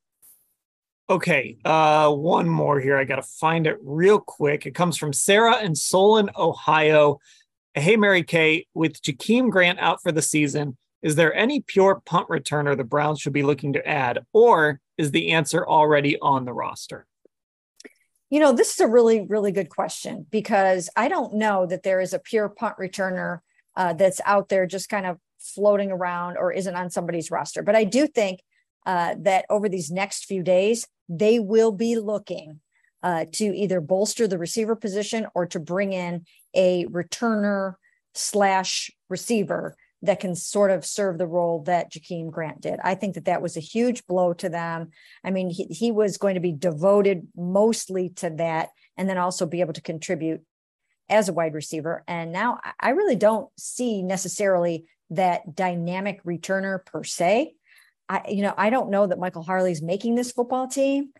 Okay, 1.10 1.58
uh, 1.64 2.10
one 2.10 2.48
more 2.48 2.80
here. 2.80 2.96
I 2.96 3.04
got 3.04 3.16
to 3.16 3.22
find 3.22 3.66
it 3.66 3.76
real 3.82 4.18
quick. 4.18 4.66
It 4.66 4.74
comes 4.74 4.96
from 4.96 5.12
Sarah 5.12 5.60
in 5.60 5.74
Solon, 5.74 6.30
Ohio. 6.36 7.18
Hey, 7.74 7.96
Mary 7.96 8.22
Kay, 8.22 8.66
with 8.72 9.02
Jakeem 9.02 9.50
Grant 9.50 9.78
out 9.78 10.02
for 10.02 10.12
the 10.12 10.22
season, 10.22 10.76
is 11.02 11.16
there 11.16 11.34
any 11.34 11.60
pure 11.60 12.00
punt 12.06 12.28
returner 12.28 12.76
the 12.76 12.84
Browns 12.84 13.20
should 13.20 13.32
be 13.32 13.42
looking 13.42 13.72
to 13.72 13.86
add, 13.86 14.20
or 14.32 14.80
is 14.96 15.10
the 15.10 15.32
answer 15.32 15.66
already 15.66 16.18
on 16.20 16.44
the 16.44 16.52
roster? 16.52 17.06
You 18.32 18.40
know, 18.40 18.54
this 18.54 18.72
is 18.72 18.80
a 18.80 18.88
really, 18.88 19.26
really 19.28 19.52
good 19.52 19.68
question 19.68 20.24
because 20.30 20.88
I 20.96 21.08
don't 21.08 21.34
know 21.34 21.66
that 21.66 21.82
there 21.82 22.00
is 22.00 22.14
a 22.14 22.18
pure 22.18 22.48
punt 22.48 22.76
returner 22.80 23.40
uh, 23.76 23.92
that's 23.92 24.22
out 24.24 24.48
there 24.48 24.64
just 24.64 24.88
kind 24.88 25.04
of 25.04 25.18
floating 25.38 25.92
around 25.92 26.38
or 26.38 26.50
isn't 26.50 26.74
on 26.74 26.88
somebody's 26.88 27.30
roster. 27.30 27.62
But 27.62 27.76
I 27.76 27.84
do 27.84 28.06
think 28.06 28.40
uh, 28.86 29.16
that 29.18 29.44
over 29.50 29.68
these 29.68 29.90
next 29.90 30.24
few 30.24 30.42
days, 30.42 30.86
they 31.10 31.40
will 31.40 31.72
be 31.72 31.96
looking 31.96 32.60
uh, 33.02 33.26
to 33.32 33.54
either 33.54 33.82
bolster 33.82 34.26
the 34.26 34.38
receiver 34.38 34.76
position 34.76 35.26
or 35.34 35.44
to 35.48 35.60
bring 35.60 35.92
in 35.92 36.24
a 36.54 36.86
returner 36.86 37.74
slash 38.14 38.90
receiver 39.10 39.76
that 40.02 40.20
can 40.20 40.34
sort 40.34 40.70
of 40.70 40.84
serve 40.84 41.16
the 41.16 41.26
role 41.26 41.62
that 41.62 41.92
Jakeem 41.92 42.30
Grant 42.30 42.60
did. 42.60 42.80
I 42.82 42.94
think 42.94 43.14
that 43.14 43.26
that 43.26 43.40
was 43.40 43.56
a 43.56 43.60
huge 43.60 44.04
blow 44.06 44.32
to 44.34 44.48
them. 44.48 44.90
I 45.22 45.30
mean, 45.30 45.48
he, 45.48 45.64
he 45.66 45.92
was 45.92 46.18
going 46.18 46.34
to 46.34 46.40
be 46.40 46.52
devoted 46.52 47.28
mostly 47.36 48.10
to 48.16 48.30
that 48.30 48.70
and 48.96 49.08
then 49.08 49.18
also 49.18 49.46
be 49.46 49.60
able 49.60 49.74
to 49.74 49.80
contribute 49.80 50.42
as 51.08 51.28
a 51.28 51.32
wide 51.32 51.54
receiver. 51.54 52.02
And 52.08 52.32
now 52.32 52.58
I 52.80 52.90
really 52.90 53.16
don't 53.16 53.48
see 53.56 54.02
necessarily 54.02 54.86
that 55.10 55.54
dynamic 55.54 56.24
returner 56.24 56.84
per 56.84 57.04
se. 57.04 57.54
I, 58.08 58.22
you 58.28 58.42
know, 58.42 58.54
I 58.56 58.70
don't 58.70 58.90
know 58.90 59.06
that 59.06 59.18
Michael 59.18 59.42
Harley's 59.42 59.82
making 59.82 60.16
this 60.16 60.32
football 60.32 60.66
team. 60.66 61.10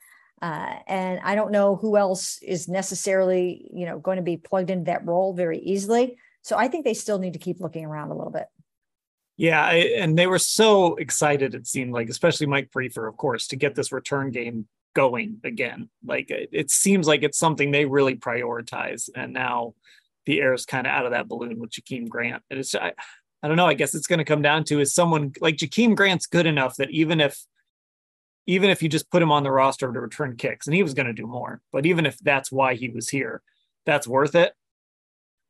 Uh, 0.41 0.75
and 0.89 1.21
I 1.23 1.37
don't 1.37 1.53
know 1.53 1.77
who 1.77 1.97
else 1.97 2.39
is 2.43 2.69
necessarily, 2.69 3.71
you 3.73 3.87
know, 3.87 4.01
going 4.01 4.17
to 4.17 4.25
be 4.25 4.37
plugged 4.37 4.71
into 4.71 4.87
that 4.87 5.07
role 5.07 5.35
very 5.35 5.61
easily. 5.61 6.17
So 6.43 6.57
I 6.57 6.67
think 6.67 6.85
they 6.85 6.95
still 6.95 7.21
need 7.21 7.35
to 7.35 7.39
keep 7.39 7.61
looking 7.61 7.85
around 7.85 8.11
a 8.11 8.17
little 8.17 8.33
bit. 8.33 8.47
Yeah, 9.37 9.65
I, 9.65 9.75
and 9.97 10.19
they 10.19 10.27
were 10.27 10.39
so 10.39 10.97
excited. 10.97 11.55
It 11.55 11.67
seemed 11.67 11.93
like, 11.93 12.09
especially 12.09 12.47
Mike 12.47 12.71
Priefer, 12.71 13.09
of 13.09 13.17
course, 13.17 13.49
to 13.49 13.57
get 13.57 13.75
this 13.75 13.91
return 13.93 14.31
game 14.31 14.69
going 14.95 15.41
again. 15.43 15.89
Like 16.05 16.31
it, 16.31 16.51
it 16.53 16.71
seems 16.71 17.07
like 17.07 17.23
it's 17.23 17.39
something 17.39 17.71
they 17.71 17.87
really 17.87 18.15
prioritize, 18.17 19.09
and 19.15 19.33
now 19.33 19.75
the 20.27 20.41
air 20.41 20.53
is 20.53 20.67
kind 20.67 20.87
of 20.87 20.93
out 20.93 21.07
of 21.07 21.13
that 21.13 21.29
balloon 21.29 21.59
with 21.59 21.71
Jakeem 21.71 22.09
Grant. 22.09 22.43
And 22.51 22.61
it's 22.61 22.75
I, 22.75 22.93
I 23.43 23.49
don't 23.49 23.57
know. 23.57 23.67
I 23.67 23.75
guess 23.75 23.95
it's 23.95 24.07
going 24.07 24.19
to 24.19 24.25
come 24.25 24.43
down 24.43 24.65
to 24.65 24.81
is 24.81 24.95
someone 24.95 25.33
like 25.41 25.57
Jakeem 25.57 25.97
Grant's 25.97 26.27
good 26.27 26.47
enough 26.47 26.77
that 26.77 26.91
even 26.91 27.21
if 27.21 27.39
even 28.47 28.71
if 28.71 28.83
you 28.83 28.89
just 28.89 29.11
put 29.11 29.23
him 29.23 29.33
on 29.33 29.45
the 29.45 29.53
roster 29.53 29.93
to 29.93 30.01
return 30.01 30.37
kicks, 30.37 30.67
and 30.67 30.75
he 30.75 30.83
was 30.83 30.95
going 30.95 31.07
to 31.07 31.13
do 31.13 31.27
more, 31.27 31.61
but 31.73 31.87
even 31.87 32.07
if 32.07 32.19
that's 32.19 32.53
why 32.53 32.75
he 32.75 32.89
was 32.91 33.09
here, 33.09 33.41
that's 33.87 34.07
worth 34.07 34.35
it. 34.35 34.53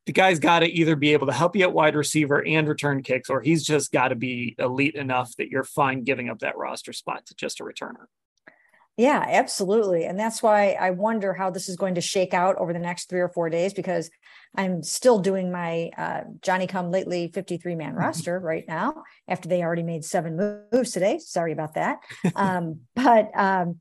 The 0.06 0.12
guy's 0.12 0.38
got 0.38 0.60
to 0.60 0.66
either 0.66 0.96
be 0.96 1.12
able 1.12 1.28
to 1.28 1.32
help 1.32 1.54
you 1.54 1.62
at 1.62 1.72
wide 1.72 1.94
receiver 1.94 2.44
and 2.44 2.68
return 2.68 3.02
kicks, 3.02 3.30
or 3.30 3.40
he's 3.40 3.62
just 3.64 3.92
got 3.92 4.08
to 4.08 4.16
be 4.16 4.56
elite 4.58 4.96
enough 4.96 5.34
that 5.36 5.48
you're 5.48 5.64
fine 5.64 6.02
giving 6.02 6.28
up 6.28 6.40
that 6.40 6.56
roster 6.56 6.92
spot 6.92 7.26
to 7.26 7.34
just 7.34 7.60
a 7.60 7.64
returner. 7.64 8.06
Yeah, 8.98 9.24
absolutely. 9.26 10.04
And 10.04 10.18
that's 10.18 10.42
why 10.42 10.72
I 10.72 10.90
wonder 10.90 11.32
how 11.32 11.50
this 11.50 11.68
is 11.68 11.76
going 11.76 11.94
to 11.94 12.02
shake 12.02 12.34
out 12.34 12.56
over 12.56 12.74
the 12.74 12.78
next 12.78 13.08
three 13.08 13.20
or 13.20 13.30
four 13.30 13.48
days 13.48 13.72
because 13.72 14.10
I'm 14.54 14.82
still 14.82 15.18
doing 15.18 15.50
my 15.50 15.90
uh, 15.96 16.20
Johnny 16.42 16.66
come 16.66 16.90
lately 16.90 17.30
53 17.32 17.74
man 17.74 17.94
roster 17.96 18.38
right 18.38 18.64
now 18.68 19.04
after 19.26 19.48
they 19.48 19.62
already 19.62 19.82
made 19.82 20.04
seven 20.04 20.66
moves 20.70 20.90
today. 20.90 21.18
Sorry 21.18 21.52
about 21.52 21.74
that. 21.74 22.00
Um, 22.36 22.80
but 22.94 23.30
um, 23.34 23.80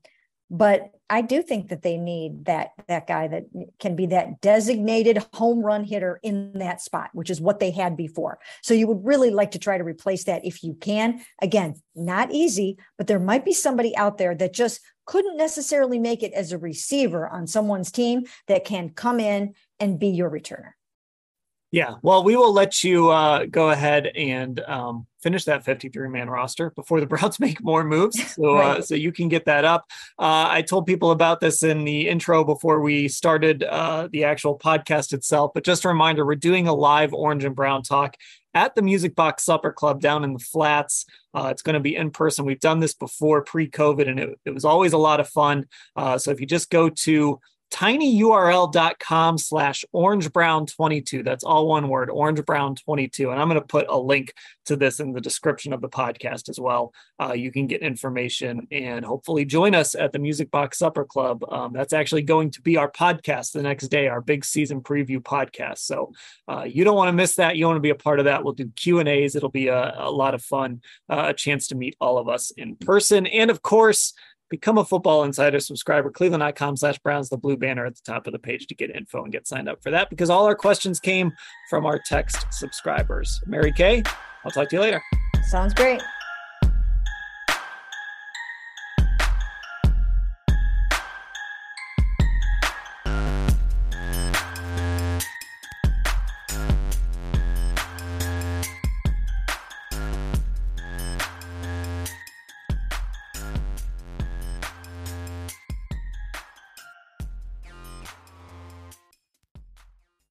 but 0.52 0.90
I 1.08 1.22
do 1.22 1.42
think 1.42 1.68
that 1.68 1.80
they 1.80 1.96
need 1.96 2.44
that 2.44 2.72
that 2.86 3.06
guy 3.06 3.26
that 3.26 3.44
can 3.80 3.96
be 3.96 4.06
that 4.06 4.42
designated 4.42 5.24
home 5.32 5.62
run 5.62 5.82
hitter 5.82 6.20
in 6.22 6.52
that 6.58 6.82
spot, 6.82 7.08
which 7.14 7.30
is 7.30 7.40
what 7.40 7.58
they 7.58 7.70
had 7.70 7.96
before. 7.96 8.38
So 8.62 8.74
you 8.74 8.86
would 8.86 9.02
really 9.02 9.30
like 9.30 9.52
to 9.52 9.58
try 9.58 9.78
to 9.78 9.84
replace 9.84 10.24
that 10.24 10.44
if 10.44 10.62
you 10.62 10.74
can. 10.74 11.24
Again, 11.40 11.76
not 11.94 12.32
easy, 12.32 12.76
but 12.98 13.06
there 13.06 13.18
might 13.18 13.46
be 13.46 13.54
somebody 13.54 13.96
out 13.96 14.18
there 14.18 14.34
that 14.34 14.52
just 14.52 14.80
couldn't 15.06 15.38
necessarily 15.38 15.98
make 15.98 16.22
it 16.22 16.34
as 16.34 16.52
a 16.52 16.58
receiver 16.58 17.26
on 17.26 17.46
someone's 17.46 17.90
team 17.90 18.24
that 18.46 18.66
can 18.66 18.90
come 18.90 19.20
in 19.20 19.54
and 19.80 19.98
be 19.98 20.08
your 20.08 20.30
returner. 20.30 20.72
Yeah, 21.72 21.94
well, 22.02 22.22
we 22.22 22.36
will 22.36 22.52
let 22.52 22.84
you 22.84 23.08
uh, 23.08 23.46
go 23.46 23.70
ahead 23.70 24.08
and 24.08 24.60
um, 24.60 25.06
finish 25.22 25.44
that 25.44 25.64
53 25.64 26.10
man 26.10 26.28
roster 26.28 26.70
before 26.70 27.00
the 27.00 27.06
Browns 27.12 27.40
make 27.40 27.62
more 27.62 27.82
moves. 27.82 28.22
So, 28.32 28.56
uh, 28.56 28.60
right. 28.60 28.78
uh, 28.78 28.82
so 28.82 28.94
you 28.94 29.10
can 29.10 29.28
get 29.28 29.46
that 29.46 29.64
up. 29.64 29.86
Uh, 30.18 30.46
I 30.48 30.62
told 30.62 30.86
people 30.86 31.10
about 31.10 31.40
this 31.40 31.62
in 31.62 31.84
the 31.84 32.08
intro 32.08 32.44
before 32.44 32.80
we 32.80 33.08
started 33.08 33.62
uh, 33.62 34.08
the 34.10 34.24
actual 34.24 34.58
podcast 34.58 35.12
itself. 35.12 35.52
But 35.54 35.64
just 35.64 35.84
a 35.84 35.88
reminder, 35.88 36.24
we're 36.24 36.34
doing 36.34 36.66
a 36.66 36.74
live 36.74 37.12
Orange 37.12 37.44
and 37.44 37.56
Brown 37.56 37.82
talk 37.82 38.16
at 38.54 38.74
the 38.74 38.82
Music 38.82 39.14
Box 39.14 39.44
Supper 39.44 39.72
Club 39.72 40.00
down 40.00 40.24
in 40.24 40.34
the 40.34 40.38
flats. 40.38 41.06
Uh, 41.34 41.48
it's 41.50 41.62
going 41.62 41.74
to 41.74 41.80
be 41.80 41.96
in 41.96 42.10
person. 42.10 42.44
We've 42.44 42.60
done 42.60 42.80
this 42.80 42.94
before 42.94 43.42
pre 43.42 43.68
COVID, 43.68 44.08
and 44.08 44.20
it, 44.20 44.38
it, 44.44 44.50
was 44.50 44.64
always 44.64 44.92
a 44.92 44.98
lot 44.98 45.20
of 45.20 45.28
fun. 45.28 45.66
Uh, 45.96 46.18
so 46.18 46.30
if 46.30 46.40
you 46.40 46.46
just 46.46 46.70
go 46.70 46.88
to 46.88 47.40
tinyurl.com 47.72 49.38
slash 49.38 49.84
orangebrown22. 49.94 51.24
That's 51.24 51.42
all 51.42 51.66
one 51.66 51.88
word, 51.88 52.10
orangebrown22. 52.10 53.32
And 53.32 53.40
I'm 53.40 53.48
going 53.48 53.60
to 53.60 53.66
put 53.66 53.86
a 53.88 53.98
link 53.98 54.34
to 54.66 54.76
this 54.76 55.00
in 55.00 55.12
the 55.12 55.20
description 55.20 55.72
of 55.72 55.80
the 55.80 55.88
podcast 55.88 56.48
as 56.48 56.60
well. 56.60 56.92
Uh, 57.20 57.32
you 57.32 57.50
can 57.50 57.66
get 57.66 57.80
information 57.80 58.68
and 58.70 59.04
hopefully 59.04 59.44
join 59.44 59.74
us 59.74 59.94
at 59.94 60.12
the 60.12 60.18
Music 60.18 60.50
Box 60.50 60.78
Supper 60.78 61.04
Club. 61.04 61.42
Um, 61.50 61.72
that's 61.72 61.94
actually 61.94 62.22
going 62.22 62.50
to 62.50 62.60
be 62.60 62.76
our 62.76 62.90
podcast 62.90 63.52
the 63.52 63.62
next 63.62 63.88
day, 63.88 64.06
our 64.06 64.20
big 64.20 64.44
season 64.44 64.82
preview 64.82 65.18
podcast. 65.18 65.78
So 65.78 66.12
uh, 66.48 66.64
you 66.64 66.84
don't 66.84 66.96
want 66.96 67.08
to 67.08 67.12
miss 67.12 67.36
that. 67.36 67.56
You 67.56 67.66
want 67.66 67.76
to 67.76 67.80
be 67.80 67.90
a 67.90 67.94
part 67.94 68.18
of 68.18 68.26
that. 68.26 68.44
We'll 68.44 68.52
do 68.52 68.70
Q 68.76 68.98
and 68.98 69.08
A's. 69.08 69.34
It'll 69.34 69.48
be 69.48 69.68
a, 69.68 69.94
a 69.96 70.10
lot 70.10 70.34
of 70.34 70.42
fun, 70.42 70.82
uh, 71.08 71.26
a 71.28 71.34
chance 71.34 71.68
to 71.68 71.74
meet 71.74 71.96
all 72.00 72.18
of 72.18 72.28
us 72.28 72.50
in 72.50 72.76
person. 72.76 73.26
And 73.26 73.50
of 73.50 73.62
course, 73.62 74.12
become 74.52 74.76
a 74.76 74.84
football 74.84 75.24
insider 75.24 75.58
subscriber 75.58 76.10
cleveland.com 76.10 76.76
slash 76.76 76.98
browns 76.98 77.30
the 77.30 77.38
blue 77.38 77.56
banner 77.56 77.86
at 77.86 77.94
the 77.94 78.02
top 78.04 78.26
of 78.26 78.34
the 78.34 78.38
page 78.38 78.66
to 78.66 78.74
get 78.74 78.94
info 78.94 79.24
and 79.24 79.32
get 79.32 79.48
signed 79.48 79.66
up 79.66 79.82
for 79.82 79.90
that 79.90 80.10
because 80.10 80.28
all 80.28 80.44
our 80.44 80.54
questions 80.54 81.00
came 81.00 81.32
from 81.70 81.86
our 81.86 81.98
text 81.98 82.46
subscribers. 82.52 83.40
Mary 83.46 83.72
kay 83.72 84.02
i'll 84.44 84.50
talk 84.50 84.68
to 84.68 84.76
you 84.76 84.82
later. 84.82 85.02
Sounds 85.48 85.72
great 85.72 86.02